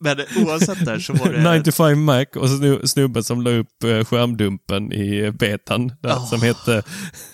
Men 0.02 0.16
oavsett 0.36 0.84
där 0.84 0.98
så 0.98 1.12
var 1.12 1.32
det... 1.32 1.54
95 1.58 2.04
Mac 2.04 2.24
och 2.36 2.48
snubben 2.90 3.24
som 3.24 3.42
la 3.42 3.50
upp 3.50 3.84
eh, 3.84 4.04
skärmdumpen 4.04 4.92
i 4.92 5.30
betan 5.30 5.92
där, 6.00 6.10
Oh. 6.10 6.28
som 6.30 6.42
hette 6.42 6.82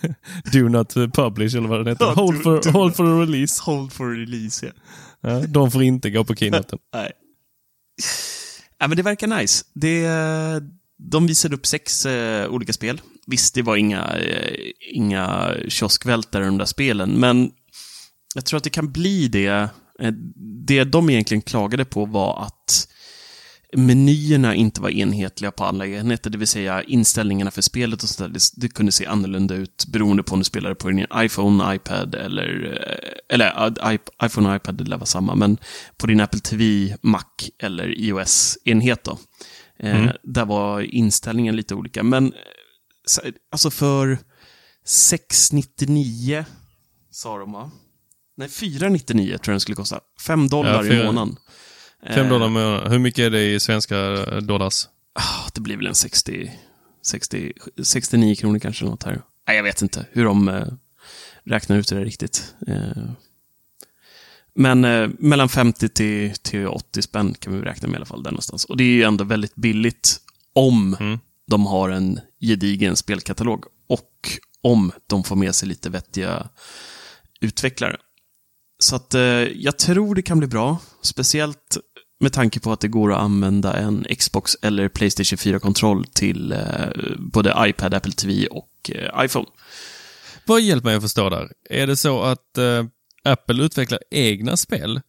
Do 0.53 0.69
Not 0.69 0.95
Publish 0.95 1.57
eller 1.57 1.69
vad 1.69 1.79
den 1.81 1.87
heter. 1.87 2.05
Ja, 2.05 2.13
hold, 2.13 2.37
do- 2.39 2.43
for, 2.43 2.63
do 2.63 2.71
hold 2.79 2.97
for 2.97 3.21
release. 3.21 3.63
Hold 3.65 3.93
for 3.93 4.11
release, 4.15 4.67
ja. 4.67 4.73
Ja, 5.31 5.41
de 5.47 5.71
får 5.71 5.83
inte 5.83 6.11
gå 6.11 6.25
på 6.25 6.35
keynoten. 6.35 6.79
Nej. 6.95 7.11
Ja, 8.79 8.89
men 8.89 8.97
det 8.97 9.03
verkar 9.03 9.27
nice. 9.27 9.65
Det, 9.73 10.07
de 10.99 11.27
visade 11.27 11.55
upp 11.55 11.67
sex 11.67 12.07
eh, 12.07 12.51
olika 12.51 12.73
spel. 12.73 13.01
Visst, 13.27 13.55
det 13.55 13.63
var 13.63 13.77
inga, 13.77 14.19
eh, 14.19 14.71
inga 14.93 15.55
kioskvältare 15.69 16.45
de 16.45 16.59
där 16.59 16.65
spelen, 16.65 17.11
men 17.11 17.51
jag 18.35 18.45
tror 18.45 18.57
att 18.57 18.65
det 18.65 18.71
kan 18.71 18.93
bli 18.93 19.29
det. 19.29 19.69
Eh, 20.01 20.13
det 20.67 20.85
de 20.85 21.11
egentligen 21.11 21.43
klagade 21.43 21.85
på 21.85 22.05
var 22.05 22.43
att 22.43 22.89
menyerna 23.77 24.55
inte 24.55 24.81
var 24.81 24.91
enhetliga 24.91 25.51
på 25.51 25.65
alla 25.65 25.87
enheter, 25.87 26.31
det 26.31 26.39
vill 26.39 26.49
säga 26.49 26.83
inställningarna 26.83 27.51
för 27.51 27.63
spelet 27.63 28.03
och 28.03 28.09
sådär. 28.09 28.29
Det, 28.31 28.41
det 28.57 28.69
kunde 28.69 28.93
se 28.93 29.07
annorlunda 29.07 29.55
ut 29.55 29.87
beroende 29.89 30.23
på 30.23 30.33
om 30.33 30.39
du 30.39 30.45
spelade 30.45 30.75
på 30.75 30.89
din 30.91 31.07
iPhone, 31.17 31.75
iPad 31.75 32.15
eller, 32.15 32.65
eh, 32.73 33.35
eller 33.35 33.93
i- 33.93 33.99
iPhone 34.27 34.49
och 34.51 34.57
iPad 34.57 34.75
det 34.75 34.85
lär 34.85 34.97
vara 34.97 35.07
samma, 35.07 35.35
men 35.35 35.59
på 35.97 36.07
din 36.07 36.21
Apple 36.21 36.41
TV, 36.41 36.97
Mac 37.03 37.23
eller 37.63 38.01
iOS-enhet 38.01 39.05
då. 39.05 39.19
Eh, 39.79 39.97
Mm. 40.01 40.17
Där 40.23 40.45
var 40.45 40.81
inställningen 40.81 41.57
lite 41.57 41.75
olika, 41.75 42.03
men 42.03 42.25
eh, 42.27 42.33
så- 43.07 43.21
alltså 43.53 43.71
för 43.71 44.19
699 44.85 46.45
sa 47.11 47.39
de 47.39 47.53
va? 47.53 47.71
Nej, 48.37 48.49
499 48.49 49.27
tror 49.29 49.39
jag 49.45 49.55
den 49.55 49.61
skulle 49.61 49.77
kosta. 49.77 50.01
5 50.27 50.49
dollar 50.49 50.85
Ja, 50.85 50.93
i 50.95 51.05
månaden. 51.07 51.37
Fem 52.03 52.27
Eh, 52.27 52.29
dollar 52.31 52.49
månaden. 52.49 52.93
Hur 52.93 52.99
mycket 52.99 53.19
är 53.23 53.31
det 53.31 53.55
i 53.55 53.61
svenska 53.61 53.99
eh, 53.99 54.37
dollars? 54.37 54.89
Ah, 55.13 55.49
Det 55.55 55.61
blir 55.61 55.77
väl 55.77 55.87
en 55.87 55.95
60, 55.95 56.53
60, 57.03 57.53
69 57.83 58.35
kronor 58.35 58.59
kanske 58.59 58.85
något 58.85 59.03
här. 59.03 59.23
Nej, 59.49 59.57
jag 59.57 59.63
vet 59.63 59.83
inte 59.83 60.07
hur 60.13 60.25
de 60.25 60.49
eh, 60.49 60.67
räknar 61.45 61.77
ut 61.77 61.89
det 61.89 62.05
riktigt. 62.05 62.55
Men 64.55 64.81
mellan 65.19 65.49
50 65.49 65.89
till, 65.89 66.35
till 66.43 66.67
80 66.67 67.03
spänn 67.03 67.35
kan 67.35 67.53
vi 67.53 67.61
räkna 67.67 67.89
med 67.89 67.95
i 67.95 67.97
alla 67.97 68.07
fall 68.07 68.23
där 68.23 68.31
någonstans. 68.31 68.65
Och 68.65 68.77
det 68.77 68.85
är 68.85 68.89
ju 68.89 69.03
ändå 69.03 69.25
väldigt 69.25 69.55
billigt 69.55 70.17
om 70.53 70.97
Mm. 71.01 71.19
de 71.47 71.67
har 71.67 71.91
en 71.91 72.21
gedigen 72.41 72.97
spelkatalog 72.97 73.65
och 73.89 74.11
om 74.61 74.93
de 75.07 75.25
får 75.25 75.37
med 75.37 75.55
sig 75.55 75.69
lite 75.69 75.91
vettiga 75.91 76.49
utvecklare. 77.41 77.97
Så 78.79 78.97
att 78.97 79.15
eh, 79.15 79.21
jag 79.55 79.79
tror 79.79 80.15
det 80.15 80.23
kan 80.23 80.39
bli 80.39 80.49
bra, 80.49 80.79
speciellt 81.03 81.79
med 82.21 82.33
tanke 82.33 82.61
på 82.61 82.73
att 82.73 82.81
det 82.81 82.89
går 82.89 83.13
att 83.13 83.19
använda 83.19 83.75
en 83.75 84.07
Xbox 84.19 84.57
eller 84.63 84.89
Playstation 84.89 85.37
4-kontroll 85.37 86.05
till 86.05 86.53
eh, 86.53 86.59
både 87.19 87.55
iPad, 87.59 87.95
Apple 87.95 88.13
TV 88.13 88.47
och 88.47 88.91
eh, 88.95 89.25
iPhone. 89.25 89.47
Vad 90.47 90.61
hjälp 90.61 90.85
mig 90.85 90.95
att 90.95 91.03
förstå 91.03 91.29
där. 91.31 91.53
Är 91.71 91.87
det 91.87 91.97
så 91.97 92.23
att 92.23 92.59
eh, 92.59 92.85
Apple 93.25 93.65
utvecklar 93.65 94.01
egna 94.11 94.57
spel? 94.57 95.01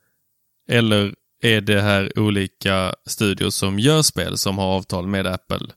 Eller 0.70 1.13
är 1.41 1.61
det 1.61 1.82
här 1.82 2.20
olika 2.20 2.93
studios 3.05 3.55
som 3.55 3.80
gör 3.80 4.01
spel 4.01 4.38
som 4.38 4.57
har 4.57 4.65
avtal 4.65 5.07
med 5.07 5.28
Apple? 5.28 5.68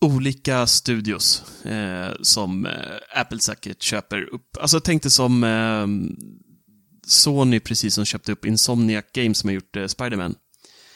Olika 0.00 0.66
studios 0.66 1.44
eh, 1.64 2.12
som 2.22 2.66
eh, 2.66 3.20
Apple 3.20 3.38
säkert 3.38 3.82
köper 3.82 4.34
upp. 4.34 4.56
Alltså 4.60 4.80
tänk 4.80 5.02
dig 5.02 5.10
som 5.10 5.44
eh, 5.44 5.86
Sony 7.06 7.60
precis 7.60 7.94
som 7.94 8.04
köpte 8.04 8.32
upp 8.32 8.44
Insomniac 8.46 9.04
Games 9.14 9.38
som 9.38 9.48
har 9.48 9.54
gjort 9.54 9.76
eh, 9.76 9.86
Spider-Man. 9.86 10.34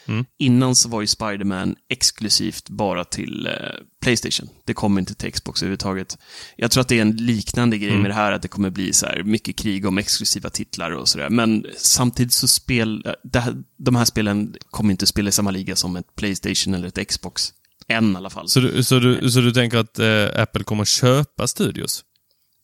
Mm. 0.07 0.25
Innan 0.39 0.75
så 0.75 0.89
var 0.89 1.01
ju 1.01 1.07
Spider-Man 1.07 1.75
exklusivt 1.89 2.69
bara 2.69 3.03
till 3.05 3.47
eh, 3.47 3.53
Playstation. 4.01 4.49
Det 4.65 4.73
kom 4.73 4.97
inte 4.99 5.15
till 5.15 5.31
Xbox 5.31 5.61
överhuvudtaget. 5.61 6.17
Jag 6.55 6.71
tror 6.71 6.81
att 6.81 6.87
det 6.87 6.97
är 6.97 7.01
en 7.01 7.15
liknande 7.17 7.77
grej 7.77 7.89
Mm. 7.89 8.01
med 8.01 8.11
det 8.11 8.15
här, 8.15 8.31
att 8.31 8.41
det 8.41 8.47
kommer 8.47 8.69
bli 8.69 8.93
så 8.93 9.05
här 9.05 9.23
mycket 9.23 9.55
krig 9.55 9.85
om 9.85 9.97
exklusiva 9.97 10.49
titlar 10.49 10.91
och 10.91 11.07
sådär. 11.09 11.29
Men 11.29 11.65
samtidigt 11.77 12.33
så 12.33 12.47
spel, 12.47 13.03
eh, 13.05 13.13
det 13.23 13.39
här, 13.39 13.55
de 13.77 13.95
här 13.95 14.05
spelen 14.05 14.55
kommer 14.69 14.91
inte 14.91 15.05
spela 15.07 15.29
i 15.29 15.31
samma 15.31 15.51
liga 15.51 15.75
som 15.75 15.95
ett 15.95 16.15
Playstation 16.15 16.73
eller 16.73 16.87
ett 16.87 17.07
Xbox. 17.07 17.53
Än 17.87 18.13
i 18.13 18.15
alla 18.15 18.29
fall. 18.29 18.49
Så 18.49 18.59
du, 18.59 18.83
så 18.83 18.99
du, 18.99 19.31
så 19.31 19.39
du 19.41 19.51
tänker 19.51 19.77
att 19.77 19.99
eh, 19.99 20.41
Apple 20.41 20.63
kommer 20.63 20.85
köpa 20.85 21.47
studios? 21.47 22.03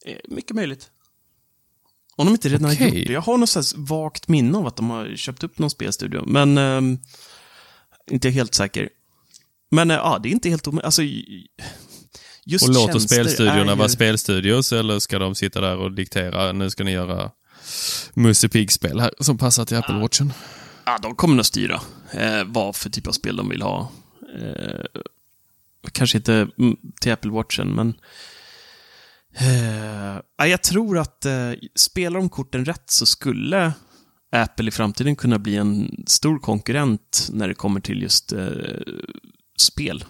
Eh, 0.06 0.16
Mycket 0.30 0.56
möjligt. 0.56 0.88
Om 2.16 2.26
de 2.26 2.32
inte 2.32 2.50
redan 2.50 2.72
Okej. 2.72 2.90
har 2.90 2.98
gjort 2.98 3.08
det. 3.08 3.14
Jag 3.14 3.22
har 3.22 3.38
något 3.38 3.50
slags 3.50 3.74
vagt 3.78 4.28
minne 4.28 4.58
av 4.58 4.68
att 4.68 4.76
de 4.76 4.90
har 4.90 5.16
köpt 5.16 5.44
upp 5.44 5.60
någon 5.60 5.70
spelstudio, 5.70 6.24
men 6.28 6.58
ehm, 6.58 6.98
inte 8.12 8.30
helt 8.30 8.54
säker. 8.56 8.90
Men 9.72 9.92
eh, 9.92 9.98
ja, 9.98 10.20
det 10.24 10.30
är 10.30 10.32
inte 10.32 10.50
helt 10.50 10.68
omöjligt. 10.68 10.86
Alltså, 10.86 11.02
just 12.46 12.68
Och 12.68 12.74
låter 12.74 13.00
spelstudiorna 13.00 13.72
är 13.72 13.76
vara 13.76 13.88
ju- 13.88 13.94
spelstudios 13.94 14.74
eller 14.74 15.00
ska 15.00 15.20
de 15.20 15.36
sitta 15.36 15.62
där 15.62 15.78
och 15.78 15.92
diktera, 15.92 16.52
nu 16.52 16.70
ska 16.70 16.84
ni 16.84 16.92
göra 16.92 17.32
Musse 18.14 18.50
Pigg-spel 18.50 19.00
här 19.00 19.12
som 19.20 19.38
passar 19.38 19.66
till 19.66 19.78
Apple 19.78 20.00
Watchen? 20.00 20.34
Ja, 20.86 20.98
de 21.02 21.16
kommer 21.16 21.36
nog 21.36 21.46
styra 21.46 21.82
eh, 22.12 22.44
vad 22.46 22.76
för 22.76 22.90
typ 22.90 23.08
av 23.08 23.12
spel 23.12 23.36
de 23.36 23.50
vill 23.50 23.62
ha. 23.62 23.92
Eh, 24.40 24.86
kanske 25.92 26.18
inte 26.18 26.48
mm, 26.58 26.78
till 27.02 27.12
Apple 27.12 27.32
Watchen, 27.32 27.68
men... 27.76 27.94
Eh, 29.40 30.22
ja, 30.38 30.48
jag 30.48 30.64
tror 30.64 30.98
att 30.98 31.26
eh, 31.26 31.52
spelar 31.76 32.20
de 32.20 32.30
korten 32.30 32.66
rätt 32.66 32.90
så 32.90 33.06
skulle 33.06 33.74
Apple 34.32 34.68
i 34.68 34.72
framtiden 34.72 35.16
kunna 35.16 35.40
bli 35.40 35.56
en 35.56 36.04
stor 36.08 36.40
konkurrent 36.40 37.30
när 37.32 37.48
det 37.48 37.54
kommer 37.54 37.80
till 37.80 38.02
just 38.02 38.34
eh, 38.34 38.50
spel, 39.58 40.06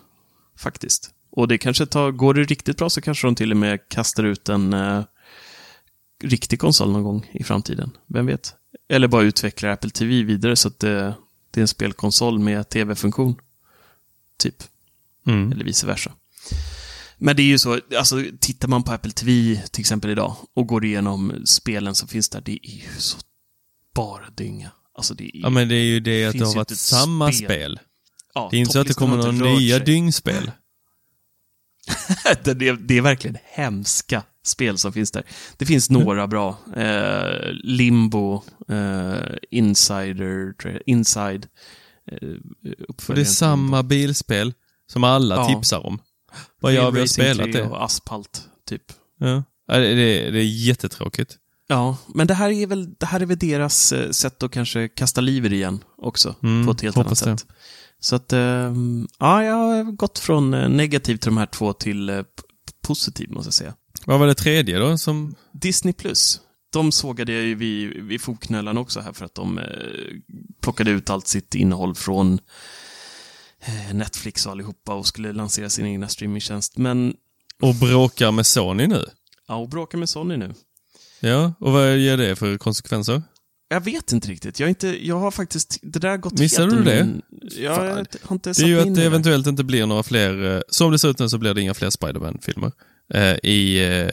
faktiskt. 0.58 1.12
Och 1.32 1.48
det 1.48 1.58
kanske 1.58 1.86
tar, 1.86 2.12
går 2.12 2.34
det 2.34 2.44
riktigt 2.44 2.78
bra 2.78 2.90
så 2.90 3.02
kanske 3.02 3.28
de 3.28 3.36
till 3.36 3.52
och 3.52 3.58
med 3.58 3.90
kastar 3.90 4.24
ut 4.24 4.50
en 4.50 4.74
eh, 4.74 5.04
riktig 6.24 6.60
konsol 6.60 6.92
någon 6.92 7.04
gång 7.04 7.30
i 7.34 7.44
framtiden. 7.44 7.92
Vem 8.08 8.26
vet? 8.26 8.54
Eller 8.90 9.08
bara 9.08 9.24
utvecklar 9.24 9.70
Apple 9.70 9.90
TV 9.90 10.24
vidare 10.24 10.56
så 10.56 10.68
att 10.68 10.80
det, 10.80 11.14
det 11.52 11.60
är 11.60 11.62
en 11.62 11.68
spelkonsol 11.68 12.40
med 12.40 12.70
tv-funktion. 12.70 13.36
Typ. 14.38 14.64
Mm. 15.28 15.52
Eller 15.52 15.66
vice 15.66 15.88
versa. 15.88 16.12
Men 17.18 17.36
det 17.36 17.42
är 17.42 17.48
ju 17.48 17.60
så, 17.60 17.80
alltså 17.98 18.24
tittar 18.40 18.68
man 18.68 18.84
på 18.84 18.92
Apple 18.92 19.12
TV 19.12 19.62
till 19.72 19.80
exempel 19.82 20.10
idag 20.12 20.36
och 20.56 20.68
går 20.68 20.86
igenom 20.86 21.34
spelen 21.46 21.96
som 21.96 22.08
finns 22.08 22.30
där, 22.30 22.42
det 22.42 22.52
är 22.68 22.70
ju 22.72 22.82
så 23.00 23.18
bara 23.96 24.30
dynga. 24.30 24.72
Alltså 24.98 25.14
det 25.14 25.24
är, 25.38 25.42
Ja, 25.42 25.50
men 25.50 25.68
det 25.68 25.76
är 25.76 25.84
ju 25.86 26.00
det 26.00 26.26
att 26.26 26.34
det 26.40 26.46
har 26.46 26.56
varit 26.56 26.70
samma 26.78 27.32
spel. 27.32 27.46
spel. 27.48 27.80
ja, 28.34 28.48
Det 28.52 28.58
är 28.58 28.60
inte 28.62 28.72
så 28.74 28.80
att 28.80 28.88
det 28.88 28.94
kommer 28.94 29.18
några 29.18 29.32
nya 29.32 29.78
sig. 29.78 29.86
dyngspel. 29.86 30.52
det, 32.44 32.54
det, 32.54 32.72
det 32.72 32.98
är 32.98 33.02
verkligen 33.02 33.38
hemska 33.44 34.24
spel 34.46 34.78
som 34.78 34.94
finns 34.94 35.12
där. 35.12 35.24
Det 35.58 35.66
finns 35.66 35.90
några 35.90 36.28
bra. 36.28 36.58
Eh, 36.76 37.52
Limbo, 37.52 38.44
eh, 38.70 39.36
Insider, 39.52 40.54
Inside. 40.86 41.48
Eh, 42.12 42.30
Och 43.08 43.16
det 43.16 43.22
är 43.22 43.26
samma 43.26 43.84
bilspel 43.84 44.54
som 44.92 45.04
alla 45.04 45.36
Ja. 45.36 45.48
tipsar 45.48 45.86
om. 45.86 46.00
Vad 46.60 46.74
gör 46.74 46.92
vi 46.92 47.00
har 47.00 47.08
spelat 47.08 47.44
3 47.44 47.52
det? 47.52 47.64
Och 47.64 47.84
Asphalt, 47.84 48.42
typ. 48.70 48.84
Ja. 49.20 49.44
Det, 49.68 49.96
det, 49.96 50.32
det 50.32 50.40
är 50.40 50.66
jättetråkigt. 50.68 51.38
Ja, 51.68 51.98
men 52.08 52.28
det 52.28 52.34
här 52.34 52.50
är 52.50 52.68
väl, 52.68 52.94
det 52.94 53.06
här 53.06 53.20
är 53.20 53.26
väl 53.26 53.38
deras 53.38 53.92
eh, 53.92 54.12
sätt 54.12 54.44
att 54.44 54.52
kanske 54.52 54.88
kasta 54.88 55.22
liv 55.22 55.46
i 55.46 55.50
det 55.50 55.56
igen 55.56 55.84
också. 55.98 56.36
Mm, 56.44 56.66
på 56.66 56.72
ett 56.72 56.82
helt 56.82 56.98
annat 56.98 57.06
hoppas 57.06 57.20
det. 57.20 57.38
sätt. 57.38 57.48
Så 58.00 58.16
att, 58.16 58.34
ehm, 58.34 59.08
ja, 59.20 59.44
jag 59.44 59.56
har 59.56 59.84
gått 59.84 60.20
från 60.20 60.54
eh, 60.54 60.70
negativ 60.70 61.18
till 61.18 61.30
de 61.30 61.38
här 61.38 61.46
två 61.46 61.74
till 61.74 62.10
eh, 62.10 62.24
positiv, 62.82 63.32
måste 63.32 63.48
jag 63.48 63.54
säga. 63.54 63.74
Vad 64.06 64.20
var 64.20 64.28
det 64.28 64.36
tredje 64.36 64.80
då 64.80 64.98
som... 64.98 65.36
Disney 65.54 65.94
Plus. 65.94 66.42
De 66.74 66.92
sågade 66.92 67.34
jag 67.34 67.44
ju 67.44 67.56
vid, 67.56 68.04
vid 68.04 68.22
fotknölarna 68.22 68.80
också 68.80 69.00
här 69.00 69.14
för 69.14 69.26
att 69.26 69.36
de 69.36 69.58
eh, 69.58 69.66
plockade 70.62 70.92
ut 70.92 71.10
allt 71.10 71.28
sitt 71.28 71.56
innehåll 71.56 71.96
från 71.96 72.40
Netflix 73.94 74.46
och 74.46 74.52
allihopa 74.52 74.94
och 74.94 75.08
skulle 75.08 75.34
lansera 75.34 75.70
sin 75.70 75.86
egna 75.86 76.08
streamingtjänst. 76.08 76.78
Men, 76.78 77.14
Och 77.62 77.76
bråkar 77.76 78.32
med 78.32 78.46
Sony 78.46 78.88
nu? 78.88 79.06
ja, 79.48 79.56
och 79.56 79.70
bråkar 79.70 79.98
med 79.98 80.10
Sony 80.10 80.38
nu. 80.38 80.54
Ja, 81.20 81.54
och 81.60 81.72
vad 81.72 81.98
ger 81.98 82.18
det 82.18 82.36
för 82.36 82.58
konsekvenser? 82.58 83.24
Jag 83.68 83.82
vet 83.82 84.12
inte 84.12 84.28
riktigt. 84.28 84.60
Jag, 84.60 84.70
inte, 84.70 85.08
jag 85.08 85.20
har 85.20 85.32
faktiskt, 85.32 85.80
det 85.82 86.00
där 86.00 86.10
har 86.10 86.18
gått 86.18 86.40
Missade 86.40 86.76
du 86.76 86.84
det? 86.84 87.04
min- 87.06 87.22
Ja, 87.42 87.76
Fan. 87.76 87.86
jag 87.86 87.94
har 87.94 88.00
inte 88.00 88.18
Det 88.52 88.60
är 88.62 88.66
ju 88.68 88.80
att 88.80 88.86
det 88.86 88.94
det. 88.94 89.04
eventuellt 89.06 89.48
inte 89.48 89.64
blir 89.64 89.86
några 89.86 90.04
fler, 90.04 90.56
eh, 90.56 90.62
som 90.70 90.92
det 90.92 91.00
ser 91.00 91.10
ut 91.10 91.20
nu 91.20 91.30
så 91.30 91.38
blir 91.38 91.54
det 91.54 91.62
inga 91.62 91.74
fler 91.74 91.90
Spider-Man-filmer 91.90 92.72
eh, 93.14 93.36
i 93.44 93.78
eh, 93.84 94.08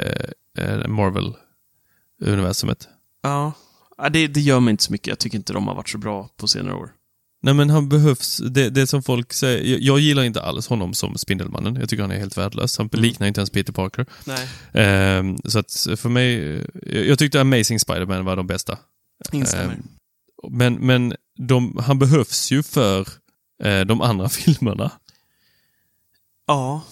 eh, 0.64 0.88
Marvel-universumet. 0.88 2.88
Ja, 3.22 3.53
Ja, 3.98 4.09
det, 4.09 4.26
det 4.26 4.40
gör 4.40 4.61
mig 4.61 4.70
inte 4.70 4.84
så 4.84 4.92
mycket. 4.92 5.07
Jag 5.07 5.18
tycker 5.18 5.38
inte 5.38 5.53
de 5.53 5.68
har 5.68 5.74
varit 5.74 5.88
så 5.88 5.98
bra 5.98 6.28
på 6.36 6.48
senare 6.48 6.74
år. 6.74 6.90
Nej 7.45 7.55
men 7.55 7.70
han 7.70 7.88
behövs, 7.88 8.36
det, 8.36 8.70
det 8.70 8.86
som 8.86 9.03
folk 9.03 9.32
säger, 9.32 9.64
jag, 9.72 9.80
jag 9.80 9.99
gillar 10.01 10.22
inte 10.22 10.43
alls 10.43 10.66
honom 10.68 10.95
som 10.95 11.18
Spindelmannen. 11.18 11.76
Jag 11.76 11.88
tycker 11.88 12.03
han 12.03 12.11
är 12.11 12.18
helt 12.18 12.38
värdelös. 12.38 12.78
Han 12.78 12.88
Mm. 12.93 13.03
liknar 13.03 13.26
inte 13.26 13.40
ens 13.40 13.51
Peter 13.51 13.72
Parker. 13.72 14.07
Nej. 14.24 14.49
Ehm, 14.72 15.38
så 15.45 15.59
att 15.59 15.86
för 15.97 16.09
mig, 16.09 16.61
jag, 17.09 17.18
tyckte 17.18 17.40
Amazing 17.40 17.78
Spider-Man 17.80 18.24
var 18.24 18.36
de 18.36 18.47
bästa. 18.47 18.78
Instämmer. 19.32 19.72
Ehm, 19.74 19.82
men 20.51 20.74
men 20.74 21.14
de, 21.38 21.76
han 21.86 21.99
behövs 21.99 22.51
ju 22.53 22.62
för 22.62 23.09
eh, 23.64 23.80
de 23.80 24.01
andra 24.01 24.28
filmerna. 24.28 24.90
Ja. 26.47 26.82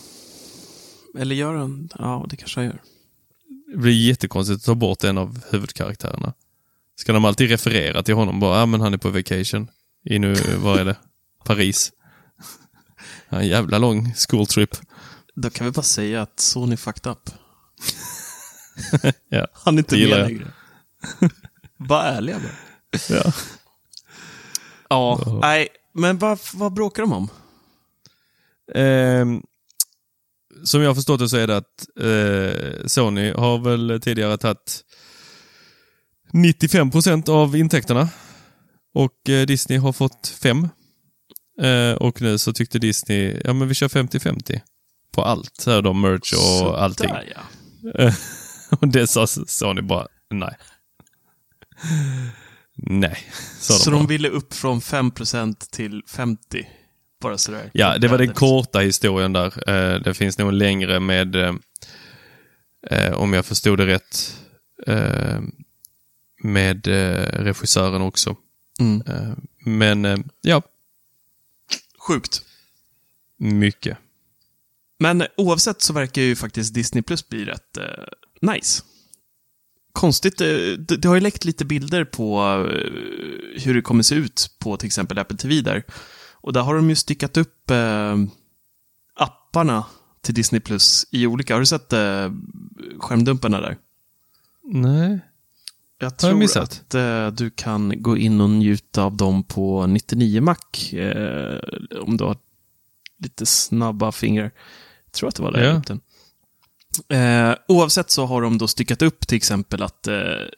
Eller 1.18 1.34
gör 1.34 1.54
han? 1.54 1.88
Ja, 1.98 2.26
det 2.28 2.36
kanske 2.36 2.60
han 2.60 2.66
gör. 2.66 2.82
Det 3.72 3.78
blir 3.78 3.92
jättekonstigt 4.08 4.56
att 4.56 4.64
ta 4.64 4.74
bort 4.74 5.04
en 5.04 5.18
av 5.18 5.40
huvudkaraktärerna. 5.50 6.32
Ska 6.96 7.12
de 7.12 7.24
alltid 7.24 7.50
referera 7.50 8.02
till 8.02 8.14
honom? 8.14 8.40
Bara, 8.40 8.56
ja 8.56 8.62
ah, 8.62 8.66
men 8.66 8.80
han 8.80 8.94
är 8.94 8.98
på 8.98 9.10
vacation. 9.10 9.70
I 10.04 10.18
nu, 10.18 10.34
vad 10.56 10.80
är 10.80 10.84
det? 10.84 10.96
Paris. 11.44 11.92
En 13.28 13.46
jävla 13.48 13.78
lång 13.78 14.14
school 14.14 14.46
trip. 14.46 14.76
Då 15.34 15.50
kan 15.50 15.64
vi 15.66 15.70
bara 15.72 15.82
säga 15.82 16.22
att 16.22 16.40
Sony 16.40 16.76
fucked 16.76 17.12
up. 17.12 17.30
Ja, 19.28 19.46
Han 19.52 19.74
är 19.74 19.78
inte 19.78 19.94
med 19.96 20.08
jag. 20.08 20.18
längre. 20.28 20.52
Var 21.76 22.02
ärliga 22.04 22.38
bara. 22.38 23.00
Ja. 23.08 23.32
Ja, 24.88 25.38
nej, 25.42 25.68
men 25.94 26.18
vad, 26.18 26.38
vad 26.54 26.72
bråkar 26.72 27.02
de 27.02 27.12
om? 27.12 27.28
Ehm, 28.74 29.42
som 30.64 30.80
jag 30.82 30.90
har 30.90 30.94
förstått 30.94 31.20
det 31.20 31.28
så 31.28 31.36
är 31.36 31.46
det 31.46 31.56
att 31.56 31.86
eh, 32.00 32.86
Sony 32.86 33.32
har 33.32 33.58
väl 33.58 34.00
tidigare 34.02 34.38
tagit 34.38 34.84
95% 36.32 37.30
av 37.30 37.56
intäkterna. 37.56 38.08
Och 38.94 39.28
eh, 39.28 39.46
Disney 39.46 39.78
har 39.78 39.92
fått 39.92 40.28
5. 40.42 40.68
Eh, 41.62 41.92
och 41.92 42.22
nu 42.22 42.38
så 42.38 42.52
tyckte 42.52 42.78
Disney, 42.78 43.40
ja 43.44 43.52
men 43.52 43.68
vi 43.68 43.74
kör 43.74 43.88
50-50. 43.88 44.60
På 45.12 45.22
allt, 45.22 45.56
så 45.58 45.70
här 45.70 45.82
då, 45.82 45.92
merch 45.92 46.32
och 46.32 46.38
Så 46.38 46.72
allting. 46.74 47.10
Ja. 47.10 47.90
Eh, 48.04 48.14
och 48.80 48.88
det 48.88 49.06
sa 49.06 49.26
Sony 49.26 49.82
bara, 49.82 50.06
nej. 50.30 50.54
Nej, 52.76 53.18
sa 53.58 53.74
Så 53.74 53.90
de 53.90 53.96
bara. 53.96 54.00
de 54.02 54.06
ville 54.08 54.28
upp 54.28 54.54
från 54.54 54.80
5% 54.80 55.54
till 55.70 56.02
50%. 56.08 56.64
Bara 57.22 57.38
sådär. 57.38 57.70
Ja, 57.72 57.98
det 57.98 58.08
var 58.08 58.18
den 58.18 58.32
korta 58.34 58.78
historien 58.78 59.32
där. 59.32 59.70
Eh, 59.70 60.00
Det 60.02 60.14
finns 60.14 60.38
nog 60.38 60.48
en 60.48 60.58
längre 60.58 61.00
med, 61.00 61.36
eh, 61.36 61.54
eh, 62.90 63.12
om 63.12 63.32
jag 63.32 63.46
förstod 63.46 63.78
det 63.78 63.86
rätt, 63.86 64.36
med 66.42 66.86
regissören 67.32 68.02
också. 68.02 68.36
Mm. 68.80 69.02
Eh, 69.06 69.32
Men 69.64 70.04
eh, 70.04 70.18
ja, 70.40 70.62
Sjukt. 71.98 72.42
mycket. 73.36 73.98
Men 74.98 75.24
oavsett 75.36 75.82
så 75.82 75.92
verkar 75.92 76.22
ju 76.22 76.36
faktiskt 76.36 76.74
Disney 76.74 77.02
Plus 77.02 77.28
bli 77.28 77.44
rätt 77.44 77.76
eh, 77.76 78.04
nice. 78.40 78.82
Konstigt, 79.92 80.40
eh, 80.40 80.46
det, 80.78 80.96
det 80.96 81.08
har 81.08 81.14
ju 81.14 81.20
läckt 81.20 81.44
lite 81.44 81.64
bilder 81.64 82.04
på 82.04 82.40
hur 83.56 83.74
det 83.74 83.82
kommer 83.82 84.02
se 84.02 84.14
ut 84.14 84.50
på 84.58 84.76
till 84.76 84.86
exempel 84.86 85.18
Apple 85.18 85.36
TV 85.36 85.60
där. 85.60 85.84
Och 86.32 86.52
där 86.52 86.60
har 86.60 86.74
de 86.74 86.88
ju 86.90 86.96
styckat 86.96 87.36
upp 87.36 87.70
eh, 87.70 88.16
apparna 89.14 89.84
till 90.20 90.34
Disney 90.34 90.60
Plus 90.60 91.06
i 91.10 91.26
olika, 91.26 91.54
har 91.54 91.60
du 91.60 91.66
sett 91.66 91.92
eh, 91.92 92.32
skärmdumparna 92.98 93.60
där? 93.60 93.76
Nej. 94.64 95.20
Jag 96.00 96.06
jag 96.06 96.18
tror 96.18 96.34
missat? 96.34 96.82
att 96.86 96.94
eh, 96.94 97.26
du 97.26 97.50
kan 97.50 98.02
gå 98.02 98.16
in 98.16 98.40
och 98.40 98.50
njuta 98.50 99.02
av 99.02 99.16
dem 99.16 99.44
på 99.44 99.86
99 99.86 100.40
Mac. 100.40 100.56
Eh, 100.92 101.58
om 102.00 102.16
du 102.16 102.24
har 102.24 102.36
lite 103.22 103.46
snabba 103.46 104.12
fingrar. 104.12 104.50
Jag 105.04 105.12
tror 105.12 105.28
att 105.28 105.34
det 105.36 105.42
var 105.42 105.52
där 105.52 105.64
Ja. 105.64 105.82
jag. 105.88 106.00
Eh, 107.08 107.54
oavsett 107.68 108.10
så 108.10 108.26
har 108.26 108.42
de 108.42 108.58
då 108.58 108.68
styckat 108.68 109.02
upp 109.02 109.26
till 109.26 109.36
exempel 109.36 109.82
att 109.82 110.06
eh, 110.06 110.16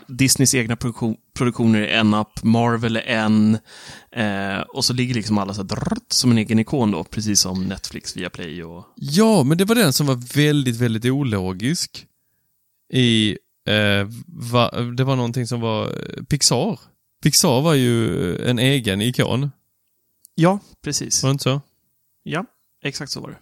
Disneys 0.08 0.54
egna 0.54 0.76
produktion, 0.76 1.16
produktioner 1.34 1.80
är 1.80 1.98
en 1.98 2.14
app, 2.14 2.42
Marvel 2.42 2.96
är 2.96 3.00
en, 3.00 3.58
eh, 4.12 4.60
och 4.60 4.84
så 4.84 4.92
ligger 4.92 5.14
liksom 5.14 5.38
alla 5.38 5.54
så 5.54 5.60
här 5.60 5.68
drrrt, 5.68 6.12
som 6.12 6.30
en 6.30 6.38
egen 6.38 6.58
ikon 6.58 6.90
då, 6.90 7.04
precis 7.04 7.40
som 7.40 7.64
Netflix, 7.64 8.16
Viaplay 8.16 8.64
och... 8.64 8.84
Ja, 8.96 9.42
men 9.42 9.58
det 9.58 9.64
var 9.64 9.74
den 9.74 9.92
som 9.92 10.06
var 10.06 10.34
väldigt, 10.34 10.76
väldigt 10.76 11.04
ologisk. 11.04 12.06
I, 12.92 13.38
eh, 13.68 14.06
va, 14.26 14.70
det 14.96 15.04
var 15.04 15.16
någonting 15.16 15.46
som 15.46 15.60
var 15.60 15.84
eh, 15.86 16.24
Pixar. 16.24 16.80
Pixar 17.22 17.60
var 17.60 17.74
ju 17.74 18.36
en 18.46 18.58
egen 18.58 19.00
ikon. 19.02 19.50
Ja, 20.34 20.58
precis. 20.84 21.22
Var 21.22 21.30
det 21.30 21.32
inte 21.32 21.42
så? 21.44 21.60
Ja, 22.22 22.44
exakt 22.84 23.12
så 23.12 23.20
var 23.20 23.28
det. 23.30 23.36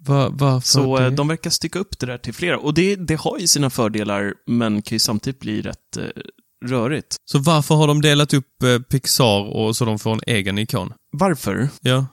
Va, 0.00 0.28
varför 0.32 0.68
Så 0.68 0.98
det? 0.98 1.04
eh, 1.04 1.10
de 1.10 1.28
verkar 1.28 1.50
stycka 1.50 1.78
upp 1.78 1.98
det 1.98 2.06
där 2.06 2.18
till 2.18 2.34
flera. 2.34 2.58
Och 2.58 2.74
det, 2.74 2.96
det 2.96 3.14
har 3.14 3.38
ju 3.38 3.46
sina 3.46 3.70
fördelar, 3.70 4.34
men 4.46 4.82
kan 4.82 4.94
ju 4.96 4.98
samtidigt 4.98 5.40
bli 5.40 5.62
rätt 5.62 5.96
eh, 5.96 6.04
rörigt. 6.66 7.16
Så 7.24 7.38
varför 7.38 7.74
har 7.74 7.86
de 7.86 8.00
delat 8.02 8.34
upp 8.34 8.62
eh, 8.62 8.78
Pixar 8.78 9.40
och 9.56 9.76
så 9.76 9.84
de 9.84 9.98
får 9.98 10.12
en 10.12 10.20
egen 10.26 10.58
ikon? 10.58 10.92
Varför? 11.12 11.68
Ja, 11.80 12.06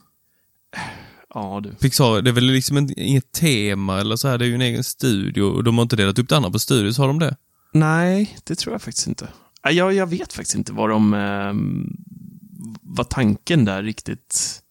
Ja, 1.36 1.60
du. 1.64 1.70
Pixar, 1.72 2.22
det 2.22 2.30
är 2.30 2.34
väl 2.34 2.44
liksom 2.44 2.78
en, 2.78 3.00
inget 3.00 3.32
tema 3.32 4.00
eller 4.00 4.16
så 4.16 4.28
här, 4.28 4.38
det 4.38 4.46
är 4.46 4.48
ju 4.48 4.56
en 4.56 4.62
egen 4.62 4.84
studio 4.84 5.44
och 5.44 5.64
de 5.64 5.78
har 5.78 5.82
inte 5.84 5.96
delat 5.96 6.20
upp 6.20 6.30
det 6.30 6.38
andra 6.38 6.52
på 6.52 6.60
studios, 6.60 6.98
har 6.98 7.08
de 7.08 7.20
det? 7.20 7.36
Nej, 7.74 8.38
det 8.44 8.56
tror 8.56 8.74
jag 8.74 8.82
faktiskt 8.82 9.08
inte. 9.08 9.30
Ja, 9.64 9.72
Jag, 9.72 9.94
jag 9.94 10.08
vet 10.08 10.34
faktiskt 10.34 10.56
inte 10.56 10.74
vad 10.74 10.90
de... 10.90 11.14
Eh, 11.14 11.54
vad 12.82 13.10
tanken 13.10 13.66
där 13.66 13.84
riktigt... 13.84 14.62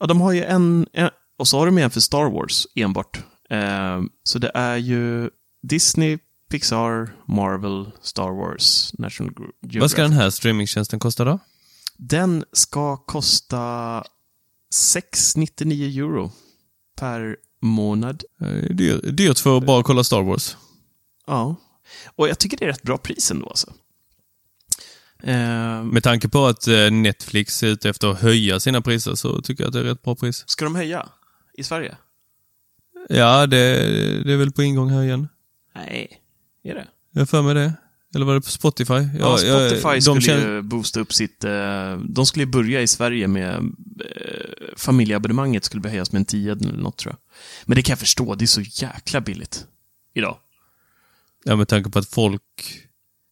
Ja, 0.00 0.06
de 0.06 0.20
har 0.20 0.32
ju 0.32 0.44
en... 0.44 0.86
en 0.92 1.10
och 1.38 1.48
så 1.48 1.58
har 1.58 1.66
de 1.66 1.78
en 1.78 1.90
för 1.90 2.00
Star 2.00 2.30
Wars 2.30 2.66
enbart. 2.74 3.24
Eh, 3.50 4.02
så 4.22 4.38
det 4.38 4.50
är 4.54 4.76
ju 4.76 5.30
Disney, 5.62 6.18
Pixar, 6.50 7.10
Marvel, 7.28 7.90
Star 8.02 8.30
Wars, 8.30 8.94
National 8.98 9.32
Geographic. 9.32 9.80
Vad 9.80 9.90
ska 9.90 10.02
den 10.02 10.12
här 10.12 10.30
streamingtjänsten 10.30 10.98
kosta 10.98 11.24
då? 11.24 11.38
Den 11.96 12.44
ska 12.52 12.96
kosta 12.96 14.04
699 14.74 16.04
euro 16.04 16.32
per 16.98 17.36
månad. 17.62 18.24
Eh, 18.40 18.70
Dyr, 18.76 19.10
dyrt 19.12 19.38
för 19.38 19.56
att 19.58 19.66
bara 19.66 19.82
kolla 19.82 20.04
Star 20.04 20.22
Wars. 20.22 20.56
Ja. 21.26 21.56
Och 22.16 22.28
jag 22.28 22.38
tycker 22.38 22.56
det 22.56 22.64
är 22.64 22.68
rätt 22.68 22.82
bra 22.82 22.98
pris 22.98 23.30
ändå 23.30 23.46
alltså. 23.46 23.72
Eh, 25.22 25.82
Med 25.84 26.02
tanke 26.02 26.28
på 26.28 26.46
att 26.46 26.66
eh, 26.68 26.90
Netflix 26.90 27.62
är 27.62 27.66
ute 27.66 27.88
efter 27.88 28.08
att 28.08 28.20
höja 28.20 28.60
sina 28.60 28.80
priser 28.80 29.14
så 29.14 29.42
tycker 29.42 29.64
jag 29.64 29.68
att 29.68 29.72
det 29.74 29.80
är 29.80 29.84
rätt 29.84 30.02
bra 30.02 30.14
pris. 30.16 30.44
ska 30.46 30.64
de 30.64 30.74
höja? 30.74 31.08
I 31.54 31.62
Sverige? 31.62 31.96
Ja, 33.08 33.46
det, 33.46 33.56
det 34.24 34.32
är 34.32 34.36
väl 34.36 34.52
på 34.52 34.62
ingång 34.62 34.90
här 34.90 35.02
igen. 35.02 35.28
Nej, 35.74 36.20
är 36.62 36.74
det? 36.74 36.86
Jag 37.10 37.28
för 37.28 37.42
mig 37.42 37.54
det. 37.54 37.72
Eller 38.14 38.26
var 38.26 38.34
det 38.34 38.40
på 38.40 38.50
Spotify? 38.50 38.94
Ja, 38.94 39.08
jag- 39.20 39.40
Spotify 39.40 39.94
de 39.94 40.00
skulle 40.00 40.20
känner- 40.20 40.54
ju 40.54 40.62
boosta 40.62 41.00
upp 41.00 41.12
sitt... 41.12 41.44
Eh, 41.44 41.96
de 42.08 42.26
skulle 42.26 42.44
ju 42.44 42.50
börja 42.50 42.82
i 42.82 42.86
Sverige 42.86 43.28
med... 43.28 43.54
Eh, 43.56 44.74
familjeabonnemanget 44.76 45.64
skulle 45.64 45.80
börja 45.80 45.92
höjas 45.92 46.12
med 46.12 46.18
en 46.20 46.24
10 46.24 46.52
eller 46.52 46.72
något 46.72 46.96
tror 46.96 47.12
jag. 47.12 47.18
Men 47.66 47.76
det 47.76 47.82
kan 47.82 47.92
jag 47.92 47.98
förstå, 47.98 48.34
det 48.34 48.44
är 48.44 48.46
så 48.46 48.60
jäkla 48.60 49.20
billigt. 49.20 49.66
Idag. 50.14 50.36
Ja, 51.44 51.56
med 51.56 51.68
tanke 51.68 51.90
på 51.90 51.98
att 51.98 52.08
folk... 52.08 52.42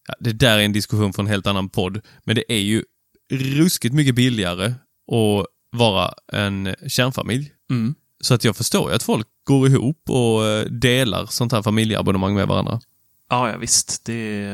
Ja, 0.09 0.15
det 0.21 0.33
där 0.33 0.59
är 0.59 0.63
en 0.63 0.73
diskussion 0.73 1.13
från 1.13 1.27
en 1.27 1.31
helt 1.31 1.47
annan 1.47 1.69
podd. 1.69 2.01
Men 2.25 2.37
det 2.37 2.53
är 2.53 2.61
ju 2.61 2.85
ruskigt 3.33 3.95
mycket 3.95 4.15
billigare 4.15 4.67
att 5.13 5.47
vara 5.71 6.15
en 6.33 6.75
kärnfamilj. 6.89 7.53
Mm. 7.71 7.95
Så 8.21 8.35
att 8.35 8.45
jag 8.45 8.57
förstår 8.57 8.91
ju 8.91 8.97
att 8.97 9.03
folk 9.03 9.27
går 9.45 9.69
ihop 9.69 10.03
och 10.11 10.47
eh, 10.47 10.65
delar 10.65 11.27
sånt 11.27 11.53
här 11.53 11.63
familjeabonnemang 11.63 12.35
med 12.35 12.49
varandra. 12.49 12.81
Ja, 13.35 13.51
ja 13.51 13.59
visst. 13.59 14.05
Det 14.05 14.49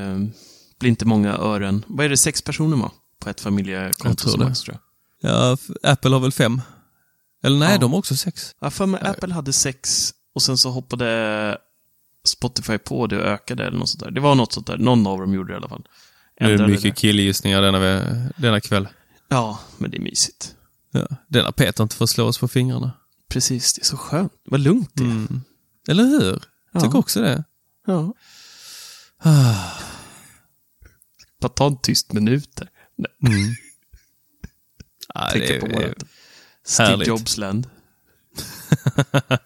blir 0.78 0.90
inte 0.90 1.04
många 1.04 1.36
ören. 1.36 1.84
Vad 1.88 2.06
är 2.06 2.10
det, 2.10 2.16
sex 2.16 2.42
personer 2.42 2.76
med 2.76 2.90
på 3.18 3.30
ett 3.30 3.40
familjekonto? 3.40 4.22
Jag 4.24 4.32
som 4.32 4.44
max, 4.44 4.60
tror 4.60 4.78
jag. 5.20 5.32
Ja, 5.32 5.56
Apple 5.82 6.10
har 6.10 6.20
väl 6.20 6.32
fem? 6.32 6.60
Eller 7.42 7.58
nej, 7.58 7.72
Ja. 7.72 7.78
de 7.78 7.90
har 7.92 7.98
också 7.98 8.16
sex. 8.16 8.54
Ja, 8.60 8.70
för 8.70 8.86
mig 8.86 9.00
Apple 9.04 9.34
hade 9.34 9.52
sex 9.52 10.10
och 10.34 10.42
sen 10.42 10.58
så 10.58 10.70
hoppade 10.70 11.58
Spotify 12.24 12.78
på 12.78 13.06
det 13.06 13.18
och 13.18 13.24
ökade 13.24 13.66
eller 13.66 13.78
något 13.78 13.88
sånt 13.88 14.04
där. 14.04 14.10
Det 14.10 14.20
var 14.20 14.34
något 14.34 14.52
sånt 14.52 14.66
där. 14.66 14.78
Någon 14.78 15.06
av 15.06 15.18
dem 15.20 15.34
gjorde 15.34 15.52
det 15.52 15.54
i 15.54 15.56
alla 15.56 15.68
fall. 15.68 15.84
Är 16.36 16.46
det 16.46 16.52
Ändrade 16.52 16.72
mycket 16.72 16.96
killgissningar 16.96 17.62
denna, 17.62 17.78
denna 18.36 18.60
kväll. 18.60 18.88
Ja, 19.28 19.58
men 19.78 19.90
det 19.90 19.96
är 19.96 20.00
mysigt. 20.02 20.54
Ja. 20.90 21.06
Denna 21.28 21.52
Peter 21.52 21.82
inte 21.82 21.96
får 21.96 22.06
slå 22.06 22.26
oss 22.26 22.38
på 22.38 22.48
fingrarna. 22.48 22.92
Precis, 23.28 23.72
det 23.72 23.82
är 23.82 23.84
så 23.84 23.96
skönt. 23.96 24.32
Vad 24.44 24.60
lugnt 24.60 24.90
det 24.94 25.02
är. 25.02 25.06
Mm. 25.06 25.40
Eller 25.88 26.04
hur? 26.04 26.42
Ja. 26.72 26.80
Tycker 26.80 26.98
också 26.98 27.20
det. 27.20 27.44
Ja. 27.86 28.14
Bara 31.40 31.48
ta 31.48 31.66
en 31.66 31.78
tyst 31.80 32.12
minut 32.12 32.56
där. 32.56 32.68
Mm. 33.26 33.54
Ja, 35.14 35.28
tänka 35.32 35.46
det 35.46 35.56
är- 35.56 35.60
på 35.60 35.66
vårat 35.66 36.02
Steve. 36.64 37.04
Jobs-land. 37.04 37.70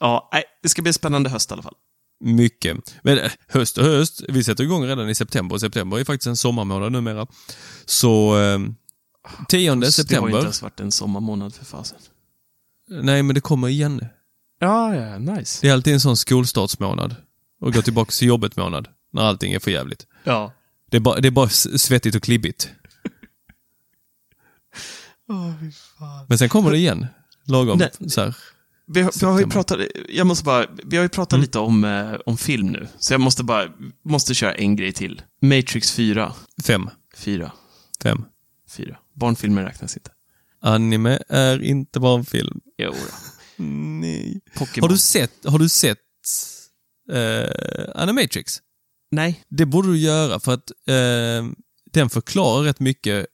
Ja, 0.00 0.28
nej, 0.32 0.44
det 0.62 0.68
ska 0.68 0.82
bli 0.82 0.88
en 0.88 0.94
spännande 0.94 1.30
höst 1.30 1.50
i 1.50 1.54
alla 1.54 1.62
fall. 1.62 1.74
Mycket. 2.20 2.76
Men 3.02 3.18
eh, 3.18 3.30
höst 3.48 3.78
och 3.78 3.84
höst, 3.84 4.20
vi 4.28 4.44
sätter 4.44 4.64
igång 4.64 4.84
redan 4.84 5.08
i 5.08 5.14
september. 5.14 5.54
och 5.54 5.60
September 5.60 5.98
är 5.98 6.04
faktiskt 6.04 6.26
en 6.26 6.36
sommarmånad 6.36 6.92
numera. 6.92 7.26
Så 7.84 8.38
eh, 8.40 8.58
10 9.48 9.74
Det 9.74 9.84
har 9.86 9.90
september. 9.90 10.28
inte 10.30 10.38
ens 10.44 10.62
varit 10.62 10.80
en 10.80 10.92
sommarmånad 10.92 11.54
för 11.54 11.64
fasen. 11.64 11.98
Nej, 12.88 13.22
men 13.22 13.34
det 13.34 13.40
kommer 13.40 13.68
igen. 13.68 14.04
Ja, 14.58 14.94
ja, 14.94 15.18
nice. 15.18 15.58
Det 15.62 15.68
är 15.68 15.72
alltid 15.72 15.92
en 15.94 16.00
sån 16.00 16.16
skolstartsmånad. 16.16 17.16
Och 17.60 17.72
gå 17.72 17.82
tillbaka 17.82 18.10
till 18.10 18.28
jobbet-månad. 18.28 18.88
När 19.12 19.22
allting 19.22 19.52
är 19.52 19.58
för 19.58 19.70
jävligt. 19.70 20.06
Ja. 20.24 20.52
Det 20.90 20.96
är 20.96 21.00
bara, 21.00 21.20
det 21.20 21.28
är 21.28 21.32
bara 21.32 21.48
svettigt 21.48 22.16
och 22.16 22.22
klibbigt. 22.22 22.70
Men 26.28 26.38
sen 26.38 26.48
kommer 26.48 26.70
det 26.70 26.76
igen. 26.78 27.06
Lagom. 27.44 27.78
Nej. 27.78 28.10
Så 28.10 28.20
här. 28.20 28.36
Vi 28.86 29.02
har, 29.02 29.12
vi 29.20 29.26
har 29.26 29.38
ju 29.40 29.46
pratat, 29.46 29.78
jag 30.08 30.26
måste 30.26 30.44
bara, 30.44 30.66
vi 30.84 30.96
har 30.96 31.02
ju 31.02 31.08
pratat 31.08 31.32
Mm. 31.32 31.40
lite 31.42 31.58
om, 31.58 31.84
eh, 31.84 32.12
om 32.26 32.36
film 32.38 32.66
nu. 32.66 32.88
Så 32.98 33.14
jag 33.14 33.20
måste 33.20 33.44
bara, 33.44 33.68
måste 34.04 34.34
köra 34.34 34.54
en 34.54 34.76
grej 34.76 34.92
till. 34.92 35.22
Matrix 35.42 35.92
4. 35.92 36.32
Fem. 36.64 36.90
4. 37.16 37.52
Fem. 38.02 38.24
4. 38.70 38.98
Barnfilmer 39.14 39.62
räknas 39.64 39.96
inte. 39.96 40.10
Anime 40.60 41.18
är 41.28 41.62
inte 41.62 42.00
barnfilm. 42.00 42.60
Jo. 42.78 42.94
Nej. 44.00 44.40
Pokémon. 44.54 44.82
Har 44.82 44.88
du 44.88 44.98
sett, 44.98 45.32
har 45.44 45.58
du 45.58 45.68
sett 45.68 45.98
eh, 47.12 48.02
Animatrix? 48.02 48.58
Nej. 49.10 49.44
Det 49.48 49.66
borde 49.66 49.88
du 49.88 49.98
göra 49.98 50.40
för 50.40 50.52
att 50.54 50.70
eh, 50.86 51.50
den 51.92 52.10
förklarar 52.10 52.62
rätt 52.62 52.80
mycket 52.80 53.26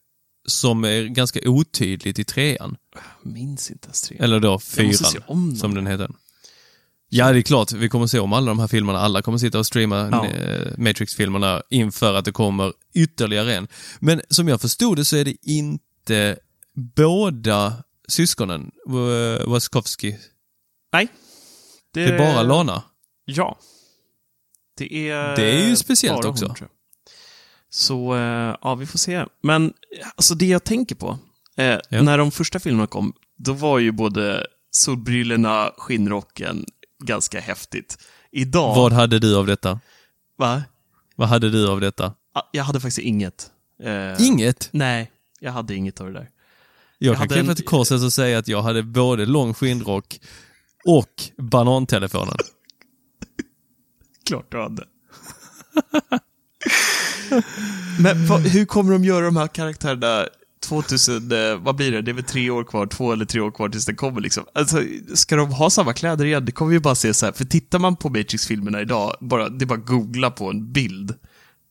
som 0.49 0.85
är 0.85 1.03
ganska 1.03 1.41
otydligt 1.51 2.19
i 2.19 2.25
trean. 2.25 2.77
Minns 3.23 3.71
inte 3.71 3.87
ens 3.87 4.03
tre. 4.03 4.17
Eller 4.21 4.41
då 4.41 4.49
Jag 4.49 4.63
fyran, 4.63 5.57
som 5.57 5.75
den 5.75 5.87
heter. 5.87 6.11
Ja, 7.09 7.33
det 7.33 7.39
är 7.39 7.43
klart. 7.43 7.73
Vi 7.73 7.89
kommer 7.89 8.07
se 8.07 8.19
om 8.19 8.33
alla 8.33 8.47
de 8.47 8.59
här 8.59 8.69
filmerna. 8.69 8.99
Alla 8.99 9.23
kommer 9.23 9.39
sitta 9.39 9.59
och 9.59 9.67
streama 9.67 10.09
Ja. 10.13 10.27
eh, 10.27 10.73
Matrix-filmerna 10.79 11.63
inför 11.71 12.15
att 12.15 12.25
det 12.25 12.33
kommer 12.33 12.73
ytterligare 12.95 13.55
en. 13.57 13.69
Men 14.01 14.21
som 14.29 14.49
jag 14.49 14.61
förstod 14.61 14.97
det 14.97 15.05
så 15.05 15.17
är 15.17 15.25
det 15.25 15.37
inte 15.43 16.39
båda 16.97 17.85
syskonen, 18.09 18.71
Wachowski. 19.47 20.19
Nej. 20.93 21.09
Det 21.93 22.05
är 22.05 22.19
bara 22.19 22.43
Lana. 22.43 22.83
Ja. 23.25 23.59
Det 24.77 25.11
är... 25.11 25.37
Det 25.37 25.43
är 25.51 25.69
ju 25.69 25.77
speciellt 25.77 26.25
också. 26.25 26.47
Hon. 26.47 26.69
Så, 27.71 28.15
eh, 28.15 28.57
ja, 28.63 28.75
vi 28.75 28.87
får 28.87 28.99
se. 28.99 29.25
Men, 29.43 29.73
alltså 30.17 30.35
det 30.35 30.47
jag 30.47 30.65
tänker 30.65 30.95
på, 30.95 31.19
eh, 31.57 31.65
Ja. 31.89 32.03
när 32.03 32.19
de 32.19 32.31
första 32.31 32.61
filmerna 32.61 32.87
kom, 32.87 33.13
då 33.37 33.53
var 33.53 33.79
ju 33.79 33.93
både 33.93 34.47
solbrillorna, 34.71 35.73
skinnrocken 35.77 36.65
ganska 37.05 37.41
häftigt. 37.41 37.99
Idag, 38.33 38.75
Vad 38.75 38.93
hade 38.93 39.19
du 39.19 39.37
av 39.37 39.47
detta? 39.47 39.81
va? 40.39 40.63
Vad 41.17 41.29
hade 41.29 41.51
du 41.51 41.69
av 41.69 41.81
detta? 41.81 42.15
Jag 42.53 42.65
hade 42.65 42.81
faktiskt 42.81 42.99
inget. 42.99 43.51
Eh, 43.83 44.27
Inget? 44.27 44.69
Nej, 44.73 45.11
jag 45.41 45.53
hade 45.53 45.75
inget 45.75 46.01
av 46.01 46.07
det 46.07 46.13
där. 46.13 46.31
Jag, 47.05 47.13
Jag 47.13 47.19
kan 47.19 47.29
krypa 47.29 47.51
en- 47.51 47.57
till 47.57 47.65
korset 47.65 48.03
och 48.03 48.13
säga 48.13 48.39
att 48.39 48.49
jag 48.49 48.63
hade 48.63 48.83
både 48.83 49.27
lång 49.27 49.55
skinnrock 49.55 50.21
och 50.85 51.23
banantelefonen. 51.39 52.37
Klart 54.27 54.53
du 54.53 54.61
hade. 54.63 54.85
Men 58.01 58.27
vad, 58.27 58.41
hur 58.41 58.67
kommer 58.67 58.93
de 58.93 59.05
göra 59.05 59.25
de 59.25 59.37
här 59.37 59.47
karaktärerna 59.47 60.27
2000, 60.63 61.33
eh, 61.33 61.57
vad 61.59 61.77
blir 61.77 61.93
det? 61.93 62.03
Det 62.03 62.11
är 62.11 62.13
väl 62.13 62.25
tre 62.25 62.51
år 62.51 62.65
kvar, 62.65 62.87
två 62.87 63.13
eller 63.13 63.25
tre 63.25 63.41
år 63.41 63.51
kvar 63.51 63.69
tills 63.69 63.87
den 63.87 63.97
kommer 63.97 64.21
liksom. 64.21 64.45
Alltså, 64.55 64.83
ska 65.15 65.37
de 65.37 65.53
ha 65.53 65.71
samma 65.71 65.93
kläder 65.93 66.25
igen? 66.25 66.45
Det 66.45 66.53
kommer 66.53 66.73
ju 66.73 66.81
bara 66.81 66.95
se 66.95 67.15
så 67.15 67.27
här, 67.27 67.33
för 67.33 67.45
tittar 67.45 67.79
man 67.79 67.97
på 67.97 68.09
Matrix-filmerna 68.09 68.81
idag, 68.81 69.17
bara, 69.21 69.49
det 69.49 69.65
är 69.65 69.67
bara 69.67 69.79
att 69.79 69.87
googla 69.87 70.31
på 70.31 70.51
en 70.51 70.73
bild. 70.73 71.15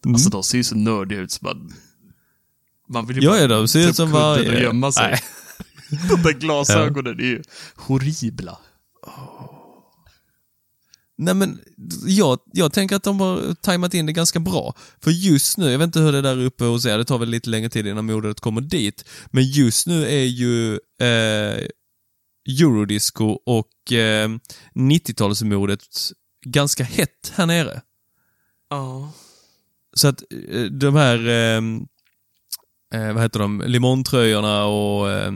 Alltså 0.05 0.29
de 0.29 0.43
ser 0.43 0.57
ju 0.57 0.63
så 0.63 0.75
nördiga 0.75 1.19
ut 1.19 1.31
som 1.31 1.47
man... 1.47 1.73
Man 2.89 3.05
vill 3.05 3.17
ju 3.17 3.23
Ja, 3.23 3.37
ja, 3.37 3.47
de 3.47 3.67
ser 3.67 3.79
ut 3.79 3.89
upp 3.89 3.95
som 3.95 4.11
varje- 4.11 4.55
och 4.55 4.61
gömma 4.61 4.91
sig. 4.91 5.09
Nej. 5.11 5.21
De 6.09 6.21
där 6.21 6.33
glasögonen 6.33 7.19
är 7.19 7.23
ju 7.23 7.43
horribla. 7.75 8.57
Nej 11.17 11.33
men, 11.33 11.59
jag, 12.05 12.39
jag 12.53 12.73
tänker 12.73 12.95
att 12.95 13.03
de 13.03 13.19
har 13.19 13.53
tajmat 13.53 13.93
in 13.93 14.05
det 14.05 14.11
ganska 14.13 14.39
bra. 14.39 14.75
För 15.01 15.11
just 15.11 15.57
nu, 15.57 15.71
jag 15.71 15.79
vet 15.79 15.85
inte 15.85 15.99
hur 15.99 16.11
det 16.11 16.17
är 16.17 16.21
där 16.21 16.39
uppe 16.45 16.63
hos 16.63 16.85
er, 16.85 16.97
det 16.97 17.05
tar 17.05 17.17
väl 17.17 17.29
lite 17.29 17.49
längre 17.49 17.69
tid 17.69 17.87
innan 17.87 18.05
modet 18.05 18.39
kommer 18.39 18.61
dit. 18.61 19.05
Men 19.31 19.43
just 19.43 19.87
nu 19.87 20.05
är 20.07 20.23
ju 20.25 20.73
eh, 20.99 21.65
eurodisco 22.61 23.25
och 23.45 23.91
eh, 23.93 24.29
90-talsmodet 24.75 26.11
ganska 26.45 26.83
hett 26.83 27.31
här 27.35 27.45
nere. 27.45 27.81
Ja. 28.69 29.11
Så 29.95 30.07
att 30.07 30.23
eh, 30.51 30.61
de 30.63 30.95
här, 30.95 31.27
eh, 31.27 31.61
eh, 32.93 33.13
vad 33.13 33.23
heter 33.23 33.39
de, 33.39 33.63
limontröjorna 33.65 34.65
och 34.65 35.11
eh, 35.11 35.33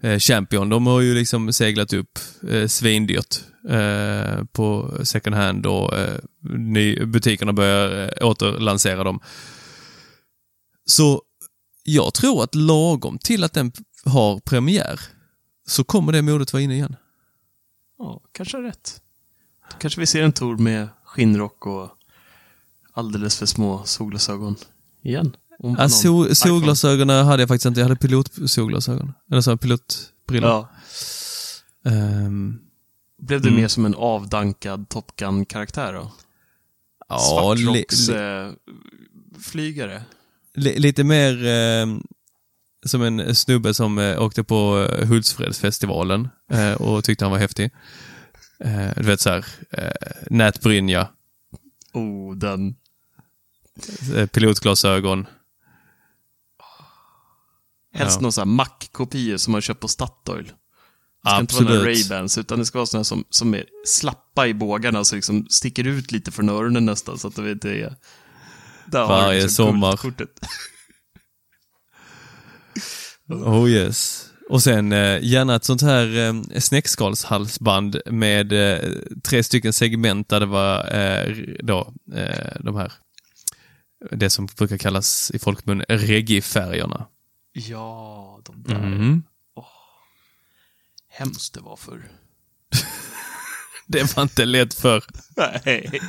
eh, 0.00 0.18
Champion, 0.18 0.68
de 0.68 0.86
har 0.86 1.00
ju 1.00 1.14
liksom 1.14 1.52
seglat 1.52 1.92
upp 1.92 2.18
eh, 2.48 2.66
svindyrt 2.66 3.40
eh, 3.68 4.44
på 4.52 4.98
second 5.04 5.36
hand 5.36 5.66
och 5.66 5.98
eh, 5.98 6.18
ny, 6.50 7.06
butikerna 7.06 7.52
börjar 7.52 8.12
eh, 8.20 8.28
återlansera 8.28 9.04
dem. 9.04 9.20
Så 10.86 11.22
jag 11.84 12.14
tror 12.14 12.42
att 12.44 12.54
lagom 12.54 13.18
till 13.18 13.44
att 13.44 13.52
den 13.52 13.72
har 14.04 14.38
premiär 14.38 15.00
så 15.66 15.84
kommer 15.84 16.12
det 16.12 16.22
modet 16.22 16.52
vara 16.52 16.62
inne 16.62 16.74
igen. 16.74 16.96
Ja, 17.98 18.20
kanske 18.32 18.56
har 18.56 18.64
rätt. 18.64 19.00
Då 19.70 19.76
kanske 19.78 20.00
vi 20.00 20.06
ser 20.06 20.22
en 20.22 20.32
tour 20.32 20.56
med 20.56 20.88
skinnrock 21.04 21.66
och 21.66 21.90
alldeles 22.92 23.38
för 23.38 23.46
små 23.46 23.84
solglasögon 23.84 24.56
igen. 25.02 25.36
Ja, 25.62 25.88
sol, 25.88 26.34
solglasögonen 26.34 27.26
hade 27.26 27.42
jag 27.42 27.48
faktiskt 27.48 27.66
inte, 27.66 27.80
jag 27.80 27.84
hade 27.88 28.00
pilotsolglasögon. 28.00 29.12
Eller 29.30 29.40
så, 29.40 29.56
pilotbrillor. 29.56 30.50
Ja. 30.50 30.68
Ehm, 31.84 32.58
Blev 33.22 33.40
det 33.40 33.48
Mm. 33.48 33.60
mer 33.60 33.68
som 33.68 33.84
en 33.86 33.94
avdankad 33.94 34.88
Top 34.88 35.16
Gun-karaktär 35.16 35.92
då? 35.92 36.12
ja, 37.08 37.54
li, 37.54 37.60
Svartrocks 37.64 38.08
li, 39.54 39.80
eh, 39.80 40.00
li, 40.54 40.78
lite 40.78 41.04
mer 41.04 41.46
eh, 41.46 41.86
som 42.86 43.02
en 43.02 43.34
snubbe 43.34 43.74
som 43.74 43.98
eh, 43.98 44.22
åkte 44.22 44.44
på 44.44 44.86
eh, 44.92 45.06
Hultsfredsfestivalen 45.08 46.28
eh, 46.52 46.72
och 46.72 47.04
tyckte 47.04 47.24
han 47.24 47.32
var 47.32 47.38
häftig. 47.38 47.70
Du 48.96 49.02
vet 49.02 49.20
såhär, 49.20 49.46
eh, 49.70 49.90
nätbrynja, 50.30 51.08
Oh, 51.92 52.36
den. 52.36 52.76
pilotglasögon. 54.32 55.26
Helst 57.98 58.16
Ja. 58.16 58.22
någon 58.22 58.32
sån 58.32 58.48
här 58.48 58.54
Mac-kopia 58.56 59.38
som 59.38 59.52
man 59.52 59.60
köpt 59.60 59.80
på 59.80 59.88
Statoil. 59.88 60.44
Det 61.24 61.30
ska 61.30 61.40
inte 61.40 61.54
vara 61.54 61.64
Absolut. 61.64 61.86
Ray-Bans, 62.10 62.40
utan 62.40 62.58
det 62.58 62.64
ska 62.66 62.78
vara 62.78 62.86
såna 62.86 63.04
som, 63.04 63.24
som 63.30 63.54
är 63.54 63.64
slappa 63.86 64.46
i 64.46 64.54
bågarna, 64.54 65.04
så 65.04 65.14
liksom 65.14 65.46
sticker 65.50 65.86
ut 65.86 66.12
lite 66.12 66.30
från 66.30 66.48
öronen 66.48 66.84
nästan, 66.84 67.18
så 67.18 67.28
att 67.28 67.36
det 67.36 67.50
inte 67.52 67.70
är... 67.70 67.94
Där 68.86 69.00
har 69.00 69.08
Varje 69.08 69.38
du 69.38 69.42
liksom 69.42 69.66
sommar. 69.66 69.88
guldkortet. 69.90 70.30
Oh 73.28 73.70
yes. 73.70 74.24
Och 74.50 74.62
sen 74.62 74.92
eh, 74.92 75.18
gärna 75.24 75.54
ett 75.54 75.64
sånt 75.64 75.82
här 75.82 76.16
eh, 76.18 76.34
snäckskalshalsband 76.60 78.00
med 78.06 78.52
eh, 78.52 78.90
tre 79.24 79.42
stycken 79.42 79.72
segment 79.72 80.28
där 80.28 80.40
det 80.40 80.46
var 80.46 80.94
eh, 80.94 81.36
då 81.62 81.92
eh, 82.14 82.56
de 82.60 82.76
här, 82.76 82.92
det 84.10 84.30
som 84.30 84.46
brukar 84.46 84.78
kallas 84.78 85.30
i 85.34 85.38
folkmun 85.38 85.82
reggae-färgerna. 85.88 87.06
Ja, 87.52 88.40
de 88.44 88.62
där. 88.62 88.78
Mhm. 88.78 89.22
hemskt 91.08 91.54
det 91.54 91.60
var 91.60 91.76
för. 91.76 92.10
Det 93.86 94.16
var 94.16 94.22
inte 94.22 94.44
lätt 94.44 94.74
för. 94.74 95.04
Nej. 95.36 96.00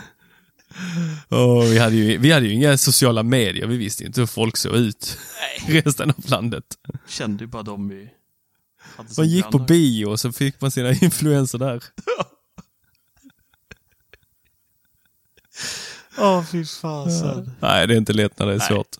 Och 1.27 1.63
vi, 1.63 1.77
hade 1.79 1.95
ju, 1.95 2.17
vi 2.17 2.31
hade 2.31 2.45
ju 2.45 2.53
inga 2.53 2.77
sociala 2.77 3.23
medier, 3.23 3.67
vi 3.67 3.77
visste 3.77 4.03
inte 4.05 4.21
hur 4.21 4.27
folk 4.27 4.57
såg 4.57 4.75
ut 4.75 5.17
i 5.67 5.81
resten 5.81 6.09
av 6.09 6.29
landet. 6.29 6.63
Kände 7.07 7.43
ju 7.43 7.47
bara 7.47 7.63
dem 7.63 7.89
vi 7.89 8.09
hade 8.97 9.09
Man 9.17 9.27
gick 9.27 9.45
på 9.45 9.51
grannar. 9.51 9.67
bio 9.67 10.05
och 10.05 10.19
så 10.19 10.31
fick 10.31 10.61
man 10.61 10.71
sina 10.71 10.91
influenser 11.01 11.57
där. 11.57 11.83
Åh, 16.17 16.43
fy 16.45 16.65
fasen. 16.65 17.51
Nej, 17.59 17.87
det 17.87 17.93
är 17.93 17.97
inte 17.97 18.13
lätt 18.13 18.39
när 18.39 18.45
det 18.45 18.53
är 18.53 18.57
Nej. 18.57 18.67
svårt. 18.67 18.97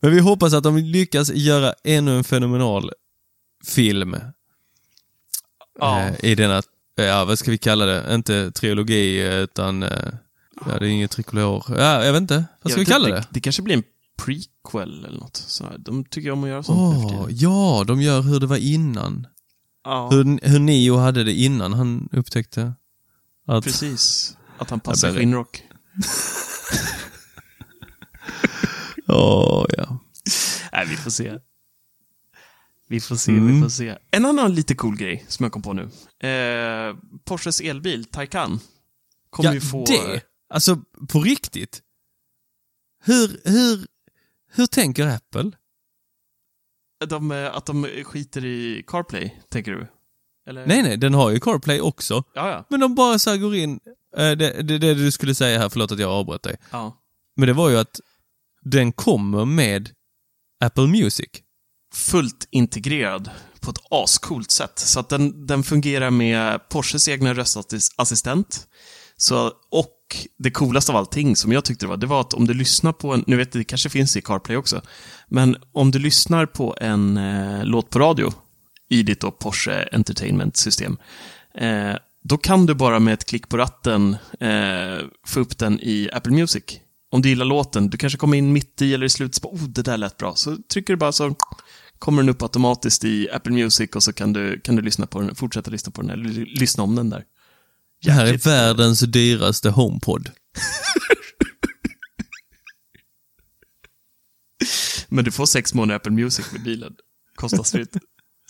Men 0.00 0.10
vi 0.10 0.20
hoppas 0.20 0.52
att 0.54 0.62
de 0.64 0.76
lyckas 0.78 1.30
göra 1.30 1.74
ännu 1.84 2.16
en 2.16 2.24
fenomenal 2.24 2.90
film. 3.64 4.16
Ja. 5.78 6.00
Eh, 6.00 6.24
I 6.24 6.34
denna, 6.34 6.62
ja 6.94 7.24
vad 7.24 7.38
ska 7.38 7.50
vi 7.50 7.58
kalla 7.58 7.86
det? 7.86 8.14
Inte 8.14 8.50
trilogi 8.50 9.20
utan, 9.42 9.82
eh, 9.82 9.90
ja 10.66 10.78
det 10.78 10.86
är 10.86 10.90
inget 10.90 11.10
trikolor. 11.10 11.64
Ja, 11.68 12.04
jag 12.04 12.12
vet 12.12 12.20
inte. 12.22 12.44
Vad 12.62 12.72
ska 12.72 12.80
Jag 12.80 12.86
vi 12.86 12.92
kalla 12.92 13.08
inte, 13.08 13.20
det? 13.20 13.26
Det 13.30 13.40
kanske 13.40 13.62
blir 13.62 13.74
en 13.76 13.82
prequel 14.24 15.04
eller 15.04 15.18
något. 15.18 15.36
Så. 15.36 15.64
De 15.78 16.04
tycker 16.04 16.30
om 16.30 16.44
att 16.44 16.50
göra 16.50 16.62
sånt 16.62 17.08
tiden. 17.10 17.26
ja, 17.30 17.84
de 17.86 18.02
gör 18.02 18.20
hur 18.22 18.40
det 18.40 18.46
var 18.46 18.56
innan. 18.56 19.26
Ja, 19.84 20.08
Hur, 20.10 20.48
hur 20.48 20.58
Neo 20.58 20.96
hade 20.96 21.24
det 21.24 21.32
innan 21.32 21.72
han 21.72 22.08
upptäckte 22.12 22.72
att... 23.46 23.64
precis. 23.64 24.36
Att 24.58 24.70
han 24.70 24.80
passar 24.80 25.12
skinnrock. 25.12 25.62
Åh, 29.08 29.66
ja. 29.76 29.98
Nej, 30.72 30.86
vi 30.86 30.96
får 30.96 31.10
se. 31.10 31.38
Vi 32.88 33.00
får 33.00 33.16
se, 33.16 33.32
Mm. 33.32 33.54
vi 33.54 33.62
får 33.62 33.68
se. 33.68 33.98
En 34.10 34.24
annan 34.24 34.54
lite 34.54 34.74
cool 34.74 34.96
grej 34.96 35.24
som 35.28 35.44
jag 35.44 35.52
kom 35.52 35.62
på 35.62 35.72
nu. 35.72 35.82
Eh, 36.28 36.96
Porsches 37.24 37.60
elbil, 37.60 38.04
Taycan, 38.04 38.60
kommer 39.30 39.50
ja, 39.50 39.54
ju 39.54 39.60
få... 39.60 39.84
det! 39.84 40.20
Alltså, 40.48 40.76
på 41.08 41.20
riktigt. 41.20 41.82
Hur, 43.04 43.40
hur, 43.44 43.86
hur 44.52 44.66
tänker 44.66 45.06
Apple? 45.06 45.50
De, 47.08 47.30
eh, 47.30 47.54
att 47.56 47.66
de 47.66 47.84
skiter 48.04 48.44
i 48.44 48.84
CarPlay, 48.86 49.34
tänker 49.48 49.72
du? 49.72 49.86
Eller? 50.48 50.66
Nej, 50.66 50.82
nej, 50.82 50.96
den 50.96 51.14
har 51.14 51.30
ju 51.30 51.40
CarPlay 51.40 51.80
också. 51.80 52.14
Ja, 52.34 52.50
ja. 52.50 52.64
Men 52.70 52.80
de 52.80 52.94
bara 52.94 53.18
så 53.18 53.30
här 53.30 53.36
går 53.36 53.54
in, 53.56 53.80
eh, 54.16 54.30
det, 54.30 54.62
det, 54.62 54.78
det 54.78 54.94
du 54.94 55.10
skulle 55.10 55.34
säga 55.34 55.58
här, 55.58 55.68
förlåt 55.68 55.92
att 55.92 55.98
jag 55.98 56.10
avbröt 56.10 56.42
dig. 56.42 56.56
ja. 56.70 57.02
Men 57.38 57.46
det 57.46 57.52
var 57.52 57.70
ju 57.70 57.76
att 57.78 58.00
den 58.70 58.92
kommer 58.92 59.44
med 59.44 59.90
Apple 60.64 60.86
Music. 60.86 61.28
Fullt 61.94 62.48
integrerad 62.50 63.30
på 63.60 63.70
ett 63.70 63.80
ascoolt 63.90 64.50
sätt. 64.50 64.78
Så 64.78 65.00
att 65.00 65.08
den, 65.08 65.46
den 65.46 65.62
fungerar 65.62 66.10
med 66.10 66.68
Porsches 66.68 67.08
egna 67.08 67.34
röstassistent. 67.34 68.68
Så, 69.16 69.52
och 69.70 69.92
det 70.38 70.50
coolaste 70.50 70.92
av 70.92 70.98
allting 70.98 71.36
som 71.36 71.52
jag 71.52 71.64
tyckte 71.64 71.86
det 71.86 71.90
var, 71.90 71.96
det 71.96 72.06
var 72.06 72.20
att 72.20 72.34
om 72.34 72.46
du 72.46 72.54
lyssnar 72.54 72.92
på 72.92 73.14
en, 73.14 73.24
nu 73.26 73.36
vet 73.36 73.54
jag, 73.54 73.60
det 73.60 73.64
kanske 73.64 73.88
finns 73.88 74.16
i 74.16 74.22
CarPlay 74.22 74.56
också, 74.56 74.82
men 75.28 75.56
om 75.72 75.90
du 75.90 75.98
lyssnar 75.98 76.46
på 76.46 76.76
en 76.80 77.16
eh, 77.16 77.64
låt 77.64 77.90
på 77.90 77.98
radio 77.98 78.32
i 78.90 79.02
ditt 79.02 79.20
då 79.20 79.30
Porsche 79.30 79.88
Entertainment-system, 79.92 80.96
eh, 81.54 81.94
då 82.22 82.38
kan 82.38 82.66
du 82.66 82.74
bara 82.74 82.98
med 82.98 83.14
ett 83.14 83.24
klick 83.24 83.48
på 83.48 83.56
ratten 83.56 84.16
eh, 84.40 84.98
få 85.26 85.40
upp 85.40 85.58
den 85.58 85.80
i 85.80 86.10
Apple 86.12 86.32
Music. 86.32 86.80
Om 87.10 87.22
du 87.22 87.28
gillar 87.28 87.44
låten, 87.44 87.90
du 87.90 87.98
kanske 87.98 88.18
kommer 88.18 88.36
in 88.38 88.52
mitt 88.52 88.82
i 88.82 88.94
eller 88.94 89.06
i 89.06 89.10
slutet, 89.10 89.34
så 89.34 89.40
bara, 89.40 89.54
oh, 89.54 89.62
det 89.68 89.82
där 89.82 89.96
lät 89.96 90.16
bra. 90.16 90.34
Så 90.34 90.56
trycker 90.72 90.92
du 90.92 90.96
bara 90.96 91.12
så 91.12 91.34
kommer 91.98 92.22
den 92.22 92.28
upp 92.28 92.42
automatiskt 92.42 93.04
i 93.04 93.30
Apple 93.30 93.52
Music 93.52 93.90
och 93.94 94.02
så 94.02 94.12
kan 94.12 94.32
du, 94.32 94.60
kan 94.60 94.76
du 94.76 94.82
lyssna 94.82 95.06
på 95.06 95.20
den, 95.20 95.34
fortsätta 95.34 95.70
lyssna 95.70 95.92
på 95.92 96.02
den 96.02 96.10
eller 96.10 96.24
ly- 96.28 96.44
lyssna 96.60 96.82
om 96.82 96.94
den 96.94 97.10
där. 97.10 97.24
Det 98.02 98.10
här 98.10 98.26
är 98.26 98.38
världens 98.38 99.00
dyraste 99.00 99.70
HomePod. 99.70 100.30
Men 105.08 105.24
du 105.24 105.30
får 105.30 105.46
sex 105.46 105.74
månader 105.74 105.96
Apple 105.96 106.12
Music 106.12 106.52
med 106.52 106.62
bilen. 106.62 106.94
Kostnadsfritt. 107.34 107.96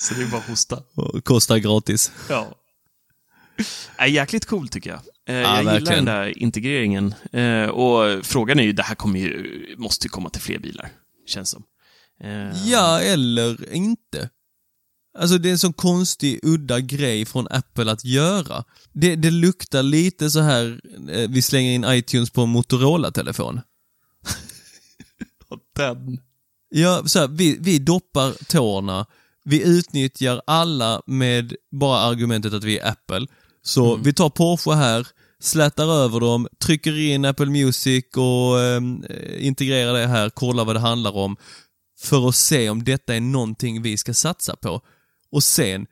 så 0.00 0.14
det 0.14 0.22
är 0.22 0.26
bara 0.26 0.40
att 0.40 0.48
hosta. 0.48 0.82
Och 0.94 1.24
kostar 1.24 1.59
gratis. 1.59 2.12
Ja. 2.28 2.54
Är 3.96 4.07
jäkligt 4.07 4.46
cool 4.46 4.68
tycker 4.68 4.90
jag. 4.90 5.00
Eh, 5.29 5.35
Ja, 5.35 5.41
jag 5.43 5.59
gillar 5.59 5.72
verkligen. 5.72 6.05
den 6.05 6.14
där 6.14 6.39
integreringen. 6.39 7.14
Eh, 7.33 7.68
och 7.68 8.27
frågan 8.27 8.59
är 8.59 8.62
ju, 8.62 8.72
det 8.72 8.83
här 8.83 8.95
kommer 8.95 9.20
ju, 9.20 9.74
måste 9.79 10.07
ju 10.07 10.09
komma 10.09 10.31
till 10.31 10.43
fler 10.43 10.59
bilar. 10.59 10.91
Känns 11.27 11.51
som. 11.51 11.62
Eh, 12.20 12.66
Ja, 12.68 13.01
eller 13.01 13.72
inte. 13.72 14.31
Alltså 15.18 15.39
det 15.39 15.49
är 15.49 15.53
en 15.53 15.59
sån 15.59 15.72
konstig, 15.72 16.41
udda 16.43 16.81
grej 16.81 17.24
från 17.24 17.47
Apple 17.51 17.93
att 17.93 18.05
göra. 18.05 18.64
Det, 18.93 19.16
det 19.16 19.31
luktar 19.31 19.83
lite 19.83 20.31
så 20.31 20.41
här, 20.41 20.81
vi 21.29 21.43
slänger 21.43 21.72
in 21.72 21.85
iTunes 21.89 22.31
på 22.31 22.43
en 22.43 22.49
Motorola-telefon. 22.49 23.61
Den. 25.77 26.18
Ja, 26.68 27.03
så 27.07 27.18
här, 27.18 27.29
vi, 27.29 27.57
vi 27.61 27.79
doppar 27.79 28.45
tårna, 28.45 29.07
vi 29.45 29.62
utnyttjar 29.79 30.43
alla 30.47 31.03
med 31.07 31.55
bara 31.81 31.99
argumentet 32.01 32.53
att 32.53 32.64
vi 32.64 32.79
är 32.79 32.91
Apple. 32.91 33.27
Så 33.66 33.96
vi 33.96 34.12
tar 34.12 34.30
Porsche 34.30 34.74
här, 34.74 35.06
slätar 35.40 35.88
över 36.04 36.20
dem, 36.20 36.48
trycker 36.58 36.98
in 36.98 37.24
Apple 37.24 37.46
Music 37.46 38.04
och 38.16 38.60
eh, 38.60 38.80
integrerar 39.46 39.92
det 39.92 40.06
här, 40.06 40.30
kollar 40.30 40.64
vad 40.64 40.76
det 40.76 40.80
handlar 40.80 41.16
om. 41.16 41.36
För 42.00 42.28
att 42.28 42.34
se 42.34 42.70
om 42.70 42.84
detta 42.84 43.14
är 43.14 43.20
någonting 43.20 43.82
vi 43.82 43.98
ska 43.98 44.14
satsa 44.14 44.56
på. 44.56 44.80
Och 45.30 45.44
sen, 45.44 45.86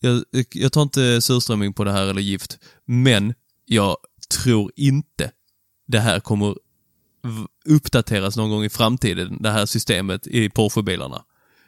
jag, 0.00 0.24
jag, 0.30 0.46
jag 0.52 0.72
tar 0.72 0.82
inte 0.82 1.22
surströmming 1.22 1.72
på 1.72 1.84
det 1.84 1.92
här 1.92 2.06
eller 2.06 2.22
gift, 2.22 2.58
men 2.86 3.34
jag 3.66 3.96
tror 4.40 4.72
inte 4.76 5.30
det 5.86 6.00
här 6.00 6.20
kommer 6.20 6.56
uppdateras 7.64 8.36
någon 8.36 8.50
gång 8.50 8.64
i 8.64 8.70
framtiden, 8.70 9.42
det 9.42 9.50
här 9.50 9.66
systemet 9.66 10.26
i 10.26 10.50
Porsche-bilarna. 10.50 11.24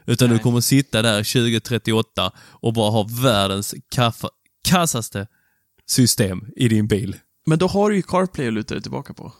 Utan 0.07 0.29
du 0.29 0.35
Nej. 0.35 0.43
kommer 0.43 0.61
sitta 0.61 1.03
där 1.03 1.19
2038 1.19 2.33
och 2.39 2.73
bara 2.73 2.91
ha 2.91 3.09
världens 3.23 3.75
kaffa, 3.89 4.29
kassaste 4.65 5.27
system 5.87 6.47
i 6.57 6.69
din 6.69 6.87
bil. 6.87 7.17
Men 7.47 7.59
då 7.59 7.67
har 7.67 7.91
du 7.91 7.97
ju 7.97 8.03
CarPlay 8.03 8.49
att 8.49 8.53
luta 8.53 8.75
dig 8.75 8.83
tillbaka 8.83 9.15
på. 9.15 9.33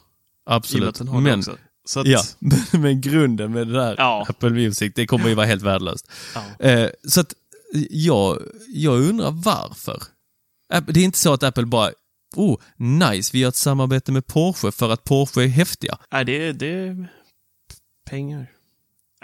Absolut. 0.45 1.01
Men, 1.01 1.39
också. 1.39 1.57
Så 1.85 1.99
att, 1.99 2.07
ja, 2.07 2.23
men, 2.71 3.01
grunden 3.01 3.51
med 3.51 3.67
det 3.67 3.73
där 3.73 3.95
Ja. 3.97 4.25
Apple 4.29 4.49
Music, 4.49 4.93
det 4.95 5.07
kommer 5.07 5.29
ju 5.29 5.35
vara 5.35 5.45
helt 5.45 5.61
värdelöst. 5.61 6.11
Ja. 6.35 6.65
Eh, 6.65 6.89
så 7.07 7.21
att 7.21 7.33
jag, 7.89 8.41
jag 8.67 9.01
undrar 9.01 9.31
varför. 9.31 10.03
Det 10.87 10.99
är 10.99 11.03
inte 11.03 11.19
så 11.19 11.33
att 11.33 11.43
Apple 11.43 11.65
bara, 11.65 11.91
oh, 12.35 12.59
nice, 12.77 13.29
vi 13.33 13.39
gör 13.39 13.49
ett 13.49 13.55
samarbete 13.55 14.11
med 14.11 14.27
Porsche 14.27 14.71
för 14.71 14.89
att 14.89 15.03
Porsche 15.03 15.43
är 15.43 15.47
häftiga. 15.47 15.97
Nej, 16.11 16.25
det, 16.25 16.51
det 16.51 16.67
är 16.67 17.07
pengar. 18.09 18.54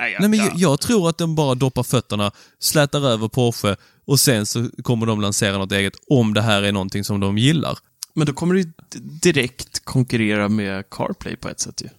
Nej, 0.02 0.16
Nej 0.20 0.30
men 0.30 0.40
ja. 0.40 0.46
jag, 0.46 0.58
jag 0.58 0.82
tror 0.82 1.10
att 1.10 1.18
de 1.18 1.36
bara 1.36 1.56
doppar 1.56 1.84
fötterna, 1.84 2.32
slätar 2.60 3.08
över 3.08 3.28
Porsche 3.28 3.76
och 4.06 4.20
sen 4.20 4.46
så 4.46 4.70
kommer 4.84 5.06
de 5.06 5.22
lansera 5.22 5.58
något 5.58 5.72
eget 5.72 5.94
om 6.08 6.34
det 6.34 6.42
här 6.42 6.64
är 6.64 6.72
någonting 6.72 7.04
som 7.04 7.20
de 7.20 7.38
gillar. 7.38 7.78
Men 8.14 8.28
då 8.28 8.34
kommer 8.34 8.56
du 8.56 8.74
direkt 9.22 9.86
konkurrera 9.86 10.50
med 10.50 10.90
CarPlay 10.90 11.36
på 11.36 11.50
ett 11.50 11.60
sätt 11.60 11.82
ju. 11.82 11.90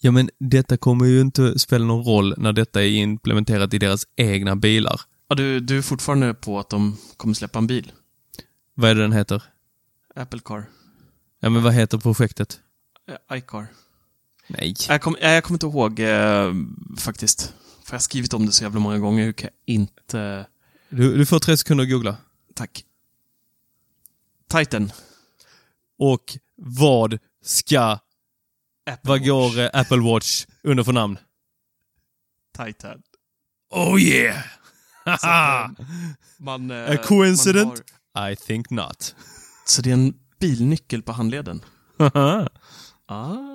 Ja 0.00 0.10
men 0.10 0.30
detta 0.38 0.76
kommer 0.76 1.06
ju 1.06 1.20
inte 1.20 1.58
spela 1.58 1.84
någon 1.84 2.04
roll 2.04 2.34
när 2.36 2.52
detta 2.52 2.82
är 2.82 2.88
implementerat 2.88 3.74
i 3.74 3.78
deras 3.78 4.06
egna 4.16 4.56
bilar. 4.56 5.00
Ja, 5.28 5.34
du, 5.34 5.60
du 5.60 5.78
är 5.78 5.82
fortfarande 5.82 6.34
på 6.34 6.58
att 6.58 6.70
de 6.70 6.96
kommer 7.16 7.34
släppa 7.34 7.58
en 7.58 7.66
bil. 7.66 7.92
Vad 8.74 8.90
är 8.90 8.94
det 8.94 9.00
den 9.00 9.12
heter? 9.12 9.42
Apple 10.14 10.40
Car. 10.44 10.64
Ja 11.40 11.50
men 11.50 11.62
vad 11.62 11.74
heter 11.74 11.98
projektet? 11.98 12.60
Eh, 13.08 13.38
iCar. 13.38 13.66
Nej. 14.46 14.74
Jag 14.88 15.00
kommer 15.02 15.50
inte 15.52 15.66
ihåg 15.66 16.00
eh, 16.00 16.52
faktiskt. 16.98 17.40
För 17.84 17.92
jag 17.92 17.98
har 17.98 18.02
skrivit 18.02 18.34
om 18.34 18.46
det 18.46 18.52
så 18.52 18.64
jävla 18.64 18.80
många 18.80 18.98
gånger. 18.98 19.24
Hur 19.24 19.32
kan 19.32 19.50
jag 19.64 19.74
inte... 19.74 20.46
Du, 20.88 21.16
du 21.16 21.26
får 21.26 21.38
tre 21.38 21.56
sekunder 21.56 21.84
att 21.84 21.90
googla. 21.90 22.16
Tack. 22.54 22.84
Titan. 24.50 24.92
Och 25.98 26.38
vad 26.56 27.18
ska, 27.44 27.98
Apple 28.90 28.98
vad 29.02 29.18
Watch. 29.20 29.26
går 29.28 29.58
eh, 29.58 29.70
Apple 29.72 30.00
Watch 30.12 30.46
under 30.62 30.84
för 30.84 30.92
namn? 30.92 31.18
Titan. 32.58 33.02
Oh 33.70 34.00
yeah! 34.02 34.44
Haha! 35.04 35.74
Man, 36.38 36.70
eh, 36.70 36.90
A 36.90 36.96
coincident? 37.04 37.82
man 38.14 38.22
har- 38.24 38.30
I 38.30 38.36
think 38.36 38.70
not. 38.70 39.14
Så 39.66 39.82
det 39.82 39.90
är 39.90 39.94
en 39.94 40.14
bilnyckel 40.40 41.02
på 41.02 41.12
handleden? 41.12 41.64
Ah. 43.06 43.53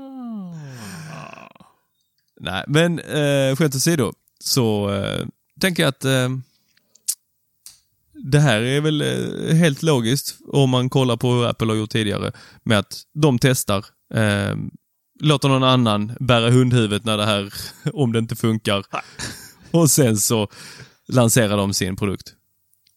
Nej, 2.41 2.63
men 2.67 2.99
eh, 2.99 3.55
skämt 3.55 3.75
åsido 3.75 4.13
så 4.39 4.91
eh, 4.91 5.27
tänker 5.59 5.83
jag 5.83 5.89
att 5.89 6.05
eh, 6.05 6.29
det 8.13 8.39
här 8.39 8.61
är 8.61 8.81
väl 8.81 9.01
eh, 9.01 9.55
helt 9.55 9.83
logiskt 9.83 10.37
om 10.47 10.69
man 10.69 10.89
kollar 10.89 11.17
på 11.17 11.31
hur 11.31 11.45
Apple 11.45 11.67
har 11.67 11.75
gjort 11.75 11.89
tidigare 11.89 12.31
med 12.63 12.79
att 12.79 13.03
de 13.13 13.39
testar, 13.39 13.85
eh, 14.13 14.55
låter 15.19 15.49
någon 15.49 15.63
annan 15.63 16.11
bära 16.19 16.51
hundhuvudet 16.51 17.05
när 17.05 17.17
det 17.17 17.25
här, 17.25 17.53
om 17.93 18.11
det 18.11 18.19
inte 18.19 18.35
funkar. 18.35 18.85
Och 19.71 19.91
sen 19.91 20.17
så 20.17 20.47
lanserar 21.07 21.57
de 21.57 21.73
sin 21.73 21.95
produkt. 21.95 22.33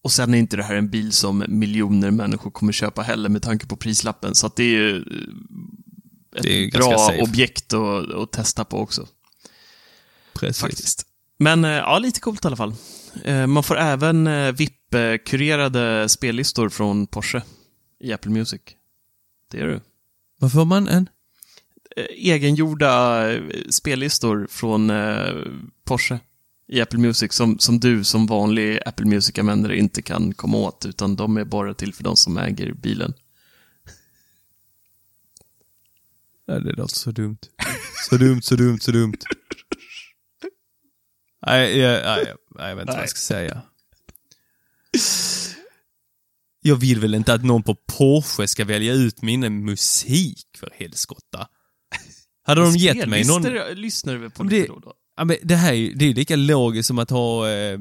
Och 0.03 0.13
sen 0.13 0.35
är 0.35 0.39
inte 0.39 0.57
det 0.57 0.63
här 0.63 0.75
en 0.75 0.91
bil 0.91 1.13
som 1.13 1.45
miljoner 1.49 2.11
människor 2.11 2.51
kommer 2.51 2.73
köpa 2.73 3.03
heller 3.03 3.29
med 3.29 3.43
tanke 3.43 3.67
på 3.67 3.77
prislappen. 3.77 4.35
Så 4.35 4.47
att 4.47 4.57
det 4.57 4.63
är 4.63 4.79
ju 4.79 5.05
ett 6.37 6.43
Det 6.43 6.53
är 6.53 6.67
ganska 6.67 6.89
bra 6.91 7.23
objekt 7.23 7.73
att, 7.73 8.15
att 8.15 8.33
testa 8.33 8.65
på 8.65 8.79
också. 8.79 9.07
Precis. 10.35 10.61
Faktiskt. 10.61 11.07
Men 11.39 11.65
eh, 11.65 11.71
ja, 11.71 11.99
lite 11.99 12.21
coolt 12.21 12.45
i 12.45 12.47
alla 12.47 12.57
fall. 12.57 12.75
Eh, 13.25 13.47
Man 13.47 13.63
får 13.63 13.79
även 13.79 14.27
eh, 14.27 14.53
VIP-kurerade 14.53 16.09
spellistor 16.09 16.69
från 16.69 17.07
Porsche 17.07 17.43
i 18.01 18.13
Apple 18.13 18.31
Music. 18.31 18.61
Det 19.51 19.61
är 19.61 19.67
du. 19.67 19.81
Vad 20.39 20.53
får 20.53 20.65
man 20.65 20.89
en? 20.89 21.09
Egengjorda 22.17 23.25
spellistor 23.71 24.47
från 24.51 24.93
Porsche 25.85 26.19
i 26.69 26.81
Apple 26.81 26.99
Music 26.99 27.33
som, 27.33 27.59
som 27.59 27.81
du 27.81 28.05
som 28.05 28.27
vanlig 28.27 28.81
Apple 28.87 29.07
Music-användare 29.07 29.79
inte 29.79 30.03
kan 30.03 30.35
komma 30.35 30.57
åt, 30.57 30.87
utan 30.87 31.17
de 31.17 31.37
är 31.37 31.45
bara 31.45 31.75
till 31.75 31.95
för 31.95 32.05
de 32.05 32.17
som 32.17 32.39
äger 32.39 32.73
bilen. 32.73 33.15
Ja, 36.42 36.42
det 36.61 36.73
låter 36.73 36.95
så 36.95 37.11
dumt. 37.11 37.39
Så 38.09 38.17
dumt, 38.17 38.43
så 38.43 38.57
dumt, 38.57 38.79
så 38.81 38.91
dumt. 38.93 39.17
Nej, 41.47 41.79
jag, 41.79 42.03
nej, 42.05 42.35
nej, 42.55 42.69
jag 42.69 42.77
vet 42.77 42.83
inte 42.83 42.93
vad 42.93 43.03
jag 43.03 43.09
ska 43.11 43.19
säga. 43.19 43.63
Jag 46.63 46.77
vill 46.77 47.01
väl 47.01 47.15
inte 47.15 47.35
att 47.35 47.45
någon 47.45 47.63
på 47.63 47.75
Porsche 47.75 48.49
ska 48.49 48.65
välja 48.65 48.93
ut 48.93 49.23
min 49.23 49.65
musik 49.65 50.47
för 50.59 50.71
helskotta. 50.75 51.47
Hade 52.45 52.61
de 52.61 52.77
gett 52.77 53.09
mig 53.09 53.25
någon... 53.25 53.43
Lyssnar 53.75 54.17
vi 54.17 54.31
på 54.31 54.45
Men 54.45 54.53
lite 54.53 54.63
det- 54.63 54.69
då 54.75 54.79
då. 54.79 54.95
Ja, 55.17 55.25
men 55.25 55.37
det 55.43 55.55
här 55.57 55.73
är 55.73 55.77
ju 55.77 55.95
det 55.95 56.05
är 56.05 56.15
lika 56.15 56.37
logiskt 56.37 56.87
som 56.87 56.99
att 56.99 57.11
ha 57.11 57.49
eh, 57.49 57.73
eh, 57.73 57.79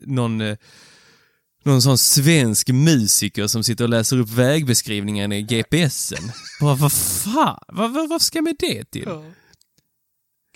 någon, 0.00 0.40
eh, 0.40 0.56
någon 1.64 1.82
sån 1.82 1.98
svensk 1.98 2.68
musiker 2.68 3.46
som 3.46 3.64
sitter 3.64 3.84
och 3.84 3.90
läser 3.90 4.16
upp 4.18 4.28
vägbeskrivningen 4.28 5.32
i 5.32 5.42
GPSen. 5.42 6.32
Bara, 6.60 6.74
vad 6.74 6.92
fan? 6.92 7.58
Vad, 7.68 7.92
vad, 7.92 8.08
vad 8.08 8.22
ska 8.22 8.42
med 8.42 8.56
det 8.58 8.84
till? 8.84 9.08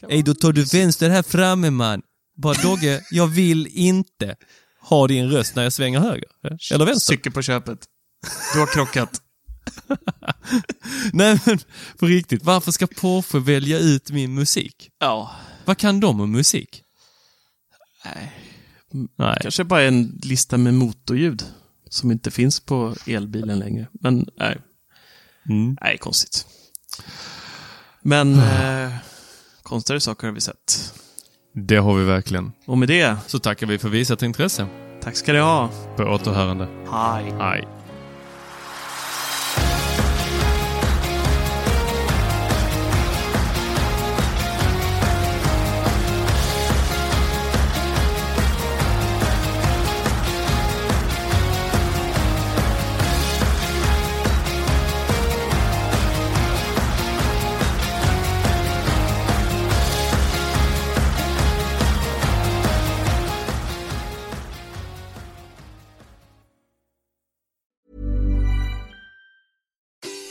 Ey, 0.09 0.23
då 0.23 0.35
tar 0.35 0.53
du 0.53 0.65
vänster 0.65 1.11
här 1.11 1.23
framme 1.23 1.71
man. 1.71 2.03
Bara 2.37 2.55
Dogge, 2.55 3.03
jag 3.11 3.27
vill 3.27 3.67
inte 3.67 4.37
ha 4.81 5.07
din 5.07 5.31
röst 5.31 5.57
när 5.57 5.63
jag 5.63 5.73
svänger 5.73 6.01
höger. 6.01 6.29
Eller 6.73 6.85
vänster. 6.85 7.15
Cykel 7.15 7.33
på 7.33 7.43
köpet. 7.43 7.79
Du 8.53 8.59
har 8.59 8.67
krockat. 8.67 9.23
Nej 11.13 11.41
men 11.45 11.59
på 11.99 12.07
riktigt, 12.07 12.45
varför 12.45 12.73
ska 12.73 12.87
Porsche 12.87 13.39
välja 13.39 13.79
ut 13.79 14.11
min 14.11 14.35
musik? 14.35 14.91
Ja. 14.99 15.37
Vad 15.65 15.79
kan 15.79 16.01
de 16.01 16.21
om 16.21 16.33
musik? 16.33 16.83
Nej. 18.05 18.46
Nej. 19.17 19.37
Kanske 19.41 19.65
bara 19.65 19.83
en 19.83 20.21
lista 20.23 20.57
med 20.59 20.75
motorljud 20.75 21.45
som 21.89 22.11
inte 22.11 22.31
finns 22.31 22.61
på 22.61 22.95
elbilen 23.07 23.59
längre. 23.59 23.87
Men 23.93 24.27
nej. 24.39 24.59
Mm. 25.49 25.77
Nej, 25.81 25.99
konstigt. 25.99 26.47
Men 28.03 28.35
eh, 28.39 28.93
konstigare 29.63 30.01
saker 30.01 30.27
har 30.27 30.35
vi 30.35 30.41
sett. 30.41 30.95
Det 31.53 31.77
har 31.77 31.95
vi 31.95 32.05
verkligen. 32.05 32.53
Och 32.67 32.79
med 32.79 32.89
det, 32.89 33.17
Så 33.27 33.39
tackar 33.39 33.67
vi 33.67 33.79
för 33.79 33.89
visat 33.89 34.23
intresse. 34.23 34.67
tack 35.03 35.17
ska 35.17 35.33
ni 35.33 35.39
ha. 35.39 35.71
På 35.97 36.03
återhörande. 36.03 36.69
Hej. 36.93 37.33
Hej. 37.39 37.69